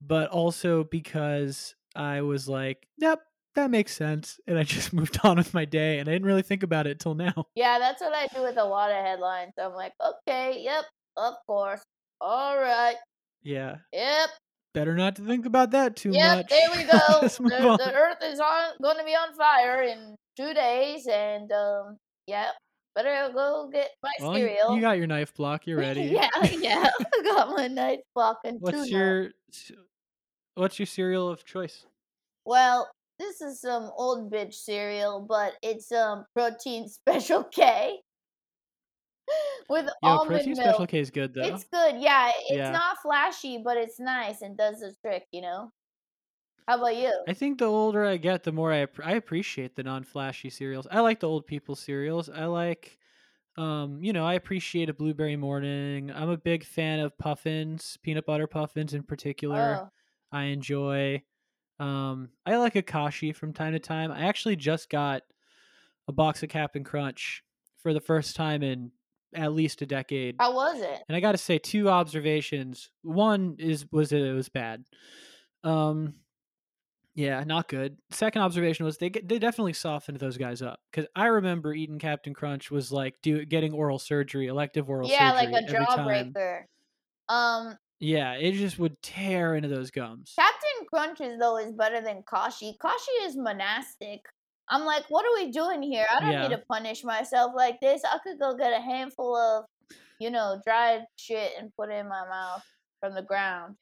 but 0.00 0.30
also 0.30 0.84
because 0.84 1.74
I 1.94 2.20
was 2.22 2.48
like, 2.48 2.86
"Yep, 2.98 3.20
that 3.54 3.70
makes 3.70 3.94
sense," 3.96 4.38
and 4.46 4.58
I 4.58 4.62
just 4.62 4.92
moved 4.92 5.18
on 5.24 5.36
with 5.36 5.54
my 5.54 5.64
day, 5.64 5.98
and 5.98 6.08
I 6.08 6.12
didn't 6.12 6.26
really 6.26 6.42
think 6.42 6.62
about 6.62 6.86
it 6.86 7.00
till 7.00 7.14
now. 7.14 7.46
Yeah, 7.54 7.78
that's 7.78 8.00
what 8.00 8.14
I 8.14 8.26
do 8.34 8.42
with 8.42 8.56
a 8.58 8.64
lot 8.64 8.90
of 8.90 8.96
headlines. 9.04 9.52
I'm 9.60 9.72
like, 9.74 9.92
"Okay, 10.04 10.60
yep, 10.62 10.84
of 11.16 11.34
course. 11.46 11.82
All 12.20 12.56
right. 12.58 12.96
Yeah. 13.42 13.76
Yep, 13.92 14.30
Better 14.74 14.94
not 14.94 15.16
to 15.16 15.22
think 15.22 15.46
about 15.46 15.70
that 15.70 15.96
too 15.96 16.10
much. 16.10 16.16
Yep, 16.18 16.36
much. 16.36 16.48
there 16.48 16.68
we 16.76 16.82
go. 16.84 17.28
The, 17.48 17.76
the 17.84 17.92
Earth 17.94 18.18
is 18.22 18.38
on 18.40 18.72
going 18.82 18.98
to 18.98 19.04
be 19.04 19.12
on 19.12 19.34
fire 19.34 19.82
in 19.82 20.14
two 20.36 20.52
days, 20.54 21.06
and 21.10 21.50
um, 21.52 21.96
yep, 22.26 22.54
better 22.94 23.30
go 23.32 23.70
get 23.72 23.90
my 24.02 24.10
Well, 24.20 24.34
cereal. 24.34 24.74
you 24.74 24.80
got 24.80 24.98
your 24.98 25.06
knife 25.06 25.32
block. 25.34 25.66
You're 25.66 25.78
ready. 25.88 26.02
yeah, 26.02 26.28
yeah. 26.50 26.90
I 27.00 27.22
got 27.22 27.50
my 27.56 27.68
knife 27.68 28.00
block 28.14 28.38
and 28.44 28.60
What's 28.60 28.90
your 28.90 29.30
What's 30.58 30.78
your 30.78 30.84
cereal 30.84 31.26
of 31.30 31.44
choice? 31.46 31.86
Well, 32.44 32.90
this 33.18 33.40
is 33.40 33.60
some 33.60 33.92
old 33.94 34.30
bitch 34.32 34.54
cereal, 34.54 35.20
but 35.20 35.54
it's 35.62 35.92
um 35.92 36.26
protein 36.34 36.88
special 36.88 37.44
K 37.44 38.02
with 39.68 39.88
Yo, 40.00 40.18
almond 40.18 40.26
protein 40.26 40.56
milk. 40.56 40.84
special 40.84 40.86
K 40.86 40.98
is 41.00 41.10
good 41.10 41.34
though. 41.34 41.44
It's 41.48 41.64
good, 41.72 42.00
yeah. 42.00 42.32
It's 42.48 42.70
Yeah. 42.70 42.72
not 42.72 42.98
flashy, 43.02 43.58
but 43.62 43.76
it's 43.76 44.00
nice 44.00 44.42
and 44.42 44.56
does 44.56 44.80
the 44.80 44.94
trick. 45.04 45.26
You 45.32 45.42
know. 45.42 45.70
How 46.68 46.78
about 46.78 46.96
you? 46.96 47.26
I 47.26 47.34
think 47.34 47.58
the 47.58 47.66
older 47.66 48.04
I 48.04 48.16
get, 48.16 48.42
the 48.44 48.52
more 48.52 48.72
I 48.72 48.86
I 49.02 49.12
appreciate 49.12 49.76
the 49.76 49.82
non-flashy 49.82 50.50
cereals. 50.50 50.86
I 50.90 51.00
like 51.00 51.20
the 51.20 51.28
old 51.28 51.46
people 51.46 51.74
cereals. 51.76 52.28
I 52.30 52.46
like, 52.46 52.98
um, 53.56 54.02
you 54.04 54.12
know, 54.12 54.26
I 54.26 54.34
appreciate 54.34 54.88
a 54.90 54.94
blueberry 54.94 55.36
morning. 55.36 56.10
I'm 56.12 56.30
a 56.30 56.38
big 56.38 56.64
fan 56.64 57.00
of 57.00 57.18
puffins, 57.18 57.98
peanut 58.02 58.26
butter 58.26 58.46
puffins 58.48 58.94
in 58.94 59.04
particular. 59.04 59.82
Oh, 59.82 59.90
I 60.32 60.44
enjoy. 60.44 61.22
Um, 61.80 62.30
I 62.44 62.56
like 62.56 62.74
Akashi 62.74 63.34
from 63.34 63.52
time 63.52 63.72
to 63.72 63.78
time. 63.78 64.10
I 64.12 64.26
actually 64.26 64.56
just 64.56 64.90
got 64.90 65.22
a 66.08 66.12
box 66.12 66.42
of 66.42 66.48
Captain 66.48 66.82
Crunch 66.84 67.42
for 67.82 67.92
the 67.94 68.00
first 68.00 68.34
time 68.36 68.62
in 68.62 68.90
at 69.34 69.52
least 69.52 69.82
a 69.82 69.86
decade. 69.86 70.36
how 70.40 70.54
was 70.54 70.80
it? 70.80 71.02
And 71.08 71.14
I 71.16 71.20
got 71.20 71.32
to 71.32 71.38
say 71.38 71.58
two 71.58 71.88
observations. 71.88 72.90
One 73.02 73.56
is 73.58 73.86
was 73.92 74.08
that 74.10 74.22
it 74.26 74.32
was 74.32 74.48
bad. 74.48 74.84
Um 75.64 76.14
yeah, 77.14 77.42
not 77.44 77.68
good. 77.68 77.96
Second 78.10 78.42
observation 78.42 78.86
was 78.86 78.96
they 78.98 79.10
get- 79.10 79.28
they 79.28 79.38
definitely 79.40 79.72
softened 79.72 80.18
those 80.18 80.36
guys 80.38 80.62
up 80.62 80.80
cuz 80.92 81.04
I 81.16 81.26
remember 81.26 81.74
eating 81.74 81.98
Captain 81.98 82.32
Crunch 82.32 82.70
was 82.70 82.90
like 82.92 83.16
do 83.22 83.44
getting 83.44 83.72
oral 83.72 83.98
surgery, 83.98 84.46
elective 84.46 84.88
oral 84.88 85.08
surgery. 85.08 85.26
yeah, 85.26 85.38
surgery 85.40 85.52
like 85.52 85.64
a 85.64 85.72
jawbreaker. 86.32 86.60
Um, 87.28 87.78
Yeah, 88.00 88.34
it 88.34 88.52
just 88.52 88.78
would 88.78 89.00
tear 89.02 89.54
into 89.56 89.68
those 89.68 89.90
gums. 89.90 90.32
Captain 90.38 90.86
Crunches 90.88 91.38
though 91.38 91.56
is 91.58 91.72
better 91.72 92.00
than 92.00 92.22
Kashi. 92.28 92.76
Kashi 92.80 93.10
is 93.24 93.36
monastic. 93.36 94.20
I'm 94.70 94.84
like, 94.84 95.04
what 95.08 95.24
are 95.24 95.34
we 95.44 95.50
doing 95.50 95.82
here? 95.82 96.06
I 96.14 96.20
don't 96.20 96.30
Yeah. 96.32 96.42
need 96.48 96.54
to 96.54 96.62
punish 96.70 97.02
myself 97.02 97.52
like 97.56 97.80
this. 97.80 98.02
I 98.04 98.18
could 98.22 98.38
go 98.38 98.54
get 98.54 98.72
a 98.72 98.80
handful 98.82 99.34
of, 99.36 99.64
you 100.20 100.30
know, 100.30 100.60
dried 100.64 101.06
shit 101.16 101.52
and 101.58 101.74
put 101.74 101.90
it 101.90 101.94
in 101.94 102.08
my 102.08 102.22
mouth 102.28 102.62
from 103.00 103.14
the 103.14 103.22
ground. 103.22 103.76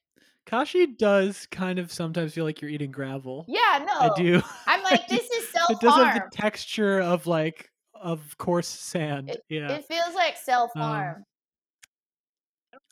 Kashi 0.47 0.87
does 0.87 1.47
kind 1.51 1.81
of 1.81 1.93
sometimes 1.93 2.33
feel 2.35 2.45
like 2.45 2.63
you're 2.63 2.71
eating 2.71 2.93
gravel. 2.93 3.45
Yeah, 3.49 3.85
no. 3.85 3.99
I 3.99 4.11
do. 4.17 4.41
I'm 4.69 4.83
like, 4.85 5.09
this 5.09 5.29
is 5.29 5.49
self 5.51 5.71
it 5.71 5.81
does 5.81 5.95
have 5.97 6.15
the 6.15 6.37
texture 6.37 7.01
of 7.01 7.27
like 7.27 7.69
of 7.93 8.39
coarse 8.39 8.69
sand. 8.69 9.31
It- 9.31 9.43
yeah. 9.49 9.73
It 9.73 9.85
feels 9.87 10.15
like 10.15 10.37
self 10.37 10.71
Um, 10.77 10.83
harm. 10.83 11.25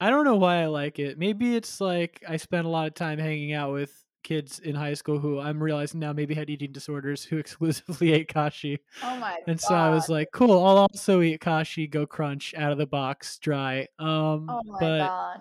I 0.05 0.11
don't 0.11 0.25
know 0.25 0.37
why 0.37 0.63
I 0.63 0.67
like 0.67 0.99
it. 0.99 1.19
Maybe 1.19 1.57
it's 1.57 1.81
like 1.81 2.23
I 2.29 2.37
spent 2.37 2.67
a 2.67 2.69
lot 2.69 2.87
of 2.87 2.95
time 2.95 3.19
hanging 3.19 3.53
out 3.55 3.73
with 3.73 4.05
kids 4.23 4.59
in 4.59 4.75
high 4.75 4.95
school 4.95 5.19
who 5.19 5.39
I'm 5.41 5.63
realizing 5.63 6.01
now 6.01 6.13
maybe 6.13 6.35
had 6.35 6.51
eating 6.51 6.73
disorders 6.73 7.25
who 7.25 7.37
exclusively 7.45 8.13
ate 8.13 8.29
kashi. 8.29 8.81
oh 9.03 9.17
my 9.17 9.39
And 9.47 9.59
god. 9.59 9.67
so 9.67 9.75
I 9.75 9.89
was 9.91 10.09
like, 10.09 10.29
cool, 10.33 10.53
I'll 10.65 10.79
also 10.79 11.21
eat 11.23 11.41
kashi, 11.41 11.87
go 11.87 12.07
crunch 12.07 12.55
out 12.55 12.71
of 12.73 12.79
the 12.79 12.87
box, 12.87 13.39
dry. 13.39 13.89
Um 13.99 14.49
Oh 14.51 14.61
my 14.67 14.79
but 14.81 14.99
god. 14.99 15.37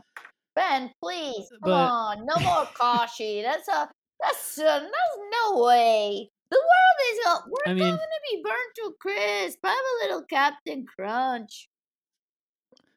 Ben, 0.56 0.92
please, 1.02 1.48
come 1.50 1.60
but- 1.64 1.72
on. 1.72 2.26
No 2.26 2.36
more 2.44 2.68
Kashi. 2.80 3.42
That's 3.42 3.68
a 3.68 3.90
that's 4.22 4.58
a, 4.60 4.62
that's 4.64 5.18
no 5.52 5.64
way. 5.64 6.30
The 6.52 6.58
world 6.58 7.00
is 7.12 7.20
a 7.26 7.50
we're 7.50 7.72
I 7.72 7.74
mean- 7.74 7.84
gonna 7.90 8.22
be 8.32 8.44
burnt 8.44 8.76
to 8.76 8.82
a 8.84 8.94
crisp. 9.00 9.58
Have 9.64 9.76
a 9.76 10.06
little 10.06 10.24
Captain 10.30 10.86
Crunch. 10.86 11.68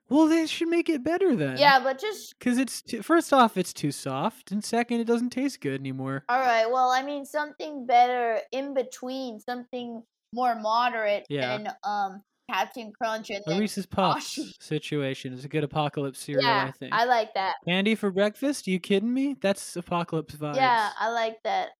Well 0.08 0.26
they 0.28 0.46
should 0.46 0.68
make 0.68 0.88
it 0.88 1.02
better 1.02 1.34
then. 1.36 1.58
Yeah, 1.58 1.80
but 1.82 1.98
just 2.00 2.38
Cuz 2.40 2.58
it's 2.58 2.82
too, 2.82 3.02
first 3.02 3.32
off 3.32 3.56
it's 3.56 3.72
too 3.72 3.90
soft 3.92 4.50
and 4.52 4.64
second 4.64 5.00
it 5.00 5.04
doesn't 5.06 5.30
taste 5.30 5.60
good 5.60 5.80
anymore. 5.80 6.24
all 6.28 6.40
right. 6.40 6.70
Well, 6.70 6.90
I 6.90 7.02
mean 7.02 7.24
something 7.24 7.86
better 7.86 8.40
in 8.52 8.74
between, 8.74 9.40
something 9.40 10.02
more 10.32 10.54
moderate 10.54 11.26
Yeah. 11.28 11.56
than 11.58 11.72
um 11.84 12.22
Captain 12.48 12.92
Crunch 12.92 13.30
and 13.30 13.42
then 13.44 13.58
Reese's 13.58 13.86
Puffs 13.86 14.38
situation 14.60 15.32
is 15.32 15.44
a 15.44 15.48
good 15.48 15.64
apocalypse 15.64 16.20
cereal, 16.20 16.44
yeah, 16.44 16.66
I 16.66 16.70
think. 16.70 16.92
I 16.94 17.04
like 17.04 17.34
that. 17.34 17.56
Candy 17.66 17.96
for 17.96 18.12
breakfast? 18.12 18.68
you 18.68 18.78
kidding 18.78 19.12
me? 19.12 19.34
That's 19.40 19.74
apocalypse 19.74 20.36
vibes. 20.36 20.54
Yeah, 20.56 20.90
I 20.98 21.10
like 21.10 21.42
that. 21.42 21.70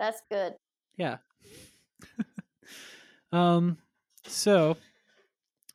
That's 0.00 0.20
good. 0.30 0.54
Yeah. 0.96 1.18
um 3.32 3.78
so 4.26 4.76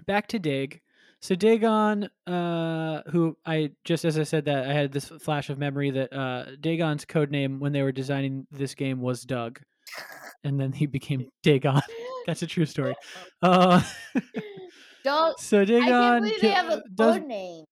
back 0.05 0.27
to 0.27 0.39
Dig. 0.39 0.81
So 1.21 1.35
Dagon, 1.35 2.09
uh 2.27 3.01
who 3.11 3.37
I 3.45 3.71
just 3.83 4.05
as 4.05 4.17
I 4.17 4.23
said 4.23 4.45
that 4.45 4.69
I 4.69 4.73
had 4.73 4.91
this 4.91 5.05
flash 5.05 5.49
of 5.49 5.57
memory 5.57 5.91
that 5.91 6.13
uh 6.13 6.55
Dagon's 6.59 7.05
code 7.05 7.31
name 7.31 7.59
when 7.59 7.73
they 7.73 7.83
were 7.83 7.91
designing 7.91 8.47
this 8.51 8.73
game 8.75 9.01
was 9.01 9.23
Doug. 9.23 9.59
And 10.43 10.59
then 10.59 10.71
he 10.71 10.85
became 10.85 11.27
Dagon. 11.43 11.81
That's 12.25 12.41
a 12.41 12.47
true 12.47 12.65
story. 12.65 12.95
Uh 13.41 13.81
Don't. 15.03 15.39
so 15.39 15.61
I 15.61 15.65
Dagon 15.65 15.87
can't 15.87 16.23
believe 16.23 16.41
they 16.41 16.49
have 16.51 16.69
a 16.69 16.83
does 16.95 17.17
code 17.17 17.27
name. 17.27 17.65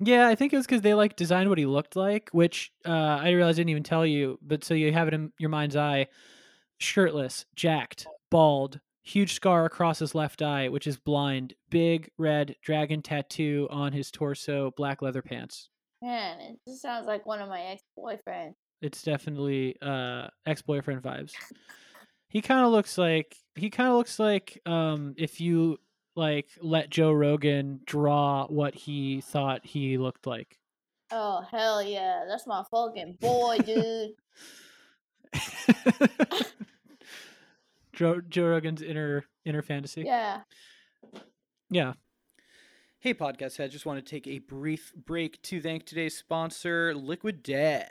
Yeah, 0.00 0.28
I 0.28 0.34
think 0.34 0.52
it 0.52 0.56
was 0.56 0.66
because 0.66 0.82
they 0.82 0.94
like 0.94 1.16
designed 1.16 1.48
what 1.48 1.58
he 1.58 1.66
looked 1.66 1.96
like, 1.96 2.30
which 2.32 2.70
uh, 2.86 2.90
I 2.90 3.30
realized 3.30 3.56
I 3.58 3.60
didn't 3.60 3.70
even 3.70 3.82
tell 3.82 4.06
you. 4.06 4.38
But 4.42 4.64
so 4.64 4.74
you 4.74 4.92
have 4.92 5.08
it 5.08 5.14
in 5.14 5.32
your 5.38 5.50
mind's 5.50 5.76
eye: 5.76 6.06
shirtless, 6.78 7.46
jacked, 7.56 8.06
bald, 8.30 8.80
huge 9.08 9.34
scar 9.34 9.64
across 9.64 9.98
his 9.98 10.14
left 10.14 10.42
eye, 10.42 10.68
which 10.68 10.86
is 10.86 10.96
blind, 10.96 11.54
big 11.70 12.10
red 12.18 12.54
dragon 12.62 13.02
tattoo 13.02 13.66
on 13.70 13.92
his 13.92 14.10
torso, 14.10 14.72
black 14.76 15.02
leather 15.02 15.22
pants. 15.22 15.70
Man, 16.02 16.40
it 16.40 16.58
just 16.66 16.82
sounds 16.82 17.06
like 17.06 17.26
one 17.26 17.40
of 17.40 17.48
my 17.48 17.60
ex 17.62 17.82
boyfriends. 17.98 18.54
It's 18.80 19.02
definitely 19.02 19.76
uh 19.82 20.28
ex-boyfriend 20.46 21.02
vibes. 21.02 21.32
He 22.28 22.40
kind 22.42 22.64
of 22.64 22.70
looks 22.70 22.96
like 22.98 23.36
he 23.56 23.70
kind 23.70 23.88
of 23.88 23.96
looks 23.96 24.18
like 24.20 24.60
um 24.66 25.14
if 25.16 25.40
you 25.40 25.78
like 26.14 26.48
let 26.60 26.90
Joe 26.90 27.12
Rogan 27.12 27.80
draw 27.84 28.46
what 28.46 28.74
he 28.74 29.20
thought 29.20 29.66
he 29.66 29.98
looked 29.98 30.26
like. 30.26 30.58
Oh 31.10 31.42
hell 31.50 31.82
yeah, 31.82 32.24
that's 32.28 32.46
my 32.46 32.62
fucking 32.70 33.16
boy, 33.20 33.58
dude. 33.64 34.10
Joe, 37.98 38.20
Joe 38.20 38.46
Rogan's 38.46 38.80
inner 38.80 39.24
inner 39.44 39.60
fantasy. 39.60 40.02
yeah. 40.02 40.42
Yeah. 41.68 41.94
Hey, 43.00 43.12
podcast 43.12 43.56
heads, 43.56 43.72
just 43.72 43.86
want 43.86 44.04
to 44.04 44.08
take 44.08 44.28
a 44.28 44.38
brief 44.38 44.92
break 44.94 45.42
to 45.42 45.60
thank 45.60 45.84
today's 45.84 46.16
sponsor, 46.16 46.94
Liquid 46.94 47.42
Death. 47.42 47.90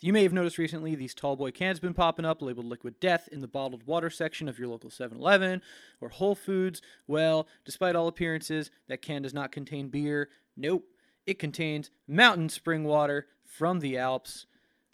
You 0.00 0.12
may 0.12 0.24
have 0.24 0.32
noticed 0.32 0.58
recently 0.58 0.96
these 0.96 1.14
tall 1.14 1.36
boy 1.36 1.52
cans 1.52 1.78
been 1.78 1.94
popping 1.94 2.24
up 2.24 2.42
labeled 2.42 2.66
Liquid 2.66 2.98
Death 2.98 3.28
in 3.30 3.42
the 3.42 3.46
bottled 3.46 3.86
water 3.86 4.10
section 4.10 4.48
of 4.48 4.58
your 4.58 4.66
local 4.66 4.90
7 4.90 5.16
Eleven 5.16 5.62
or 6.00 6.08
Whole 6.08 6.34
Foods. 6.34 6.82
Well, 7.06 7.46
despite 7.64 7.94
all 7.94 8.08
appearances, 8.08 8.72
that 8.88 9.02
can 9.02 9.22
does 9.22 9.34
not 9.34 9.52
contain 9.52 9.88
beer. 9.88 10.30
Nope. 10.56 10.84
It 11.26 11.38
contains 11.38 11.90
mountain 12.08 12.48
spring 12.48 12.82
water 12.82 13.28
from 13.46 13.78
the 13.78 13.96
Alps. 13.98 14.46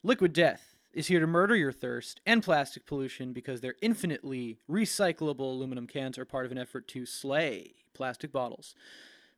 Liquid 0.02 0.34
Death 0.34 0.69
is 0.93 1.07
here 1.07 1.20
to 1.20 1.26
murder 1.26 1.55
your 1.55 1.72
thirst 1.72 2.20
and 2.26 2.43
plastic 2.43 2.86
pollution 2.86 3.32
because 3.32 3.61
their 3.61 3.76
infinitely 3.80 4.59
recyclable 4.68 5.41
aluminum 5.41 5.86
cans 5.86 6.18
are 6.18 6.24
part 6.24 6.47
of 6.47 6.53
an 6.53 6.59
effort 6.59 6.88
to 6.88 7.07
slay 7.07 7.74
plastic 7.95 8.32
bottles. 8.32 8.74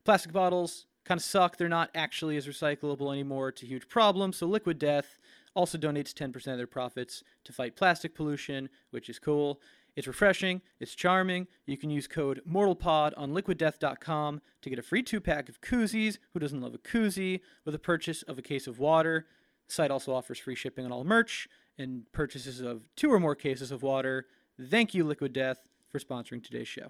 Plastic 0.03 0.31
bottles 0.31 0.85
kind 1.05 1.19
of 1.19 1.23
suck. 1.23 1.57
They're 1.57 1.69
not 1.69 1.91
actually 1.93 2.37
as 2.37 2.47
recyclable 2.47 3.11
anymore. 3.11 3.49
It's 3.49 3.63
a 3.63 3.67
huge 3.67 3.87
problem. 3.87 4.33
So 4.33 4.47
Liquid 4.47 4.79
Death 4.79 5.19
also 5.53 5.77
donates 5.77 6.13
10% 6.13 6.35
of 6.47 6.57
their 6.57 6.67
profits 6.67 7.23
to 7.43 7.53
fight 7.53 7.75
plastic 7.75 8.15
pollution, 8.15 8.69
which 8.91 9.09
is 9.09 9.19
cool. 9.19 9.61
It's 9.95 10.07
refreshing, 10.07 10.61
it's 10.79 10.95
charming. 10.95 11.47
You 11.67 11.77
can 11.77 11.91
use 11.91 12.07
code 12.07 12.41
MortalPod 12.49 13.13
on 13.15 13.31
liquiddeath.com 13.31 14.41
to 14.63 14.69
get 14.69 14.79
a 14.79 14.83
free 14.83 15.03
two 15.03 15.21
pack 15.21 15.49
of 15.49 15.61
koozies. 15.61 16.17
Who 16.33 16.39
doesn't 16.39 16.61
love 16.61 16.73
a 16.73 16.79
koozie? 16.79 17.41
With 17.63 17.75
a 17.75 17.79
purchase 17.79 18.23
of 18.23 18.39
a 18.39 18.41
case 18.41 18.65
of 18.65 18.79
water. 18.79 19.27
Site 19.67 19.91
also 19.91 20.13
offers 20.13 20.39
free 20.39 20.55
shipping 20.55 20.85
on 20.85 20.91
all 20.91 21.03
merch 21.03 21.47
and 21.77 22.03
purchases 22.11 22.61
of 22.61 22.87
two 22.95 23.11
or 23.11 23.19
more 23.19 23.35
cases 23.35 23.71
of 23.71 23.83
water. 23.83 24.27
Thank 24.69 24.93
you, 24.93 25.03
Liquid 25.03 25.33
Death, 25.33 25.59
for 25.89 25.99
sponsoring 25.99 26.43
today's 26.43 26.67
show. 26.67 26.87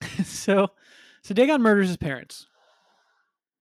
so 0.24 0.68
so 1.22 1.34
Dagon 1.34 1.62
murders 1.62 1.88
his 1.88 1.96
parents. 1.96 2.46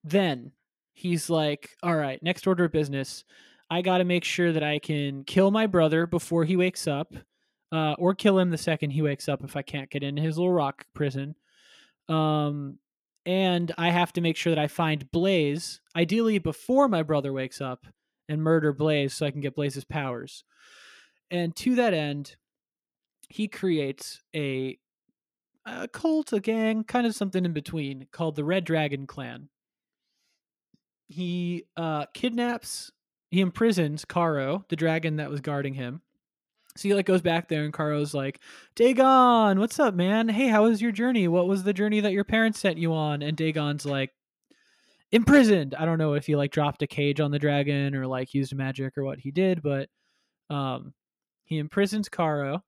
Then 0.04 0.52
he's 0.94 1.30
like, 1.30 1.72
"All 1.84 1.96
right, 1.96 2.22
next 2.22 2.46
order 2.48 2.66
of 2.66 2.72
business. 2.72 3.24
I 3.70 3.82
got 3.82 3.98
to 3.98 4.06
make 4.06 4.24
sure 4.24 4.54
that 4.54 4.64
I 4.64 4.80
can 4.80 5.24
kill 5.24 5.52
my 5.52 5.68
brother 5.68 6.08
before 6.08 6.46
he 6.46 6.56
wakes 6.56 6.88
up, 6.88 7.14
uh, 7.72 7.96
or 7.98 8.16
kill 8.16 8.40
him 8.40 8.50
the 8.50 8.58
second 8.58 8.92
he 8.92 9.02
wakes 9.02 9.28
up 9.28 9.44
if 9.44 9.58
I 9.58 9.62
can't 9.62 9.90
get 9.90 10.04
into 10.04 10.22
his 10.22 10.38
little 10.38 10.54
rock 10.54 10.86
prison. 10.94 11.36
Um, 12.08 12.78
and 13.28 13.74
I 13.78 13.90
have 13.90 14.14
to 14.14 14.22
make 14.22 14.38
sure 14.38 14.56
that 14.56 14.62
I 14.62 14.68
find 14.68 15.12
Blaze, 15.12 15.82
ideally 15.94 16.40
before 16.40 16.88
my 16.88 17.04
brother 17.04 17.34
wakes 17.34 17.60
up, 17.60 17.86
and 18.30 18.42
murder 18.42 18.72
Blaze 18.72 19.14
so 19.14 19.26
I 19.26 19.32
can 19.32 19.42
get 19.42 19.54
Blaze's 19.54 19.84
powers. 19.84 20.46
And 21.30 21.54
to 21.58 21.76
that 21.76 21.94
end, 21.94 22.38
he 23.30 23.50
creates 23.50 24.22
a 24.34 24.80
a 25.66 25.90
cult, 25.90 26.32
a 26.32 26.40
gang, 26.40 26.86
kind 26.86 27.06
of 27.06 27.14
something 27.14 27.44
in 27.44 27.52
between, 27.52 28.08
called 28.14 28.38
the 28.38 28.46
Red 28.46 28.64
Dragon 28.64 29.06
Clan. 29.06 29.50
He 31.10 31.66
uh, 31.76 32.06
kidnaps, 32.14 32.94
he 33.30 33.42
imprisons 33.42 34.06
Caro, 34.06 34.64
the 34.70 34.78
dragon 34.78 35.18
that 35.18 35.30
was 35.30 35.42
guarding 35.42 35.74
him. 35.74 36.02
So 36.78 36.88
he 36.88 36.94
like 36.94 37.06
goes 37.06 37.22
back 37.22 37.48
there, 37.48 37.64
and 37.64 37.74
Caro's 37.74 38.14
like, 38.14 38.40
"Dagon, 38.76 39.60
what's 39.60 39.80
up, 39.80 39.94
man? 39.96 40.30
Hey, 40.30 40.48
how 40.48 40.64
was 40.64 40.82
your 40.82 40.92
journey? 40.92 41.28
What 41.28 41.48
was 41.48 41.64
the 41.64 41.74
journey 41.74 42.00
that 42.02 42.14
your 42.14 42.24
parents 42.24 42.60
sent 42.60 42.78
you 42.78 42.94
on?" 42.94 43.22
And 43.22 43.36
Dagon's 43.36 43.86
like, 43.86 44.14
"Imprisoned." 45.12 45.76
I 45.76 45.86
don't 45.86 45.98
know 45.98 46.14
if 46.14 46.26
he 46.26 46.36
like 46.36 46.52
dropped 46.52 46.82
a 46.82 46.88
cage 46.88 47.20
on 47.20 47.32
the 47.32 47.40
dragon 47.40 47.96
or 47.96 48.08
like 48.08 48.34
used 48.34 48.56
magic 48.56 48.98
or 48.98 49.04
what 49.04 49.20
he 49.20 49.32
did, 49.32 49.62
but 49.62 49.90
um, 50.50 50.94
he 51.44 51.58
imprisons 51.58 52.10
Caro 52.10 52.64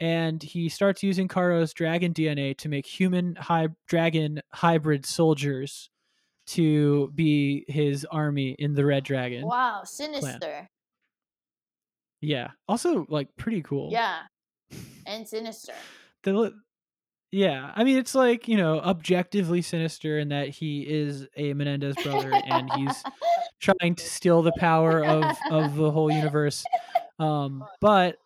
and 0.00 0.42
he 0.42 0.68
starts 0.68 1.02
using 1.02 1.28
Caro's 1.28 1.74
dragon 1.74 2.14
DNA 2.14 2.56
to 2.58 2.68
make 2.68 2.86
human 2.86 3.36
hy- 3.36 3.68
dragon 3.86 4.40
hybrid 4.52 5.04
soldiers 5.04 5.90
to 6.46 7.12
be 7.14 7.64
his 7.68 8.06
army 8.10 8.56
in 8.58 8.74
the 8.74 8.84
Red 8.84 9.04
Dragon. 9.04 9.46
Wow, 9.46 9.82
sinister. 9.84 10.68
Yeah. 12.20 12.50
Also, 12.68 13.06
like, 13.08 13.28
pretty 13.36 13.62
cool. 13.62 13.90
Yeah. 13.92 14.18
And 15.06 15.26
sinister. 15.26 15.72
The, 16.22 16.52
yeah. 17.32 17.72
I 17.74 17.82
mean, 17.82 17.96
it's 17.96 18.14
like, 18.14 18.46
you 18.46 18.56
know, 18.56 18.78
objectively 18.80 19.62
sinister 19.62 20.18
in 20.18 20.28
that 20.28 20.48
he 20.48 20.82
is 20.82 21.26
a 21.36 21.52
Menendez 21.54 21.96
brother 22.04 22.32
and 22.32 22.70
he's 22.74 23.02
trying 23.60 23.94
to 23.96 24.04
steal 24.04 24.42
the 24.42 24.52
power 24.58 25.04
of, 25.04 25.36
of 25.50 25.74
the 25.74 25.90
whole 25.90 26.12
universe. 26.12 26.64
Um, 27.18 27.64
but 27.80 28.18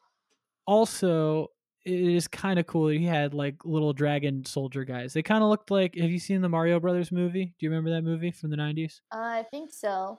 also, 0.66 1.49
it 1.84 2.01
is 2.01 2.28
kind 2.28 2.59
of 2.59 2.66
cool 2.66 2.88
that 2.88 2.97
he 2.97 3.05
had 3.05 3.34
like 3.34 3.57
little 3.64 3.92
dragon 3.92 4.45
soldier 4.45 4.84
guys. 4.84 5.12
They 5.12 5.22
kind 5.22 5.42
of 5.42 5.51
looked 5.51 5.70
like. 5.70 5.97
Have 5.97 6.11
you 6.11 6.18
seen 6.18 6.40
the 6.40 6.49
Mario 6.49 6.80
Brothers 6.80 7.12
movie? 7.12 7.55
Do 7.59 7.66
you 7.66 7.70
remember 7.70 7.90
that 7.90 8.03
movie 8.03 8.30
from 8.30 8.51
the 8.51 8.57
nineties? 8.57 9.03
Uh, 9.12 9.18
I 9.18 9.45
think 9.51 9.70
so. 9.70 10.18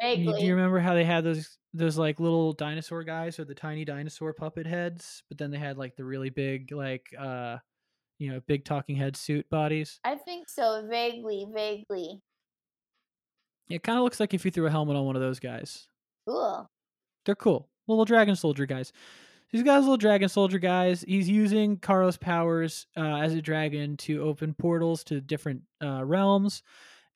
Do 0.00 0.44
you 0.44 0.54
remember 0.54 0.78
how 0.78 0.94
they 0.94 1.04
had 1.04 1.24
those 1.24 1.58
those 1.74 1.98
like 1.98 2.20
little 2.20 2.52
dinosaur 2.52 3.04
guys 3.04 3.38
or 3.38 3.44
the 3.44 3.54
tiny 3.54 3.84
dinosaur 3.84 4.32
puppet 4.32 4.66
heads, 4.66 5.22
but 5.28 5.38
then 5.38 5.50
they 5.50 5.58
had 5.58 5.76
like 5.76 5.96
the 5.96 6.04
really 6.04 6.30
big 6.30 6.72
like 6.72 7.06
uh 7.18 7.58
you 8.18 8.30
know 8.30 8.40
big 8.46 8.64
talking 8.64 8.96
head 8.96 9.16
suit 9.16 9.48
bodies. 9.50 10.00
I 10.04 10.16
think 10.16 10.48
so. 10.48 10.86
Vaguely, 10.88 11.46
vaguely. 11.52 12.22
It 13.68 13.82
kind 13.82 13.98
of 13.98 14.04
looks 14.04 14.20
like 14.20 14.32
if 14.32 14.44
you 14.44 14.50
threw 14.50 14.66
a 14.66 14.70
helmet 14.70 14.96
on 14.96 15.04
one 15.04 15.16
of 15.16 15.22
those 15.22 15.40
guys. 15.40 15.88
Cool. 16.26 16.70
They're 17.24 17.34
cool. 17.34 17.68
Little 17.88 18.04
dragon 18.04 18.36
soldier 18.36 18.66
guys. 18.66 18.92
These 19.52 19.62
guys, 19.62 19.82
little 19.82 19.96
dragon 19.96 20.28
soldier 20.28 20.58
guys. 20.58 21.04
He's 21.06 21.28
using 21.28 21.76
Caro's 21.78 22.16
powers 22.16 22.86
uh, 22.96 23.16
as 23.16 23.32
a 23.32 23.40
dragon 23.40 23.96
to 23.98 24.22
open 24.22 24.54
portals 24.54 25.04
to 25.04 25.20
different 25.20 25.62
uh, 25.82 26.04
realms, 26.04 26.62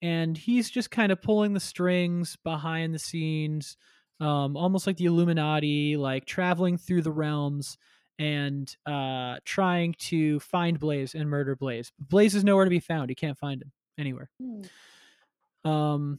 and 0.03 0.37
he's 0.37 0.71
just 0.71 0.91
kind 0.91 1.13
of 1.13 1.21
pulling 1.23 1.53
the 1.53 1.61
strings 1.61 2.37
behind 2.45 2.95
the 2.95 2.99
scenes, 2.99 3.77
um, 4.21 4.57
almost 4.57 4.87
like 4.87 4.97
the 4.97 5.05
Illuminati, 5.07 5.97
like 5.97 6.25
traveling 6.27 6.77
through 6.79 7.03
the 7.03 7.13
realms 7.13 7.77
and 8.19 8.77
uh, 8.87 9.37
trying 9.45 9.95
to 9.99 10.39
find 10.41 10.79
Blaze 10.79 11.15
and 11.15 11.29
murder 11.31 11.57
Blaze. 11.57 11.91
Blaze 11.99 12.35
is 12.35 12.45
nowhere 12.45 12.65
to 12.65 12.71
be 12.71 12.81
found. 12.81 13.09
He 13.11 13.15
can't 13.15 13.39
find 13.39 13.63
him 13.63 13.73
anywhere. 13.99 14.31
Hmm. 14.43 14.63
Um, 15.71 16.19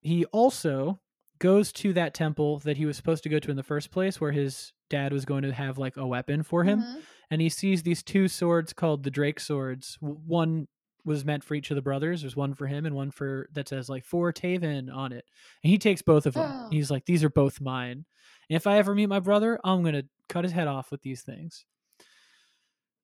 he 0.00 0.24
also 0.26 1.00
goes 1.38 1.72
to 1.72 1.92
that 1.92 2.14
temple 2.14 2.60
that 2.60 2.76
he 2.76 2.86
was 2.86 2.96
supposed 2.96 3.22
to 3.24 3.28
go 3.28 3.38
to 3.38 3.50
in 3.50 3.56
the 3.56 3.62
first 3.62 3.90
place, 3.90 4.20
where 4.20 4.32
his 4.32 4.72
dad 4.88 5.12
was 5.12 5.24
going 5.24 5.42
to 5.42 5.52
have 5.52 5.78
like 5.78 5.96
a 5.96 6.06
weapon 6.06 6.42
for 6.42 6.64
him, 6.64 6.80
Mhm. 6.80 7.02
and 7.30 7.40
he 7.40 7.48
sees 7.48 7.82
these 7.82 8.02
two 8.02 8.28
swords 8.28 8.72
called 8.72 9.02
the 9.02 9.10
Drake 9.10 9.40
swords. 9.40 9.98
One 10.00 10.68
was 11.06 11.24
meant 11.24 11.44
for 11.44 11.54
each 11.54 11.70
of 11.70 11.76
the 11.76 11.82
brothers. 11.82 12.20
There's 12.20 12.36
one 12.36 12.52
for 12.52 12.66
him 12.66 12.84
and 12.84 12.94
one 12.94 13.10
for 13.10 13.48
that 13.52 13.68
says 13.68 13.88
like 13.88 14.04
for 14.04 14.32
Taven 14.32 14.94
on 14.94 15.12
it, 15.12 15.24
and 15.62 15.70
he 15.70 15.78
takes 15.78 16.02
both 16.02 16.26
of 16.26 16.34
them. 16.34 16.50
Oh. 16.52 16.68
He's 16.70 16.90
like, 16.90 17.06
these 17.06 17.24
are 17.24 17.30
both 17.30 17.60
mine. 17.60 18.04
And 18.50 18.56
if 18.56 18.66
I 18.66 18.78
ever 18.78 18.94
meet 18.94 19.08
my 19.08 19.20
brother, 19.20 19.58
I'm 19.64 19.82
gonna 19.82 20.02
cut 20.28 20.44
his 20.44 20.52
head 20.52 20.68
off 20.68 20.90
with 20.90 21.02
these 21.02 21.22
things. 21.22 21.64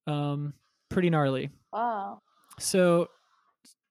Um, 0.07 0.55
pretty 0.91 1.11
gnarly. 1.11 1.51
Wow. 1.73 2.21
So, 2.59 3.09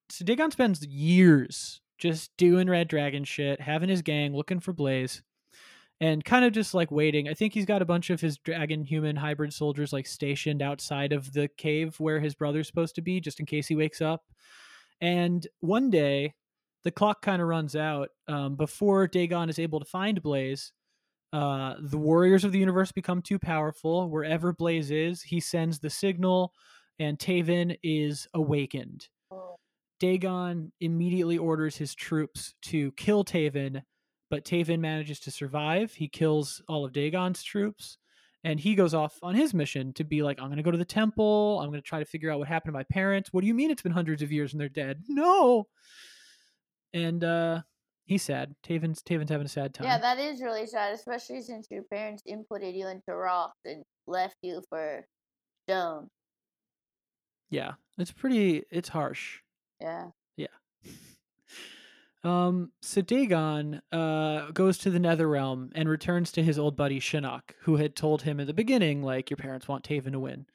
so 0.09 0.25
Dagon 0.25 0.51
spends 0.51 0.85
years 0.85 1.81
just 1.97 2.35
doing 2.37 2.69
Red 2.69 2.89
Dragon 2.89 3.23
shit, 3.23 3.61
having 3.61 3.89
his 3.89 4.01
gang 4.01 4.35
looking 4.35 4.59
for 4.59 4.73
Blaze, 4.73 5.23
and 6.01 6.25
kind 6.25 6.43
of 6.43 6.51
just 6.51 6.73
like 6.73 6.89
waiting. 6.89 7.29
I 7.29 7.35
think 7.35 7.53
he's 7.53 7.65
got 7.65 7.83
a 7.83 7.85
bunch 7.85 8.09
of 8.09 8.19
his 8.19 8.39
dragon 8.39 8.83
human 8.83 9.15
hybrid 9.15 9.53
soldiers 9.53 9.93
like 9.93 10.07
stationed 10.07 10.63
outside 10.63 11.13
of 11.13 11.31
the 11.31 11.47
cave 11.47 11.99
where 11.99 12.19
his 12.19 12.33
brother's 12.33 12.65
supposed 12.65 12.95
to 12.95 13.01
be, 13.01 13.21
just 13.21 13.39
in 13.39 13.45
case 13.45 13.67
he 13.67 13.75
wakes 13.75 14.01
up. 14.01 14.23
And 14.99 15.47
one 15.59 15.91
day, 15.91 16.33
the 16.83 16.91
clock 16.91 17.21
kind 17.21 17.39
of 17.39 17.47
runs 17.47 17.75
out 17.75 18.09
um, 18.27 18.55
before 18.55 19.07
Dagon 19.07 19.47
is 19.47 19.59
able 19.59 19.79
to 19.79 19.85
find 19.85 20.21
Blaze. 20.23 20.73
Uh, 21.31 21.75
the 21.79 21.99
warriors 21.99 22.43
of 22.43 22.51
the 22.51 22.59
universe 22.59 22.91
become 22.91 23.21
too 23.21 23.37
powerful. 23.37 24.09
Wherever 24.09 24.51
Blaze 24.51 24.89
is, 24.89 25.21
he 25.21 25.39
sends 25.39 25.77
the 25.77 25.89
signal, 25.91 26.51
and 26.97 27.19
Taven 27.19 27.77
is 27.83 28.27
awakened. 28.33 29.07
Oh. 29.29 29.55
Dagon 29.99 30.71
immediately 30.81 31.37
orders 31.37 31.77
his 31.77 31.93
troops 31.93 32.55
to 32.63 32.91
kill 32.93 33.23
Taven, 33.23 33.83
but 34.31 34.45
Taven 34.45 34.79
manages 34.79 35.19
to 35.19 35.31
survive. 35.31 35.93
He 35.93 36.07
kills 36.07 36.61
all 36.67 36.85
of 36.85 36.93
Dagon's 36.93 37.43
troops, 37.43 37.97
and 38.43 38.59
he 38.59 38.73
goes 38.73 38.93
off 38.95 39.19
on 39.21 39.35
his 39.35 39.53
mission 39.53 39.93
to 39.93 40.03
be 40.03 40.23
like, 40.23 40.39
I'm 40.39 40.47
going 40.47 40.57
to 40.57 40.63
go 40.63 40.71
to 40.71 40.77
the 40.77 40.85
temple. 40.85 41.59
I'm 41.59 41.69
going 41.69 41.81
to 41.81 41.87
try 41.87 41.99
to 41.99 42.05
figure 42.05 42.31
out 42.31 42.39
what 42.39 42.47
happened 42.47 42.69
to 42.69 42.77
my 42.79 42.83
parents. 42.85 43.31
What 43.31 43.41
do 43.41 43.47
you 43.47 43.53
mean 43.53 43.69
it's 43.69 43.83
been 43.83 43.91
hundreds 43.91 44.23
of 44.23 44.31
years 44.31 44.53
and 44.53 44.59
they're 44.59 44.69
dead? 44.69 45.03
No. 45.09 45.67
And 46.93 47.23
uh, 47.23 47.61
he's 48.05 48.23
sad. 48.23 48.55
Taven's 48.65 49.01
Taven's 49.01 49.29
having 49.29 49.45
a 49.45 49.49
sad 49.49 49.73
time. 49.73 49.85
Yeah, 49.85 49.97
that 49.99 50.19
is 50.19 50.41
really 50.41 50.65
sad, 50.65 50.93
especially 50.93 51.41
since 51.41 51.67
your 51.69 51.83
parents 51.83 52.23
inputted 52.27 52.75
you 52.75 52.87
into 52.87 53.13
rocks 53.15 53.59
and 53.65 53.83
left 54.07 54.35
you 54.41 54.61
for 54.69 55.05
stone. 55.69 56.09
yeah, 57.49 57.73
it's 57.97 58.11
pretty. 58.11 58.63
It's 58.71 58.89
harsh. 58.89 59.39
Yeah. 59.79 60.07
Yeah. 60.35 60.47
Um, 62.23 62.71
so 62.81 63.01
Dagon 63.01 63.81
uh, 63.91 64.51
goes 64.51 64.77
to 64.79 64.91
the 64.91 64.99
Nether 64.99 65.27
Realm 65.27 65.71
and 65.73 65.89
returns 65.89 66.31
to 66.33 66.43
his 66.43 66.59
old 66.59 66.75
buddy 66.75 66.99
Shinnok, 66.99 67.41
who 67.61 67.77
had 67.77 67.95
told 67.95 68.21
him 68.21 68.39
in 68.39 68.47
the 68.47 68.53
beginning, 68.53 69.01
like, 69.01 69.29
your 69.29 69.37
parents 69.37 69.67
want 69.67 69.83
Taven 69.83 70.11
to 70.11 70.19
win. 70.19 70.45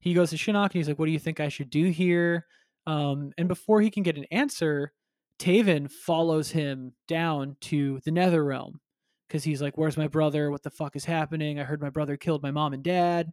He 0.00 0.14
goes 0.14 0.30
to 0.30 0.36
Shinnok 0.36 0.64
and 0.64 0.74
he's 0.74 0.88
like, 0.88 0.98
What 0.98 1.06
do 1.06 1.12
you 1.12 1.18
think 1.18 1.40
I 1.40 1.48
should 1.48 1.70
do 1.70 1.90
here? 1.90 2.46
Um, 2.86 3.32
and 3.38 3.48
before 3.48 3.80
he 3.80 3.90
can 3.90 4.02
get 4.02 4.18
an 4.18 4.26
answer, 4.30 4.92
Taven 5.38 5.90
follows 5.90 6.50
him 6.50 6.92
down 7.08 7.56
to 7.62 8.00
the 8.04 8.10
Nether 8.10 8.44
Realm 8.44 8.80
because 9.28 9.44
he's 9.44 9.62
like, 9.62 9.76
Where's 9.76 9.96
my 9.96 10.08
brother? 10.08 10.50
What 10.50 10.62
the 10.62 10.70
fuck 10.70 10.96
is 10.96 11.04
happening? 11.04 11.58
I 11.58 11.64
heard 11.64 11.82
my 11.82 11.90
brother 11.90 12.16
killed 12.16 12.42
my 12.42 12.50
mom 12.50 12.72
and 12.72 12.82
dad. 12.82 13.30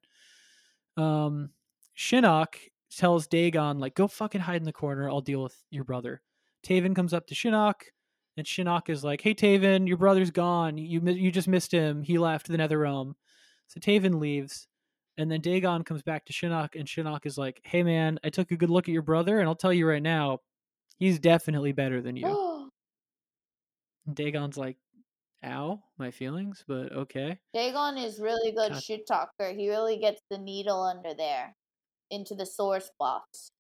Um, 0.97 1.51
Shinnok 1.97 2.55
tells 2.89 3.27
Dagon, 3.27 3.79
like, 3.79 3.95
Go 3.95 4.07
fucking 4.07 4.41
hide 4.41 4.61
in 4.61 4.65
the 4.65 4.73
corner. 4.73 5.09
I'll 5.09 5.21
deal 5.21 5.43
with 5.43 5.55
your 5.71 5.83
brother. 5.83 6.21
Taven 6.63 6.95
comes 6.95 7.13
up 7.13 7.27
to 7.27 7.35
Shinnok, 7.35 7.81
and 8.37 8.45
Shinnok 8.45 8.89
is 8.89 9.03
like, 9.03 9.21
"Hey, 9.21 9.33
Taven, 9.33 9.87
your 9.87 9.97
brother's 9.97 10.31
gone. 10.31 10.77
You 10.77 11.01
you 11.01 11.31
just 11.31 11.47
missed 11.47 11.71
him. 11.71 12.03
He 12.03 12.17
left 12.17 12.47
the 12.47 12.57
Nether 12.57 12.79
Realm." 12.79 13.15
So 13.67 13.79
Taven 13.79 14.19
leaves, 14.19 14.67
and 15.17 15.31
then 15.31 15.41
Dagon 15.41 15.83
comes 15.83 16.03
back 16.03 16.25
to 16.25 16.33
Shinnok, 16.33 16.75
and 16.79 16.87
Shinnok 16.87 17.25
is 17.25 17.37
like, 17.37 17.61
"Hey, 17.63 17.83
man, 17.83 18.19
I 18.23 18.29
took 18.29 18.51
a 18.51 18.57
good 18.57 18.69
look 18.69 18.87
at 18.87 18.93
your 18.93 19.01
brother, 19.01 19.39
and 19.39 19.47
I'll 19.47 19.55
tell 19.55 19.73
you 19.73 19.87
right 19.87 20.03
now, 20.03 20.39
he's 20.99 21.19
definitely 21.19 21.71
better 21.71 22.01
than 22.01 22.15
you." 22.15 22.71
Dagon's 24.13 24.57
like, 24.57 24.77
"Ow, 25.43 25.81
my 25.97 26.11
feelings," 26.11 26.63
but 26.67 26.91
okay. 26.91 27.39
Dagon 27.53 27.97
is 27.97 28.19
really 28.19 28.51
good 28.51 28.71
God. 28.73 28.83
shit 28.83 29.07
talker. 29.07 29.51
He 29.51 29.69
really 29.69 29.97
gets 29.97 30.21
the 30.29 30.37
needle 30.37 30.81
under 30.83 31.13
there 31.13 31.55
into 32.09 32.35
the 32.35 32.45
sore 32.45 32.79
spots. 32.79 33.51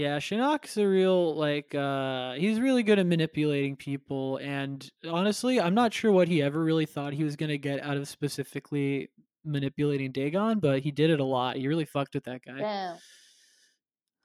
Yeah, 0.00 0.16
Shinnok's 0.16 0.78
a 0.78 0.88
real 0.88 1.34
like 1.34 1.74
uh 1.74 2.32
he's 2.32 2.58
really 2.58 2.82
good 2.82 2.98
at 2.98 3.04
manipulating 3.04 3.76
people 3.76 4.38
and 4.38 4.88
honestly, 5.06 5.60
I'm 5.60 5.74
not 5.74 5.92
sure 5.92 6.10
what 6.10 6.26
he 6.26 6.40
ever 6.40 6.58
really 6.58 6.86
thought 6.86 7.12
he 7.12 7.22
was 7.22 7.36
going 7.36 7.50
to 7.50 7.58
get 7.58 7.82
out 7.82 7.98
of 7.98 8.08
specifically 8.08 9.10
manipulating 9.44 10.10
Dagon, 10.10 10.58
but 10.58 10.80
he 10.80 10.90
did 10.90 11.10
it 11.10 11.20
a 11.20 11.24
lot. 11.24 11.56
He 11.56 11.68
really 11.68 11.84
fucked 11.84 12.14
with 12.14 12.24
that 12.24 12.40
guy. 12.46 12.60
Damn. 12.60 12.96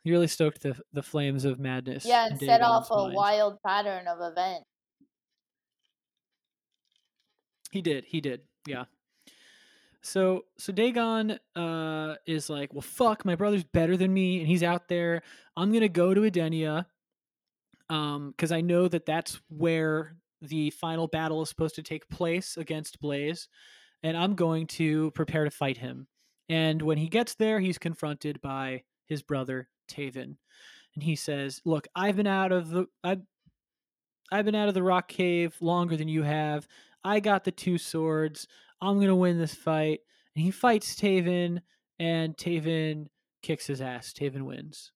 He 0.05 0.11
really 0.11 0.27
stoked 0.27 0.61
the 0.63 0.79
the 0.93 1.03
flames 1.03 1.43
of 1.43 1.59
madness. 1.59 2.05
Yeah, 2.05 2.27
and 2.27 2.39
set 2.39 2.61
off 2.61 2.89
a 2.89 2.95
mind. 2.95 3.13
wild 3.13 3.57
pattern 3.61 4.07
of 4.07 4.19
events. 4.21 4.63
He 7.71 7.81
did. 7.81 8.05
He 8.05 8.21
did. 8.21 8.43
Yeah. 8.65 8.85
So 10.05 10.45
so 10.57 10.71
Dagon 10.71 11.39
uh 11.55 12.15
is 12.27 12.49
like, 12.49 12.73
well, 12.73 12.81
fuck, 12.81 13.25
my 13.25 13.35
brother's 13.35 13.63
better 13.63 13.97
than 13.97 14.13
me, 14.13 14.39
and 14.39 14.47
he's 14.47 14.63
out 14.63 14.87
there. 14.87 15.23
I'm 15.57 15.73
gonna 15.73 15.89
go 15.89 16.13
to 16.13 16.21
Edenia, 16.21 16.85
um, 17.89 18.31
because 18.31 18.51
I 18.51 18.61
know 18.61 18.87
that 18.87 19.05
that's 19.07 19.39
where 19.49 20.15
the 20.41 20.69
final 20.69 21.07
battle 21.07 21.41
is 21.41 21.49
supposed 21.49 21.75
to 21.75 21.83
take 21.83 22.07
place 22.09 22.55
against 22.55 22.99
Blaze, 22.99 23.47
and 24.03 24.15
I'm 24.15 24.35
going 24.35 24.67
to 24.67 25.09
prepare 25.11 25.43
to 25.43 25.51
fight 25.51 25.77
him. 25.77 26.07
And 26.49 26.81
when 26.83 26.99
he 26.99 27.07
gets 27.07 27.33
there, 27.35 27.59
he's 27.59 27.79
confronted 27.79 28.39
by 28.41 28.83
his 29.07 29.23
brother 29.23 29.69
Taven, 29.89 30.37
and 30.93 31.03
he 31.03 31.15
says, 31.15 31.61
"Look, 31.65 31.87
I've 31.95 32.15
been 32.15 32.27
out 32.27 32.51
of 32.51 32.69
the 32.69 32.85
I've 33.03 33.21
I've 34.31 34.45
been 34.45 34.55
out 34.55 34.67
of 34.67 34.75
the 34.75 34.83
rock 34.83 35.07
cave 35.07 35.55
longer 35.61 35.97
than 35.97 36.07
you 36.07 36.21
have. 36.23 36.67
I 37.03 37.19
got 37.19 37.43
the 37.43 37.51
two 37.51 37.77
swords. 37.77 38.47
I'm 38.81 38.99
gonna 38.99 39.15
win 39.15 39.37
this 39.37 39.55
fight." 39.55 39.99
And 40.35 40.43
he 40.43 40.51
fights 40.51 40.95
Taven, 40.95 41.61
and 41.99 42.35
Taven 42.35 43.07
kicks 43.41 43.67
his 43.67 43.81
ass. 43.81 44.13
Taven 44.13 44.43
wins. 44.43 44.91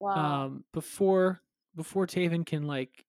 Wow. 0.00 0.44
Um, 0.44 0.64
before 0.72 1.40
before 1.74 2.06
Taven 2.06 2.44
can 2.44 2.66
like 2.66 3.04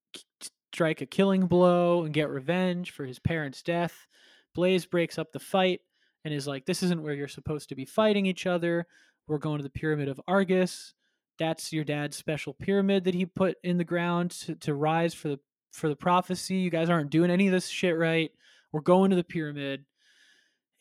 strike 0.72 1.02
a 1.02 1.06
killing 1.06 1.48
blow 1.48 2.04
and 2.04 2.14
get 2.14 2.30
revenge 2.30 2.92
for 2.92 3.06
his 3.06 3.20
parents' 3.20 3.64
death, 3.64 4.08
Blaze 4.54 4.86
breaks 4.86 5.18
up 5.18 5.32
the 5.32 5.40
fight 5.40 5.82
and 6.24 6.34
is 6.34 6.48
like, 6.48 6.66
"This 6.66 6.84
isn't 6.84 7.02
where 7.02 7.14
you're 7.14 7.28
supposed 7.28 7.70
to 7.70 7.76
be 7.76 7.86
fighting 7.86 8.26
each 8.26 8.46
other. 8.46 8.86
We're 9.28 9.38
going 9.38 9.58
to 9.58 9.64
the 9.64 9.70
Pyramid 9.70 10.10
of 10.10 10.20
Argus. 10.28 10.94
That's 11.38 11.72
your 11.72 11.86
dad's 11.86 12.18
special 12.18 12.54
pyramid 12.54 13.06
that 13.06 13.14
he 13.14 13.26
put 13.26 13.58
in 13.64 13.78
the 13.78 13.84
ground 13.84 14.32
to, 14.32 14.56
to 14.56 14.74
rise 14.74 15.14
for 15.14 15.30
the 15.30 15.40
for 15.72 15.88
the 15.88 15.96
prophecy. 15.96 16.56
You 16.56 16.70
guys 16.70 16.90
aren't 16.90 17.12
doing 17.12 17.32
any 17.32 17.48
of 17.48 17.54
this 17.54 17.68
shit 17.68 17.98
right. 17.98 18.32
We're 18.72 18.82
going 18.82 19.10
to 19.10 19.16
the 19.16 19.24
pyramid." 19.24 19.86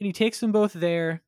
And 0.00 0.06
he 0.06 0.12
takes 0.12 0.40
them 0.40 0.52
both 0.52 0.72
there. 0.72 1.22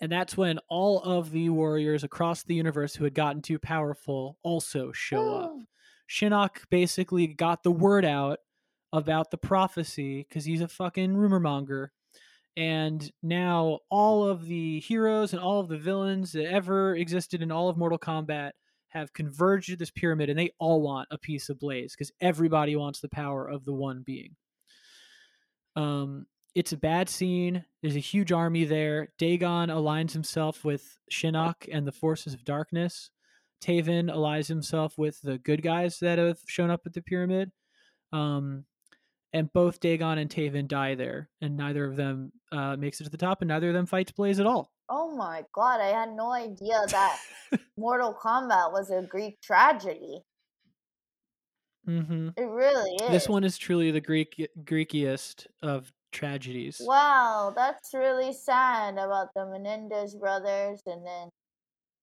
And 0.00 0.10
that's 0.10 0.36
when 0.36 0.58
all 0.68 1.02
of 1.02 1.30
the 1.30 1.50
warriors 1.50 2.04
across 2.04 2.42
the 2.42 2.54
universe 2.54 2.94
who 2.94 3.04
had 3.04 3.14
gotten 3.14 3.42
too 3.42 3.58
powerful 3.58 4.38
also 4.42 4.92
show 4.92 5.34
up. 5.34 5.50
Oh. 5.52 5.62
Shinnok 6.08 6.68
basically 6.70 7.26
got 7.28 7.62
the 7.62 7.70
word 7.70 8.04
out 8.04 8.38
about 8.92 9.30
the 9.30 9.38
prophecy 9.38 10.26
because 10.28 10.44
he's 10.44 10.60
a 10.60 10.68
fucking 10.68 11.16
rumor 11.16 11.40
monger. 11.40 11.92
And 12.56 13.10
now 13.22 13.80
all 13.90 14.28
of 14.28 14.46
the 14.46 14.80
heroes 14.80 15.32
and 15.32 15.40
all 15.40 15.60
of 15.60 15.68
the 15.68 15.78
villains 15.78 16.32
that 16.32 16.50
ever 16.50 16.96
existed 16.96 17.42
in 17.42 17.52
all 17.52 17.68
of 17.68 17.76
Mortal 17.76 17.98
Kombat 17.98 18.52
have 18.88 19.12
converged 19.12 19.68
to 19.68 19.76
this 19.76 19.92
pyramid 19.92 20.28
and 20.30 20.38
they 20.38 20.50
all 20.58 20.82
want 20.82 21.08
a 21.12 21.18
piece 21.18 21.48
of 21.48 21.60
Blaze 21.60 21.94
because 21.94 22.10
everybody 22.20 22.74
wants 22.74 23.00
the 23.00 23.08
power 23.08 23.48
of 23.48 23.64
the 23.64 23.72
one 23.72 24.02
being. 24.04 24.34
Um, 25.76 26.26
it's 26.54 26.72
a 26.72 26.76
bad 26.76 27.08
scene. 27.08 27.64
There's 27.82 27.96
a 27.96 28.00
huge 28.00 28.32
army 28.32 28.64
there. 28.64 29.08
Dagon 29.18 29.68
aligns 29.68 30.12
himself 30.12 30.64
with 30.64 30.98
Shinnok 31.10 31.68
and 31.72 31.86
the 31.86 31.92
forces 31.92 32.34
of 32.34 32.44
darkness. 32.44 33.10
Taven 33.62 34.10
allies 34.10 34.48
himself 34.48 34.98
with 34.98 35.20
the 35.22 35.38
good 35.38 35.62
guys 35.62 35.98
that 36.00 36.18
have 36.18 36.38
shown 36.46 36.70
up 36.70 36.82
at 36.86 36.94
the 36.94 37.02
pyramid. 37.02 37.52
Um, 38.12 38.64
and 39.32 39.52
both 39.52 39.80
Dagon 39.80 40.18
and 40.18 40.28
Taven 40.28 40.66
die 40.66 40.96
there, 40.96 41.28
and 41.40 41.56
neither 41.56 41.84
of 41.84 41.96
them 41.96 42.32
uh, 42.50 42.76
makes 42.76 43.00
it 43.00 43.04
to 43.04 43.10
the 43.10 43.16
top, 43.16 43.42
and 43.42 43.48
neither 43.48 43.68
of 43.68 43.74
them 43.74 43.86
fights 43.86 44.10
Blaze 44.12 44.40
at 44.40 44.46
all. 44.46 44.72
Oh 44.88 45.14
my 45.14 45.44
god, 45.54 45.80
I 45.80 45.86
had 45.86 46.10
no 46.10 46.32
idea 46.32 46.82
that 46.88 47.18
Mortal 47.76 48.12
Kombat 48.20 48.72
was 48.72 48.90
a 48.90 49.02
Greek 49.02 49.40
tragedy. 49.40 50.22
Hmm 51.90 52.28
It 52.36 52.42
really 52.42 52.94
is. 53.02 53.10
This 53.12 53.28
one 53.28 53.44
is 53.44 53.58
truly 53.58 53.90
the 53.90 54.00
Greek 54.00 54.36
Greekiest 54.64 55.46
of 55.62 55.92
tragedies. 56.12 56.80
Wow, 56.86 57.52
that's 57.54 57.94
really 57.94 58.32
sad 58.32 58.94
about 58.94 59.28
the 59.34 59.46
Menendez 59.46 60.16
brothers 60.16 60.82
and 60.86 61.06
then 61.06 61.30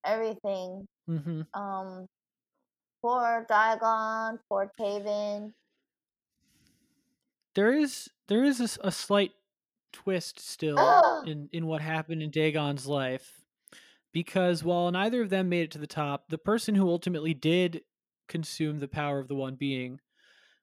everything. 0.04 0.86
hmm 1.06 1.40
Um, 1.54 2.06
poor 3.02 3.46
Dagon, 3.48 4.40
poor 4.48 4.70
Taven. 4.80 5.54
There 7.54 7.72
is, 7.72 8.08
there 8.28 8.44
is 8.44 8.78
a 8.82 8.90
slight 8.92 9.32
twist 9.92 10.38
still 10.40 10.76
in 11.26 11.48
in 11.52 11.66
what 11.66 11.82
happened 11.82 12.22
in 12.22 12.30
Dagon's 12.30 12.86
life, 12.86 13.44
because 14.12 14.64
while 14.64 14.90
neither 14.92 15.22
of 15.22 15.30
them 15.30 15.48
made 15.50 15.64
it 15.64 15.72
to 15.72 15.78
the 15.78 15.86
top, 15.88 16.28
the 16.28 16.38
person 16.38 16.74
who 16.76 16.88
ultimately 16.88 17.34
did 17.34 17.84
consume 18.28 18.78
the 18.78 18.88
power 18.88 19.18
of 19.18 19.28
the 19.28 19.34
one 19.34 19.54
being 19.54 20.00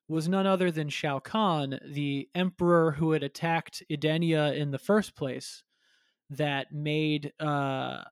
was 0.07 0.27
none 0.27 0.45
other 0.45 0.71
than 0.71 0.89
Shao 0.89 1.19
Kahn, 1.19 1.79
the 1.83 2.29
emperor 2.35 2.91
who 2.91 3.11
had 3.11 3.23
attacked 3.23 3.83
Edenia 3.89 4.55
in 4.55 4.71
the 4.71 4.77
first 4.77 5.15
place, 5.15 5.63
that 6.29 6.71
made 6.71 7.33
uh, 7.39 8.03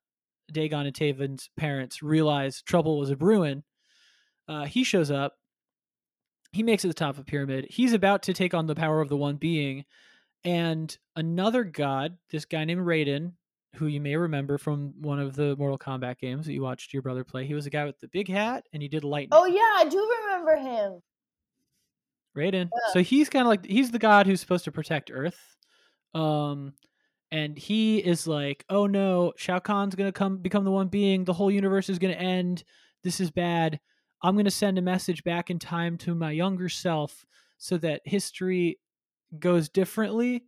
Dagon 0.51 0.85
and 0.85 0.95
Taven's 0.95 1.49
parents 1.57 2.01
realize 2.01 2.61
trouble 2.61 2.97
was 2.99 3.09
a 3.09 3.15
brewing. 3.15 3.63
Uh, 4.47 4.65
he 4.65 4.83
shows 4.83 5.11
up. 5.11 5.33
He 6.51 6.63
makes 6.63 6.83
it 6.83 6.87
to 6.87 6.89
the 6.89 6.93
top 6.93 7.11
of 7.11 7.17
the 7.17 7.23
pyramid. 7.23 7.67
He's 7.69 7.93
about 7.93 8.23
to 8.23 8.33
take 8.33 8.53
on 8.53 8.67
the 8.67 8.75
power 8.75 9.01
of 9.01 9.09
the 9.09 9.17
one 9.17 9.37
being, 9.37 9.85
and 10.43 10.95
another 11.15 11.63
god, 11.63 12.17
this 12.31 12.45
guy 12.45 12.65
named 12.65 12.85
Raiden, 12.85 13.33
who 13.75 13.87
you 13.87 13.99
may 13.99 14.15
remember 14.15 14.57
from 14.57 14.93
one 15.01 15.19
of 15.19 15.35
the 15.35 15.55
Mortal 15.55 15.77
Kombat 15.77 16.19
games 16.19 16.45
that 16.45 16.53
you 16.53 16.61
watched 16.61 16.93
your 16.93 17.01
brother 17.01 17.23
play. 17.23 17.45
He 17.45 17.53
was 17.53 17.65
a 17.65 17.71
guy 17.71 17.85
with 17.85 17.99
the 17.99 18.07
big 18.07 18.29
hat, 18.29 18.65
and 18.71 18.81
he 18.81 18.87
did 18.87 19.03
lightning. 19.03 19.29
Oh 19.31 19.45
yeah, 19.45 19.85
I 19.85 19.85
do 19.89 20.15
remember 20.23 20.55
him. 20.57 21.01
Raiden. 22.37 22.69
Yeah. 22.71 22.93
So 22.93 23.03
he's 23.03 23.29
kind 23.29 23.41
of 23.41 23.47
like 23.47 23.65
he's 23.65 23.91
the 23.91 23.99
god 23.99 24.25
who's 24.25 24.39
supposed 24.39 24.65
to 24.65 24.71
protect 24.71 25.11
Earth. 25.13 25.39
Um 26.13 26.73
and 27.31 27.57
he 27.57 27.97
is 27.97 28.27
like, 28.27 28.63
"Oh 28.69 28.85
no, 28.85 29.33
Shao 29.37 29.57
Kahn's 29.57 29.95
going 29.95 30.07
to 30.07 30.11
come 30.11 30.37
become 30.37 30.63
the 30.63 30.71
one 30.71 30.87
being. 30.87 31.25
The 31.25 31.33
whole 31.33 31.49
universe 31.49 31.89
is 31.89 31.97
going 31.97 32.13
to 32.13 32.21
end. 32.21 32.63
This 33.03 33.19
is 33.19 33.31
bad. 33.31 33.79
I'm 34.21 34.35
going 34.35 34.45
to 34.45 34.51
send 34.51 34.77
a 34.77 34.83
message 34.83 35.23
back 35.23 35.49
in 35.49 35.57
time 35.57 35.97
to 35.99 36.13
my 36.13 36.31
younger 36.31 36.69
self 36.69 37.25
so 37.57 37.77
that 37.77 38.01
history 38.05 38.79
goes 39.39 39.67
differently 39.67 40.43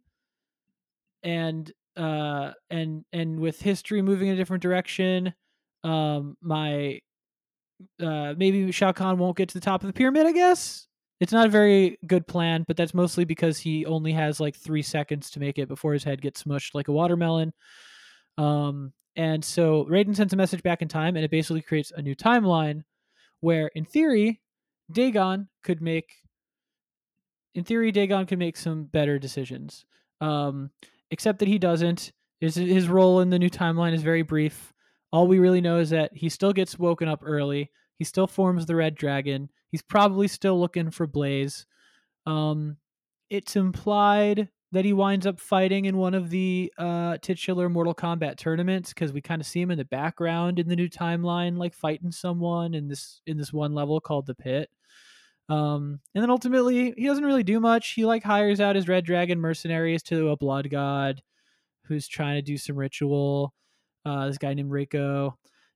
and 1.23 1.71
uh 1.97 2.51
and 2.69 3.05
and 3.13 3.39
with 3.39 3.61
history 3.61 4.01
moving 4.01 4.27
in 4.27 4.33
a 4.35 4.37
different 4.37 4.63
direction, 4.63 5.33
um 5.83 6.37
my 6.41 6.99
uh, 8.01 8.33
maybe 8.37 8.71
Shao 8.71 8.91
Kahn 8.91 9.17
won't 9.17 9.37
get 9.37 9.49
to 9.49 9.53
the 9.53 9.65
top 9.65 9.81
of 9.81 9.87
the 9.87 9.93
pyramid. 9.93 10.25
I 10.25 10.31
guess 10.31 10.87
it's 11.19 11.31
not 11.31 11.47
a 11.47 11.49
very 11.49 11.97
good 12.07 12.27
plan, 12.27 12.65
but 12.67 12.77
that's 12.77 12.93
mostly 12.93 13.25
because 13.25 13.57
he 13.57 13.85
only 13.85 14.11
has 14.11 14.39
like 14.39 14.55
three 14.55 14.81
seconds 14.81 15.29
to 15.31 15.39
make 15.39 15.57
it 15.57 15.67
before 15.67 15.93
his 15.93 16.03
head 16.03 16.21
gets 16.21 16.43
smushed 16.43 16.73
like 16.73 16.87
a 16.87 16.93
watermelon. 16.93 17.53
Um, 18.37 18.93
and 19.15 19.43
so 19.43 19.85
Raiden 19.85 20.15
sends 20.15 20.33
a 20.33 20.37
message 20.37 20.61
back 20.61 20.81
in 20.81 20.87
time, 20.87 21.15
and 21.15 21.23
it 21.23 21.31
basically 21.31 21.61
creates 21.61 21.91
a 21.95 22.01
new 22.01 22.15
timeline 22.15 22.83
where, 23.39 23.67
in 23.75 23.85
theory, 23.85 24.41
Dagon 24.91 25.47
could 25.63 25.81
make. 25.81 26.11
In 27.53 27.63
theory, 27.63 27.93
Dagon 27.93 28.25
could 28.25 28.39
make 28.39 28.57
some 28.57 28.83
better 28.83 29.17
decisions. 29.17 29.85
Um, 30.19 30.71
except 31.15 31.39
that 31.39 31.47
he 31.47 31.57
doesn't. 31.57 32.11
His 32.41 32.55
his 32.55 32.89
role 32.89 33.21
in 33.21 33.29
the 33.29 33.39
new 33.39 33.49
timeline 33.49 33.93
is 33.93 34.03
very 34.03 34.21
brief. 34.21 34.73
All 35.13 35.27
we 35.27 35.39
really 35.39 35.61
know 35.61 35.77
is 35.77 35.91
that 35.91 36.11
he 36.13 36.27
still 36.27 36.51
gets 36.51 36.77
woken 36.77 37.07
up 37.07 37.21
early. 37.23 37.71
He 37.97 38.03
still 38.03 38.27
forms 38.27 38.65
the 38.65 38.75
red 38.75 38.95
dragon. 38.95 39.49
He's 39.71 39.81
probably 39.81 40.27
still 40.27 40.59
looking 40.59 40.91
for 40.91 41.07
Blaze. 41.07 41.65
Um, 42.25 42.75
it's 43.29 43.55
implied 43.55 44.49
that 44.73 44.83
he 44.83 44.91
winds 44.91 45.25
up 45.25 45.39
fighting 45.39 45.85
in 45.85 45.95
one 45.95 46.15
of 46.15 46.29
the 46.31 46.73
uh, 46.77 47.17
titular 47.21 47.69
Mortal 47.69 47.95
Kombat 47.95 48.35
tournaments 48.35 48.89
because 48.89 49.13
we 49.13 49.21
kind 49.21 49.39
of 49.39 49.47
see 49.47 49.61
him 49.61 49.71
in 49.71 49.77
the 49.77 49.85
background 49.85 50.59
in 50.59 50.67
the 50.67 50.75
new 50.75 50.89
timeline, 50.89 51.57
like 51.57 51.73
fighting 51.73 52.11
someone 52.11 52.73
in 52.73 52.89
this 52.89 53.21
in 53.25 53.37
this 53.37 53.53
one 53.53 53.73
level 53.73 54.01
called 54.01 54.25
the 54.25 54.35
Pit. 54.35 54.69
Um, 55.47 55.99
and 56.13 56.23
then 56.23 56.29
ultimately, 56.29 56.93
he 56.97 57.05
doesn't 57.05 57.25
really 57.25 57.43
do 57.43 57.59
much. 57.59 57.91
He 57.91 58.05
like 58.05 58.23
hires 58.23 58.59
out 58.59 58.75
his 58.75 58.87
Red 58.87 59.05
Dragon 59.05 59.39
mercenaries 59.39 60.03
to 60.03 60.29
a 60.29 60.37
blood 60.37 60.69
god 60.69 61.21
who's 61.85 62.07
trying 62.07 62.35
to 62.35 62.41
do 62.41 62.57
some 62.57 62.75
ritual. 62.75 63.53
Uh, 64.05 64.27
this 64.27 64.37
guy 64.37 64.53
named 64.53 64.71
Reiko, 64.71 65.33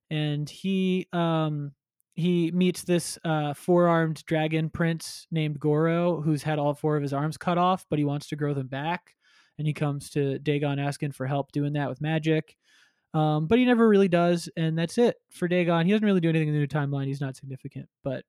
and 0.09 0.49
he 0.49 1.07
um 1.13 1.71
he 2.15 2.51
meets 2.51 2.83
this 2.83 3.17
uh, 3.23 3.53
four-armed 3.53 4.23
dragon 4.25 4.69
prince 4.69 5.25
named 5.31 5.59
Goro, 5.59 6.21
who's 6.21 6.43
had 6.43 6.59
all 6.59 6.73
four 6.73 6.97
of 6.97 7.01
his 7.01 7.13
arms 7.13 7.37
cut 7.37 7.57
off, 7.57 7.85
but 7.89 7.97
he 7.97 8.05
wants 8.05 8.27
to 8.27 8.35
grow 8.35 8.53
them 8.53 8.67
back. 8.67 9.15
And 9.57 9.65
he 9.65 9.73
comes 9.73 10.09
to 10.11 10.37
Dagon 10.39 10.79
asking 10.79 11.13
for 11.13 11.25
help 11.25 11.51
doing 11.53 11.73
that 11.73 11.89
with 11.89 12.01
magic. 12.01 12.57
Um, 13.13 13.47
but 13.47 13.57
he 13.57 13.65
never 13.65 13.87
really 13.87 14.09
does, 14.09 14.49
and 14.57 14.77
that's 14.77 14.97
it 14.97 15.15
for 15.31 15.47
Dagon. 15.47 15.85
He 15.85 15.91
doesn't 15.91 16.05
really 16.05 16.19
do 16.19 16.29
anything 16.29 16.49
in 16.49 16.53
the 16.53 16.59
new 16.59 16.67
timeline. 16.67 17.07
He's 17.07 17.21
not 17.21 17.35
significant, 17.35 17.87
but 18.03 18.23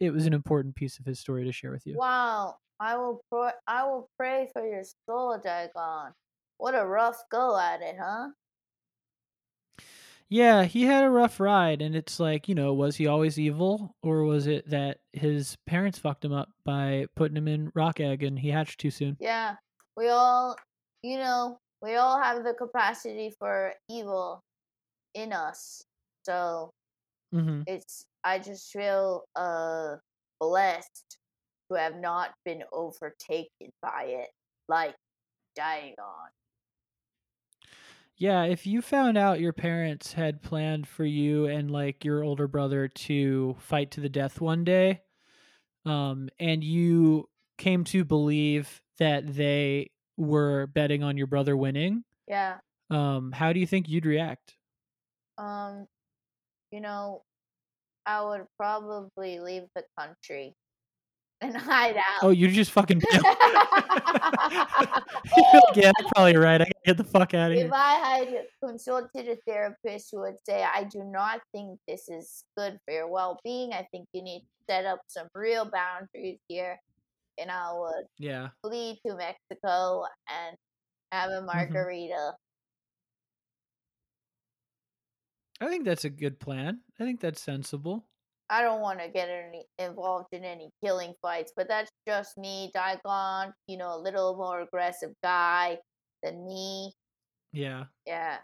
it 0.00 0.10
was 0.10 0.26
an 0.26 0.32
important 0.34 0.74
piece 0.74 0.98
of 0.98 1.06
his 1.06 1.18
story 1.18 1.44
to 1.44 1.52
share 1.52 1.70
with 1.70 1.86
you. 1.86 1.96
Wow. 1.96 2.56
I 2.78 2.96
will 2.96 3.20
pray 3.30 3.52
I 3.66 3.84
will 3.84 4.08
pray 4.18 4.50
for 4.52 4.66
your 4.66 4.82
soul, 5.08 5.38
Dagon. 5.42 6.12
What 6.58 6.74
a 6.74 6.84
rough 6.86 7.22
go 7.30 7.58
at 7.58 7.80
it, 7.82 7.96
huh? 8.00 8.28
Yeah, 10.28 10.64
he 10.64 10.82
had 10.82 11.04
a 11.04 11.10
rough 11.10 11.38
ride, 11.38 11.80
and 11.80 11.94
it's 11.94 12.18
like, 12.18 12.48
you 12.48 12.54
know, 12.54 12.74
was 12.74 12.96
he 12.96 13.06
always 13.06 13.38
evil, 13.38 13.94
or 14.02 14.24
was 14.24 14.48
it 14.48 14.68
that 14.70 14.98
his 15.12 15.56
parents 15.66 15.98
fucked 16.00 16.24
him 16.24 16.32
up 16.32 16.50
by 16.64 17.06
putting 17.14 17.36
him 17.36 17.46
in 17.46 17.70
rock 17.74 18.00
egg 18.00 18.24
and 18.24 18.38
he 18.38 18.48
hatched 18.48 18.80
too 18.80 18.90
soon? 18.90 19.16
Yeah. 19.20 19.56
We 19.96 20.08
all 20.08 20.56
you 21.02 21.18
know, 21.18 21.58
we 21.80 21.94
all 21.94 22.20
have 22.20 22.42
the 22.44 22.54
capacity 22.54 23.32
for 23.38 23.72
evil 23.88 24.40
in 25.14 25.32
us. 25.32 25.84
So 26.24 26.70
Mm-hmm. 27.34 27.62
it's 27.66 28.06
I 28.26 28.40
just 28.40 28.72
feel 28.72 29.24
uh 29.36 29.96
blessed 30.40 31.18
to 31.70 31.78
have 31.78 31.96
not 31.96 32.34
been 32.44 32.64
overtaken 32.72 33.70
by 33.82 34.04
it 34.08 34.30
like 34.68 34.96
dying 35.56 35.94
on. 35.98 36.28
Yeah, 38.18 38.44
if 38.44 38.66
you 38.66 38.80
found 38.80 39.18
out 39.18 39.40
your 39.40 39.52
parents 39.52 40.14
had 40.14 40.42
planned 40.42 40.88
for 40.88 41.04
you 41.04 41.46
and 41.46 41.70
like 41.70 42.04
your 42.04 42.24
older 42.24 42.48
brother 42.48 42.88
to 42.88 43.56
fight 43.60 43.90
to 43.92 44.00
the 44.00 44.08
death 44.08 44.40
one 44.40 44.64
day, 44.64 45.02
um, 45.84 46.30
and 46.40 46.64
you 46.64 47.28
came 47.58 47.84
to 47.84 48.04
believe 48.04 48.82
that 48.98 49.34
they 49.36 49.90
were 50.16 50.66
betting 50.68 51.02
on 51.02 51.18
your 51.18 51.26
brother 51.26 51.56
winning, 51.56 52.04
Yeah. 52.26 52.58
um, 52.90 53.32
how 53.32 53.52
do 53.52 53.60
you 53.60 53.66
think 53.66 53.88
you'd 53.88 54.06
react? 54.06 54.56
Um 55.38 55.86
you 56.72 56.80
know, 56.80 57.24
I 58.06 58.22
would 58.24 58.46
probably 58.56 59.40
leave 59.40 59.64
the 59.74 59.84
country 59.98 60.54
and 61.40 61.56
hide 61.56 61.96
out. 61.96 62.22
Oh, 62.22 62.30
you 62.30 62.48
just 62.48 62.70
fucking. 62.70 63.02
yeah, 65.74 65.92
you're 65.98 66.08
probably 66.14 66.36
right. 66.36 66.60
I 66.60 66.64
gotta 66.64 66.72
get 66.84 66.96
the 66.96 67.04
fuck 67.04 67.34
out 67.34 67.50
of 67.50 67.56
If 67.56 67.58
here. 67.58 67.66
If 67.66 67.72
I 67.72 67.92
had 67.94 68.44
consulted 68.64 69.28
a 69.28 69.36
therapist 69.46 70.08
who 70.12 70.20
would 70.20 70.36
say, 70.48 70.62
I 70.64 70.84
do 70.84 71.02
not 71.04 71.40
think 71.52 71.78
this 71.88 72.08
is 72.08 72.44
good 72.56 72.78
for 72.84 72.94
your 72.94 73.08
well 73.08 73.38
being, 73.44 73.72
I 73.72 73.86
think 73.90 74.06
you 74.12 74.22
need 74.22 74.40
to 74.40 74.46
set 74.72 74.84
up 74.86 75.00
some 75.08 75.28
real 75.34 75.64
boundaries 75.70 76.38
here. 76.48 76.78
And 77.38 77.50
I 77.50 77.72
would 77.74 78.06
Yeah. 78.18 78.48
flee 78.62 78.98
to 79.06 79.14
Mexico 79.16 80.04
and 80.28 80.56
have 81.12 81.30
Mm-hmm. 81.30 81.42
a 81.48 81.54
margarita. 81.54 82.32
I 85.60 85.68
think 85.68 85.84
that's 85.84 86.04
a 86.04 86.10
good 86.10 86.38
plan. 86.38 86.80
I 87.00 87.04
think 87.04 87.20
that's 87.20 87.40
sensible. 87.40 88.06
I 88.48 88.62
don't 88.62 88.80
want 88.80 89.00
to 89.00 89.08
get 89.08 89.28
any 89.28 89.64
involved 89.78 90.28
in 90.32 90.44
any 90.44 90.70
killing 90.84 91.14
fights, 91.20 91.52
but 91.56 91.66
that's 91.68 91.90
just 92.06 92.36
me, 92.38 92.70
Dagon, 92.74 93.52
you 93.66 93.76
know, 93.76 93.94
a 93.96 93.98
little 94.00 94.36
more 94.36 94.60
aggressive 94.60 95.10
guy 95.22 95.78
than 96.22 96.46
me. 96.46 96.92
Yeah. 97.52 97.84
Yeah. 98.06 98.36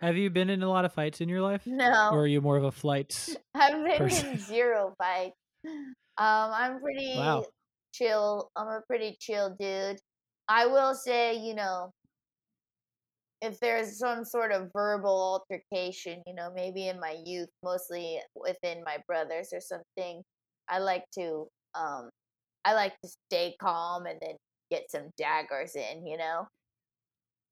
Have 0.00 0.16
you 0.16 0.30
been 0.30 0.48
in 0.50 0.62
a 0.62 0.68
lot 0.68 0.84
of 0.84 0.92
fights 0.92 1.20
in 1.20 1.28
your 1.28 1.40
life? 1.42 1.66
No. 1.66 2.10
Or 2.12 2.20
are 2.20 2.26
you 2.26 2.40
more 2.40 2.56
of 2.56 2.64
a 2.64 2.72
flights? 2.72 3.36
I've 3.54 3.82
been 3.84 3.98
person? 3.98 4.28
in 4.30 4.38
zero 4.38 4.94
fights. 4.98 5.36
Um, 5.64 5.84
I'm 6.18 6.80
pretty 6.80 7.14
Wow. 7.16 7.44
chill. 7.92 8.50
I'm 8.56 8.68
a 8.68 8.80
pretty 8.86 9.16
chill 9.20 9.54
dude. 9.58 9.98
I 10.48 10.66
will 10.66 10.94
say, 10.94 11.34
you 11.36 11.54
know, 11.54 11.92
if 13.46 13.60
there's 13.60 13.98
some 13.98 14.24
sort 14.24 14.52
of 14.52 14.70
verbal 14.72 15.10
altercation, 15.10 16.22
you 16.26 16.34
know, 16.34 16.50
maybe 16.54 16.88
in 16.88 17.00
my 17.00 17.16
youth, 17.24 17.48
mostly 17.62 18.20
within 18.34 18.82
my 18.84 18.98
brothers 19.06 19.50
or 19.52 19.60
something, 19.60 20.22
I 20.68 20.78
like 20.80 21.04
to 21.14 21.48
um 21.74 22.10
I 22.64 22.74
like 22.74 22.98
to 23.02 23.08
stay 23.30 23.56
calm 23.60 24.06
and 24.06 24.18
then 24.20 24.36
get 24.70 24.90
some 24.90 25.10
daggers 25.18 25.76
in, 25.76 26.06
you 26.06 26.16
know? 26.18 26.48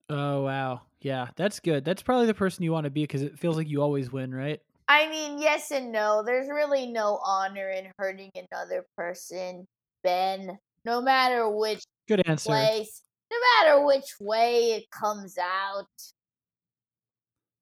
Oh 0.09 0.43
wow. 0.43 0.83
Yeah, 1.01 1.29
that's 1.37 1.61
good. 1.61 1.85
That's 1.85 2.03
probably 2.03 2.27
the 2.27 2.35
person 2.35 2.63
you 2.65 2.73
want 2.73 2.85
to 2.85 2.91
be 2.91 3.03
because 3.05 3.23
it 3.23 3.39
feels 3.39 3.57
like 3.57 3.69
you 3.69 3.83
always 3.83 4.13
win, 4.13 4.35
right? 4.35 4.61
I 4.89 5.09
mean, 5.09 5.39
yes 5.39 5.71
and 5.71 5.93
no. 5.93 6.23
There's 6.25 6.49
really 6.49 6.87
no 6.87 7.19
honor 7.25 7.71
in 7.71 7.91
hurting 7.99 8.31
another 8.35 8.87
person, 8.97 9.67
Ben. 10.03 10.59
No 10.85 11.01
matter 11.01 11.49
which 11.49 11.83
Good 12.07 12.23
answer. 12.27 12.51
place, 12.51 13.03
no 13.35 13.67
matter 13.67 13.87
which 13.87 14.15
way 14.21 14.73
it 14.73 14.91
comes 14.91 15.39
out. 15.39 15.87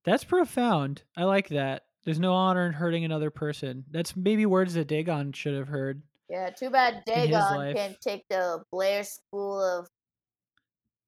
That's 0.05 0.25
profound. 0.25 1.03
I 1.16 1.25
like 1.25 1.49
that. 1.51 1.85
There's 2.05 2.18
no 2.18 2.33
honor 2.35 2.66
in 2.66 2.73
hurting 2.73 3.05
another 3.05 3.31
person. 3.31 3.85
That's 3.91 4.16
maybe 4.16 4.47
words 4.47 4.75
that 4.75 4.89
Dagon 4.89 5.33
should 5.33 5.55
have 5.55 5.68
heard. 5.68 6.03
Yeah, 6.29 6.51
too 6.51 6.70
bad 6.70 7.03
Dagon 7.07 7.75
can't 7.75 8.01
take 8.01 8.25
the 8.29 8.62
Blair 8.73 9.05
School 9.05 9.62
of 9.62 9.87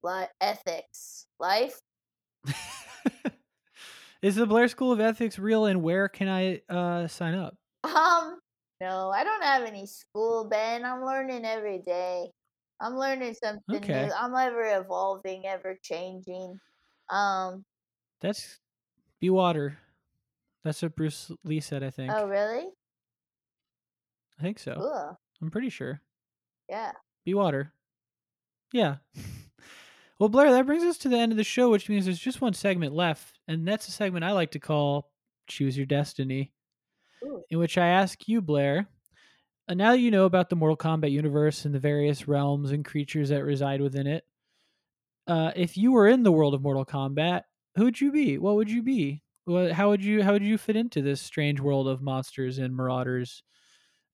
li- 0.05 0.29
Ethics. 0.41 1.27
Life? 1.41 1.79
Is 4.23 4.37
the 4.37 4.47
Blair 4.47 4.69
School 4.69 4.93
of 4.93 5.01
Ethics 5.01 5.39
real 5.39 5.67
and 5.67 5.83
where 5.83 6.09
can 6.09 6.29
I 6.29 6.61
uh, 6.69 7.09
sign 7.09 7.35
up? 7.35 7.57
Um, 7.83 8.39
no, 8.81 9.11
I 9.11 9.25
don't 9.25 9.43
have 9.43 9.65
any 9.65 9.87
school, 9.87 10.45
Ben. 10.45 10.85
I'm 10.85 11.05
learning 11.05 11.45
every 11.45 11.79
day. 11.79 12.31
I'm 12.81 12.97
learning 12.97 13.35
something 13.35 13.77
Okay. 13.77 14.07
new. 14.07 14.13
I'm 14.13 14.35
ever 14.35 14.79
evolving, 14.81 15.47
ever 15.47 15.79
changing. 15.83 16.59
Um, 17.09 17.65
That's 18.21 18.59
Be 19.21 19.31
Water. 19.31 19.79
That's 20.65 20.83
what 20.83 20.97
Bruce 20.97 21.31
Lee 21.45 21.61
said, 21.61 21.83
I 21.83 21.91
think. 21.91 22.13
oh 22.15 22.27
really? 22.27 22.69
I 24.39 24.43
think 24.43 24.59
so. 24.59 24.75
Cool. 24.75 25.19
I'm 25.43 25.51
pretty 25.51 25.69
sure. 25.71 26.01
Yeah. 26.69 26.93
Be 27.25 27.35
Water. 27.35 27.73
Yeah. 28.73 28.97
well, 30.19 30.29
Blair, 30.29 30.51
that 30.51 30.67
brings 30.67 30.83
us 30.83 30.99
to 30.99 31.09
the 31.09 31.19
end 31.19 31.33
of 31.33 31.39
the 31.39 31.45
show, 31.45 31.71
which 31.71 31.89
means 31.89 32.07
there's 32.07 32.19
just 32.19 32.41
one 32.41 32.55
segment 32.55 32.93
left, 32.95 33.39
and 33.47 33.67
that's 33.69 33.87
a 33.89 33.93
segment 33.93 34.25
I 34.25 34.33
like 34.33 34.51
to 34.53 34.59
call 34.59 35.11
Choose 35.47 35.77
Your 35.77 35.87
Destiny, 35.87 36.53
Ooh. 37.25 37.45
in 37.51 37.59
which 37.59 37.79
I 37.79 37.87
ask 37.89 38.27
you, 38.27 38.41
Blair, 38.41 38.89
now 39.69 39.93
that 39.93 40.01
you 40.01 40.11
know 40.11 40.27
about 40.27 40.51
the 40.51 40.57
Mortal 40.57 40.77
Kombat 40.77 41.11
universe 41.11 41.65
and 41.65 41.75
the 41.75 41.79
various 41.79 42.29
realms 42.29 42.71
and 42.71 42.85
creatures 42.85 43.31
that 43.31 43.45
reside 43.45 43.81
within 43.81 44.07
it, 44.07 44.25
uh, 45.27 45.53
if 45.57 45.77
you 45.77 45.93
were 45.93 46.09
in 46.09 46.23
the 46.23 46.33
world 46.33 46.55
of 46.55 46.63
Mortal 46.63 46.85
Kombat, 46.85 47.43
who 47.77 47.85
would 47.85 48.01
you 48.01 48.13
be? 48.13 48.39
What 48.39 48.57
would 48.57 48.71
you 48.71 48.83
be? 48.83 49.23
How 49.47 49.89
would 49.89 50.03
you 50.03 50.23
how 50.23 50.33
would 50.33 50.43
you 50.43 50.57
fit 50.57 50.77
into 50.77 51.03
this 51.03 51.21
strange 51.21 51.61
world 51.61 51.87
of 51.87 52.01
monsters 52.01 52.59
and 52.59 52.75
marauders, 52.75 53.43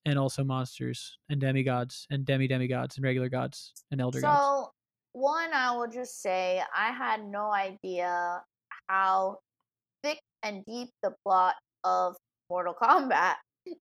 and 0.04 0.18
also 0.18 0.42
monsters 0.42 1.18
and 1.28 1.40
demigods 1.40 2.06
and 2.10 2.24
demi 2.24 2.48
demigods 2.48 2.96
and 2.96 3.04
regular 3.04 3.28
gods 3.28 3.72
and 3.90 4.00
elder 4.00 4.20
gods? 4.20 4.40
So, 4.40 4.70
one, 5.12 5.52
I 5.52 5.76
will 5.76 5.88
just 5.88 6.20
say 6.20 6.62
I 6.76 6.90
had 6.92 7.24
no 7.24 7.52
idea 7.52 8.42
how 8.88 9.38
thick 10.02 10.20
and 10.42 10.64
deep 10.64 10.88
the 11.02 11.14
plot 11.24 11.54
of 11.84 12.16
Mortal 12.48 12.74
Kombat 12.74 13.36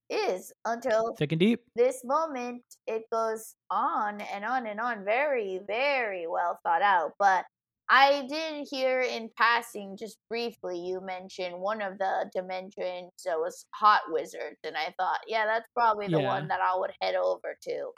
is 0.10 0.52
until 0.66 1.16
and 1.20 1.40
deep. 1.40 1.62
this 1.76 2.02
moment 2.04 2.64
it 2.88 3.04
goes 3.12 3.56
on 3.70 4.22
and 4.22 4.44
on 4.46 4.68
and 4.68 4.80
on 4.80 5.04
very 5.06 5.60
very 5.68 6.28
well 6.28 6.60
thought 6.64 6.82
out 6.82 7.12
but 7.20 7.46
i 7.90 8.26
did 8.30 8.68
hear 8.70 9.02
in 9.02 9.30
passing 9.38 9.96
just 9.98 10.18
briefly 10.30 10.78
you 10.78 11.00
mentioned 11.02 11.56
one 11.60 11.82
of 11.82 11.98
the 11.98 12.30
dimensions 12.34 13.12
that 13.26 13.38
was 13.40 13.66
hot 13.74 14.02
wizards 14.10 14.58
and 14.64 14.76
i 14.78 14.94
thought 15.00 15.20
yeah 15.28 15.46
that's 15.46 15.70
probably 15.74 16.08
the 16.08 16.20
Yeah. 16.20 16.28
one 16.28 16.48
that 16.48 16.60
i 16.62 16.78
would 16.78 16.92
head 17.02 17.16
over 17.16 17.56
to 17.64 17.92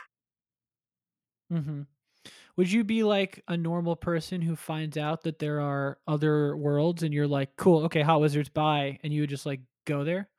mm-hmm 1.51 1.81
Would 2.57 2.71
you 2.71 2.83
be 2.83 3.03
like 3.03 3.43
a 3.47 3.57
normal 3.57 3.95
person 3.95 4.41
who 4.41 4.55
finds 4.55 4.97
out 4.97 5.23
that 5.23 5.39
there 5.39 5.61
are 5.61 5.99
other 6.07 6.57
worlds 6.57 7.03
and 7.03 7.13
you're 7.13 7.27
like, 7.27 7.55
cool, 7.57 7.85
okay, 7.85 8.01
Hot 8.03 8.21
Wizards, 8.21 8.49
bye, 8.49 8.99
and 9.03 9.13
you 9.13 9.21
would 9.23 9.29
just 9.31 9.45
like 9.47 9.61
go 9.85 10.03
there? 10.05 10.29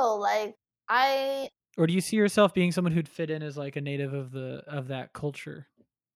Know 0.00 0.16
like 0.16 0.54
i 0.88 1.48
Or 1.76 1.86
do 1.86 1.92
you 1.92 2.00
see 2.00 2.16
yourself 2.16 2.54
being 2.54 2.72
someone 2.72 2.92
who'd 2.92 3.08
fit 3.08 3.30
in 3.30 3.42
as 3.42 3.56
like 3.56 3.76
a 3.76 3.80
native 3.80 4.12
of 4.12 4.32
the 4.32 4.62
of 4.66 4.88
that 4.88 5.12
culture? 5.12 5.66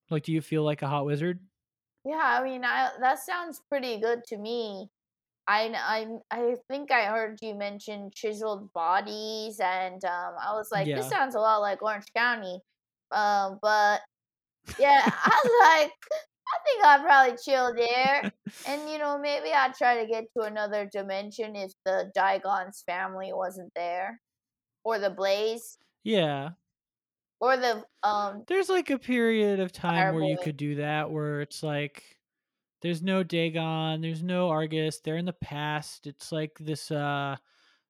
Like, 0.09 0.23
do 0.23 0.31
you 0.31 0.41
feel 0.41 0.63
like 0.63 0.81
a 0.81 0.87
hot 0.87 1.05
wizard? 1.05 1.39
yeah 2.05 2.39
i 2.39 2.43
mean 2.43 2.63
I, 2.63 2.91
that 2.99 3.19
sounds 3.19 3.61
pretty 3.67 3.99
good 3.99 4.23
to 4.25 4.37
me 4.37 4.89
I, 5.47 5.73
I, 5.75 6.07
I 6.31 6.55
think 6.67 6.91
I 6.91 7.05
heard 7.05 7.37
you 7.41 7.53
mention 7.53 8.09
chiseled 8.11 8.73
bodies, 8.73 9.59
and 9.59 10.03
um, 10.03 10.33
I 10.41 10.53
was 10.53 10.69
like, 10.71 10.87
this 10.87 11.07
sounds 11.07 11.35
a 11.35 11.39
lot 11.39 11.61
like 11.61 11.83
Orange 11.83 12.11
County. 12.15 12.59
Um, 13.11 13.59
but 13.61 14.01
yeah, 14.79 15.01
I 15.05 15.41
was 15.43 15.83
like, 15.83 15.91
I 16.47 16.57
think 16.63 16.85
I'd 16.85 17.03
probably 17.03 17.37
chill 17.43 17.73
there. 17.73 18.31
And, 18.67 18.89
you 18.89 18.97
know, 18.97 19.17
maybe 19.17 19.51
I'd 19.51 19.73
try 19.73 20.01
to 20.01 20.07
get 20.07 20.25
to 20.37 20.45
another 20.45 20.87
dimension 20.91 21.55
if 21.55 21.73
the 21.85 22.11
Dagon's 22.15 22.83
family 22.85 23.31
wasn't 23.33 23.71
there. 23.75 24.21
Or 24.83 24.99
the 24.99 25.09
Blaze. 25.09 25.77
Yeah. 26.03 26.51
Or 27.39 27.57
the, 27.57 27.83
um, 28.03 28.43
There's 28.47 28.69
like 28.69 28.91
a 28.91 28.99
period 28.99 29.59
of 29.59 29.71
time 29.71 30.13
where 30.13 30.23
you 30.23 30.37
could 30.37 30.57
do 30.57 30.75
that 30.75 31.09
where 31.09 31.41
it's 31.41 31.63
like 31.63 32.03
there's 32.81 33.01
no 33.01 33.23
Dagon, 33.23 34.01
there's 34.01 34.21
no 34.21 34.49
Argus, 34.49 34.99
they're 34.99 35.17
in 35.17 35.25
the 35.25 35.33
past. 35.33 36.05
It's 36.05 36.31
like 36.31 36.55
this 36.59 36.91
uh 36.91 37.35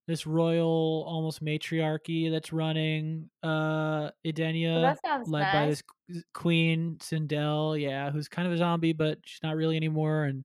this 0.08 0.28
royal 0.28 1.04
almost 1.08 1.42
matriarchy 1.42 2.30
that's 2.30 2.54
running 2.54 3.30
uh 3.44 3.48
well, 3.48 4.12
Edenia 4.26 4.96
sounds 5.06 5.28
led 5.30 5.52
by 5.52 5.66
this 5.68 5.84
queen 6.34 6.98
Sindel, 7.00 7.80
yeah, 7.80 8.12
who's 8.12 8.28
kind 8.28 8.48
of 8.48 8.54
a 8.54 8.58
zombie 8.58 8.94
but 8.94 9.18
she's 9.26 9.42
not 9.44 9.56
really 9.56 9.76
anymore 9.78 10.26
and 10.26 10.44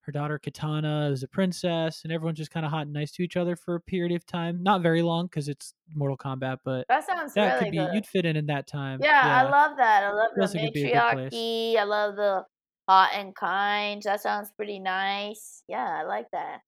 her 0.00 0.12
daughter 0.12 0.38
Katana 0.38 1.10
is 1.10 1.22
a 1.22 1.28
princess 1.28 2.02
and 2.04 2.12
everyone's 2.12 2.36
just 2.36 2.50
kind 2.50 2.66
of 2.66 2.70
hot 2.72 2.82
and 2.82 2.92
nice 2.92 3.10
to 3.12 3.22
each 3.22 3.38
other 3.38 3.56
for 3.56 3.74
a 3.76 3.80
period 3.80 4.14
of 4.14 4.26
time. 4.26 4.62
Not 4.62 4.82
very 4.82 5.00
long 5.00 5.28
cuz 5.28 5.48
it's 5.48 5.72
Mortal 5.94 6.18
Kombat, 6.18 6.58
but 6.62 6.86
That 6.88 7.04
sounds 7.06 7.32
that 7.34 7.54
really 7.54 7.64
could 7.64 7.70
be 7.70 7.78
good. 7.78 7.94
you'd 7.94 8.06
fit 8.06 8.26
in 8.26 8.36
in 8.36 8.44
that 8.46 8.66
time. 8.66 9.00
Yeah, 9.02 9.22
I 9.24 9.48
love 9.48 9.78
that. 9.78 10.04
I 10.04 10.10
love 10.12 10.30
the 10.34 10.42
like 10.42 10.54
it'd 10.56 10.72
be 10.74 10.82
a 10.84 10.92
good 10.92 11.12
place. 11.12 11.32
matriarchy. 11.32 11.78
I 11.78 11.84
love 11.84 12.16
the 12.16 12.44
hot 12.86 13.10
and 13.14 13.34
kind. 13.34 14.02
That 14.02 14.20
sounds 14.20 14.50
pretty 14.50 14.78
nice. 14.78 15.62
Yeah, 15.68 16.00
I 16.00 16.02
like 16.02 16.30
that. 16.32 16.60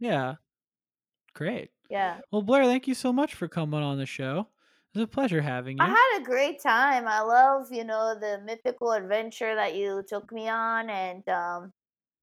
Yeah. 0.00 0.34
Great. 1.34 1.70
Yeah. 1.90 2.18
Well, 2.30 2.42
Blair, 2.42 2.64
thank 2.64 2.86
you 2.86 2.94
so 2.94 3.12
much 3.12 3.34
for 3.34 3.48
coming 3.48 3.82
on 3.82 3.98
the 3.98 4.06
show. 4.06 4.46
It 4.94 4.98
was 4.98 5.04
a 5.04 5.08
pleasure 5.08 5.40
having 5.40 5.76
you. 5.76 5.84
I 5.84 5.88
had 5.88 6.20
a 6.20 6.24
great 6.24 6.62
time. 6.62 7.06
I 7.06 7.20
love, 7.20 7.66
you 7.70 7.84
know, 7.84 8.16
the 8.18 8.40
mythical 8.44 8.92
adventure 8.92 9.54
that 9.54 9.76
you 9.76 10.02
took 10.08 10.32
me 10.32 10.48
on 10.48 10.88
and 10.88 11.28
um 11.28 11.72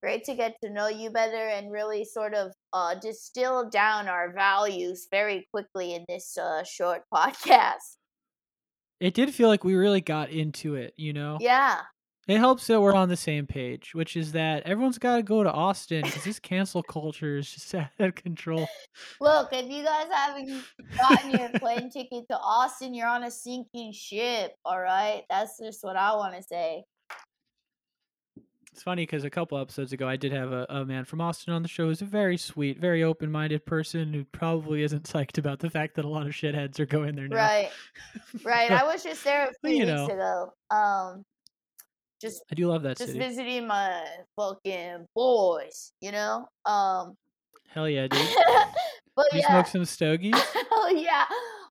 great 0.02 0.24
to 0.26 0.36
get 0.36 0.56
to 0.64 0.70
know 0.70 0.88
you 0.88 1.10
better 1.10 1.36
and 1.50 1.72
really 1.72 2.06
sort 2.06 2.34
of 2.34 2.52
uh 2.74 2.96
distill 2.96 3.70
down 3.70 4.08
our 4.08 4.34
values 4.34 5.08
very 5.12 5.48
quickly 5.52 5.94
in 5.96 6.06
this 6.08 6.38
uh 6.38 6.64
short 6.64 7.04
podcast. 7.14 7.98
It 9.00 9.14
did 9.14 9.34
feel 9.34 9.48
like 9.48 9.64
we 9.64 9.76
really 9.76 10.02
got 10.02 10.30
into 10.30 10.76
it, 10.76 10.94
you 10.98 11.14
know? 11.14 11.38
Yeah. 11.40 11.82
It 12.28 12.40
helps 12.40 12.68
that 12.68 12.82
we're 12.82 12.94
on 12.94 13.08
the 13.08 13.16
same 13.16 13.48
page, 13.48 13.96
which 13.96 14.18
is 14.18 14.34
that 14.34 14.64
everyone's 14.64 14.98
got 14.98 15.16
to 15.16 15.24
go 15.24 15.44
to 15.44 15.52
Austin 15.52 16.02
because 16.04 16.26
this 16.26 16.40
cancel 16.40 16.84
culture 16.84 17.38
is 17.38 17.50
just 17.50 17.74
out 17.76 17.90
of 18.00 18.16
control. 18.16 18.68
Look, 19.22 19.50
if 19.54 19.70
you 19.70 19.84
guys 19.84 20.08
haven't 20.12 20.64
gotten 20.98 21.32
your 21.32 21.50
plane 21.60 21.90
ticket 21.90 22.28
to 22.30 22.38
Austin, 22.38 22.94
you're 22.94 23.08
on 23.08 23.24
a 23.24 23.32
sinking 23.32 23.94
ship, 23.94 24.56
all 24.66 24.80
right? 24.80 25.24
That's 25.30 25.58
just 25.58 25.86
what 25.86 25.96
I 25.96 26.16
want 26.16 26.36
to 26.36 26.44
say. 26.44 26.84
It's 28.74 28.84
funny 28.84 29.04
because 29.04 29.24
a 29.24 29.30
couple 29.30 29.58
episodes 29.58 29.94
ago, 29.94 30.08
I 30.08 30.18
did 30.18 30.34
have 30.34 30.52
a, 30.52 30.66
a 30.70 30.86
man 30.86 31.06
from 31.06 31.22
Austin 31.22 31.54
on 31.54 31.64
the 31.64 31.70
show 31.70 31.86
who's 31.88 32.02
a 32.02 32.06
very 32.06 32.38
sweet, 32.38 32.78
very 32.78 33.04
open 33.04 33.32
minded 33.32 33.66
person 33.66 34.14
who 34.14 34.26
probably 34.26 34.84
isn't 34.84 35.04
psyched 35.06 35.38
about 35.38 35.60
the 35.60 35.70
fact 35.70 35.96
that 35.96 36.04
a 36.06 36.08
lot 36.10 36.28
of 36.28 36.34
shitheads 36.34 36.78
are 36.80 36.86
going 36.86 37.16
there 37.16 37.28
now. 37.30 37.38
Right. 37.38 37.72
Right. 38.44 38.70
I 38.70 38.84
was 38.86 39.02
just 39.02 39.24
there 39.24 39.48
a 39.48 39.68
few 39.68 39.78
you 39.78 39.86
weeks 39.86 39.98
know. 39.98 40.06
ago. 40.08 40.54
Um 40.70 41.26
just 42.22 42.44
I 42.52 42.56
do 42.56 42.68
love 42.68 42.84
that 42.84 42.98
just 42.98 43.14
city. 43.14 43.20
visiting 43.20 43.68
my 43.68 44.04
fucking 44.36 45.08
boys, 45.16 45.92
you 46.02 46.12
know? 46.12 46.48
Um 46.66 47.16
Hell 47.70 47.88
yeah, 47.90 48.08
dude. 48.08 48.28
but 49.16 49.26
you 49.34 49.40
yeah. 49.40 49.50
smoke 49.50 49.68
some 49.68 49.86
stogies? 49.86 50.34
oh 50.72 50.94
yeah. 50.96 51.26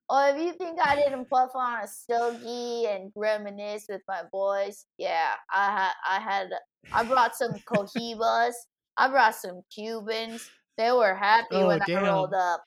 Or 0.09 0.28
if 0.28 0.40
you 0.40 0.53
think 0.53 0.78
I 0.80 0.94
didn't 0.94 1.28
puff 1.28 1.51
on 1.57 1.82
a 1.82 1.88
stogie 1.88 2.86
and 2.86 3.11
reminisce 3.16 3.86
with 3.88 4.03
my 4.07 4.22
boys, 4.30 4.86
yeah, 4.99 5.32
I 5.53 5.64
had 5.70 5.92
I 6.09 6.20
had 6.20 6.51
I 6.92 7.03
brought 7.03 7.34
some 7.34 7.55
cohibas. 7.66 8.53
I 8.97 9.09
brought 9.09 9.34
some 9.34 9.62
Cubans. 9.74 10.49
They 10.78 10.92
were 10.92 11.14
happy 11.14 11.47
Oh, 11.57 11.66
when 11.68 11.80
damn. 11.86 12.05
I 12.05 12.09
rolled 12.09 12.34
up. 12.34 12.62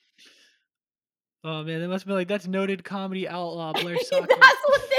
Oh 1.46 1.64
man, 1.64 1.80
they 1.80 1.88
must 1.88 2.06
be 2.06 2.12
like 2.12 2.28
that's 2.28 2.48
noted 2.48 2.84
comedy 2.84 3.28
outlaw 3.28 3.72
Blair 3.82 3.96
That's 3.96 4.12
what 4.12 4.90
they 4.90 4.99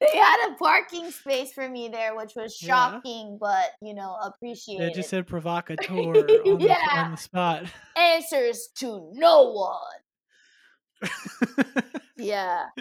They 0.00 0.16
had 0.18 0.50
a 0.50 0.54
parking 0.56 1.10
space 1.10 1.52
for 1.52 1.68
me 1.68 1.88
there, 1.88 2.16
which 2.16 2.32
was 2.36 2.60
Yeah. 2.62 2.68
shocking, 2.68 3.38
but 3.40 3.70
you 3.82 3.94
know, 3.94 4.16
appreciated. 4.22 4.88
They 4.88 4.92
just 4.94 5.08
said 5.10 5.26
provocateur 5.26 5.92
on, 5.94 6.12
the, 6.12 6.56
Yeah. 6.60 7.04
on 7.04 7.10
the 7.12 7.16
spot. 7.16 7.64
Answers 7.96 8.68
to 8.76 9.10
no 9.14 9.50
one. 9.50 11.10
Yeah. 12.16 12.66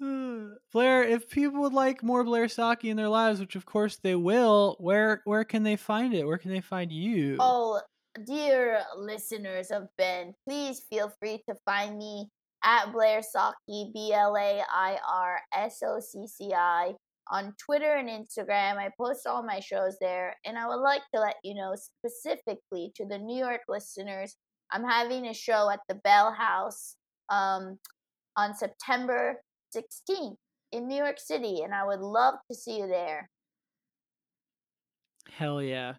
Blair, 0.00 1.04
if 1.04 1.30
people 1.30 1.60
would 1.62 1.72
like 1.72 2.02
more 2.02 2.24
Blair 2.24 2.46
Socci 2.46 2.90
in 2.90 2.96
their 2.96 3.08
lives, 3.08 3.38
which 3.40 3.54
of 3.56 3.64
course 3.64 3.96
they 4.02 4.16
will, 4.16 4.76
where 4.80 5.22
where 5.24 5.44
can 5.44 5.62
they 5.62 5.76
find 5.76 6.12
it? 6.14 6.26
Where 6.26 6.36
can 6.38 6.50
they 6.50 6.60
find 6.60 6.90
you? 6.90 7.36
Oh, 7.38 7.80
dear 8.26 8.82
listeners 8.96 9.70
of 9.70 9.88
Ben, 9.96 10.34
please 10.46 10.80
feel 10.90 11.12
free 11.20 11.42
to 11.48 11.54
find 11.64 11.96
me 11.96 12.28
at 12.64 12.92
Blair 12.92 13.20
Socci, 13.20 13.92
B 13.92 14.12
L 14.12 14.36
A 14.36 14.62
I 14.72 14.98
R 15.06 15.40
S 15.54 15.82
O 15.84 16.00
C 16.00 16.26
C 16.26 16.52
I, 16.54 16.94
on 17.30 17.54
Twitter 17.58 17.94
and 17.94 18.08
Instagram. 18.08 18.76
I 18.76 18.90
post 18.98 19.26
all 19.26 19.42
my 19.42 19.60
shows 19.60 19.96
there, 20.00 20.34
and 20.44 20.58
I 20.58 20.66
would 20.66 20.80
like 20.80 21.02
to 21.14 21.20
let 21.20 21.36
you 21.44 21.54
know 21.54 21.74
specifically 21.76 22.92
to 22.96 23.04
the 23.06 23.18
New 23.18 23.38
York 23.38 23.62
listeners, 23.68 24.36
I'm 24.72 24.84
having 24.84 25.26
a 25.26 25.34
show 25.34 25.70
at 25.70 25.80
the 25.88 25.94
Bell 25.96 26.32
House 26.32 26.96
um, 27.28 27.78
on 28.36 28.54
September 28.54 29.40
16th 29.74 30.36
in 30.72 30.88
New 30.88 30.96
York 30.96 31.20
City, 31.20 31.60
and 31.62 31.74
I 31.74 31.86
would 31.86 32.00
love 32.00 32.34
to 32.50 32.56
see 32.56 32.78
you 32.78 32.88
there. 32.88 33.30
Hell 35.30 35.62
yeah. 35.62 35.94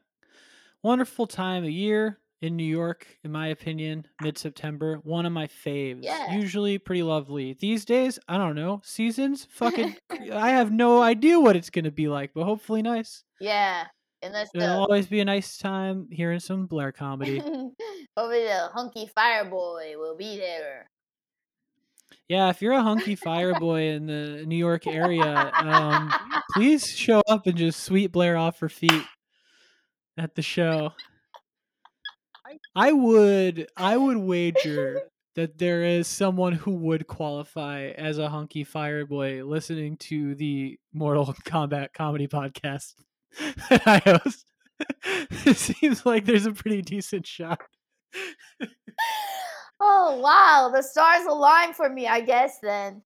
Wonderful 0.83 1.27
time 1.27 1.63
of 1.63 1.69
year 1.69 2.19
in 2.41 2.55
New 2.55 2.65
York, 2.65 3.07
in 3.23 3.31
my 3.31 3.47
opinion, 3.47 4.05
mid 4.21 4.37
September. 4.37 4.97
One 5.03 5.25
of 5.25 5.31
my 5.31 5.47
faves. 5.47 6.03
Yeah. 6.03 6.35
Usually 6.35 6.77
pretty 6.77 7.03
lovely. 7.03 7.53
These 7.53 7.85
days, 7.85 8.19
I 8.27 8.37
don't 8.37 8.55
know. 8.55 8.81
Seasons? 8.83 9.47
Fucking 9.51 9.95
I 10.31 10.49
have 10.49 10.71
no 10.71 11.01
idea 11.01 11.39
what 11.39 11.55
it's 11.55 11.69
gonna 11.69 11.91
be 11.91 12.07
like, 12.07 12.31
but 12.33 12.45
hopefully 12.45 12.81
nice. 12.81 13.23
Yeah, 13.39 13.85
unless 14.21 14.49
the 14.53 14.61
It'll 14.61 14.81
always 14.81 15.07
be 15.07 15.19
a 15.21 15.25
nice 15.25 15.57
time 15.57 16.07
hearing 16.11 16.39
some 16.39 16.65
Blair 16.67 16.91
comedy. 16.91 17.41
Over 18.17 18.33
the 18.33 18.69
hunky 18.73 19.09
fireboy 19.17 19.97
will 19.97 20.15
be 20.15 20.37
there. 20.37 20.89
Yeah, 22.27 22.49
if 22.49 22.61
you're 22.61 22.73
a 22.73 22.81
hunky 22.81 23.15
fireboy 23.15 23.95
in 23.95 24.07
the 24.07 24.45
New 24.45 24.55
York 24.55 24.87
area, 24.87 25.51
um, 25.55 26.11
please 26.53 26.87
show 26.87 27.21
up 27.27 27.45
and 27.45 27.55
just 27.55 27.83
sweet 27.83 28.11
Blair 28.11 28.35
off 28.35 28.59
her 28.59 28.69
feet 28.69 29.03
at 30.17 30.33
the 30.33 30.41
show. 30.41 30.91
I 32.75 32.91
would 32.91 33.67
I 33.77 33.97
would 33.97 34.17
wager 34.17 35.01
that 35.35 35.57
there 35.57 35.83
is 35.83 36.07
someone 36.07 36.53
who 36.53 36.71
would 36.75 37.07
qualify 37.07 37.87
as 37.89 38.17
a 38.17 38.29
hunky 38.29 38.63
fireboy 38.65 39.45
listening 39.47 39.97
to 39.97 40.33
the 40.35 40.79
Mortal 40.93 41.25
Kombat 41.45 41.93
comedy 41.93 42.27
podcast 42.27 42.93
that 43.69 43.81
I 43.85 43.97
host. 44.05 44.45
it 45.45 45.57
seems 45.57 46.05
like 46.05 46.25
there's 46.25 46.45
a 46.45 46.51
pretty 46.51 46.81
decent 46.81 47.25
shot. 47.27 47.59
Oh 49.79 50.19
wow, 50.21 50.71
the 50.73 50.81
stars 50.81 51.25
align 51.25 51.73
for 51.73 51.89
me, 51.89 52.07
I 52.07 52.21
guess 52.21 52.59
then. 52.61 53.01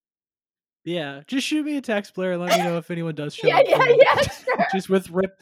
Yeah, 0.86 1.22
just 1.28 1.46
shoot 1.46 1.66
me 1.66 1.78
a 1.78 1.82
text, 1.82 2.14
Blair, 2.14 2.34
and 2.34 2.42
let 2.42 2.58
me 2.58 2.64
know 2.64 2.78
if 2.78 2.90
anyone 2.90 3.14
does 3.16 3.36
show 3.36 3.48
Yeah, 3.48 3.58
up. 3.58 3.66
yeah, 3.68 3.86
yeah, 3.98 4.16
sure. 4.22 4.68
just 4.72 4.90
with 4.90 5.10
rip, 5.10 5.40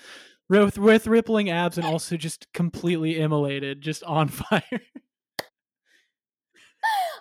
with, 0.49 0.77
with 0.77 1.07
rippling 1.07 1.49
abs 1.49 1.77
and 1.77 1.85
also 1.85 2.17
just 2.17 2.51
completely 2.53 3.19
immolated, 3.19 3.81
just 3.81 4.03
on 4.03 4.27
fire. 4.27 4.81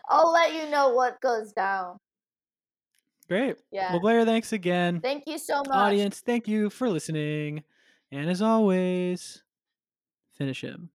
I'll 0.09 0.33
let 0.33 0.55
you 0.55 0.71
know 0.71 0.91
what 0.91 1.21
goes 1.21 1.53
down. 1.53 1.99
Great. 3.29 3.57
Yeah. 3.73 3.91
Well, 3.91 4.01
Blair, 4.01 4.25
thanks 4.25 4.53
again. 4.53 5.01
Thank 5.01 5.25
you 5.27 5.39
so 5.39 5.59
much. 5.59 5.69
Audience, 5.71 6.21
thank 6.21 6.47
you 6.47 6.71
for 6.71 6.89
listening. 6.89 7.65
And 8.13 8.31
as 8.31 8.41
always, 8.41 9.43
finish 10.35 10.61
him. 10.63 10.91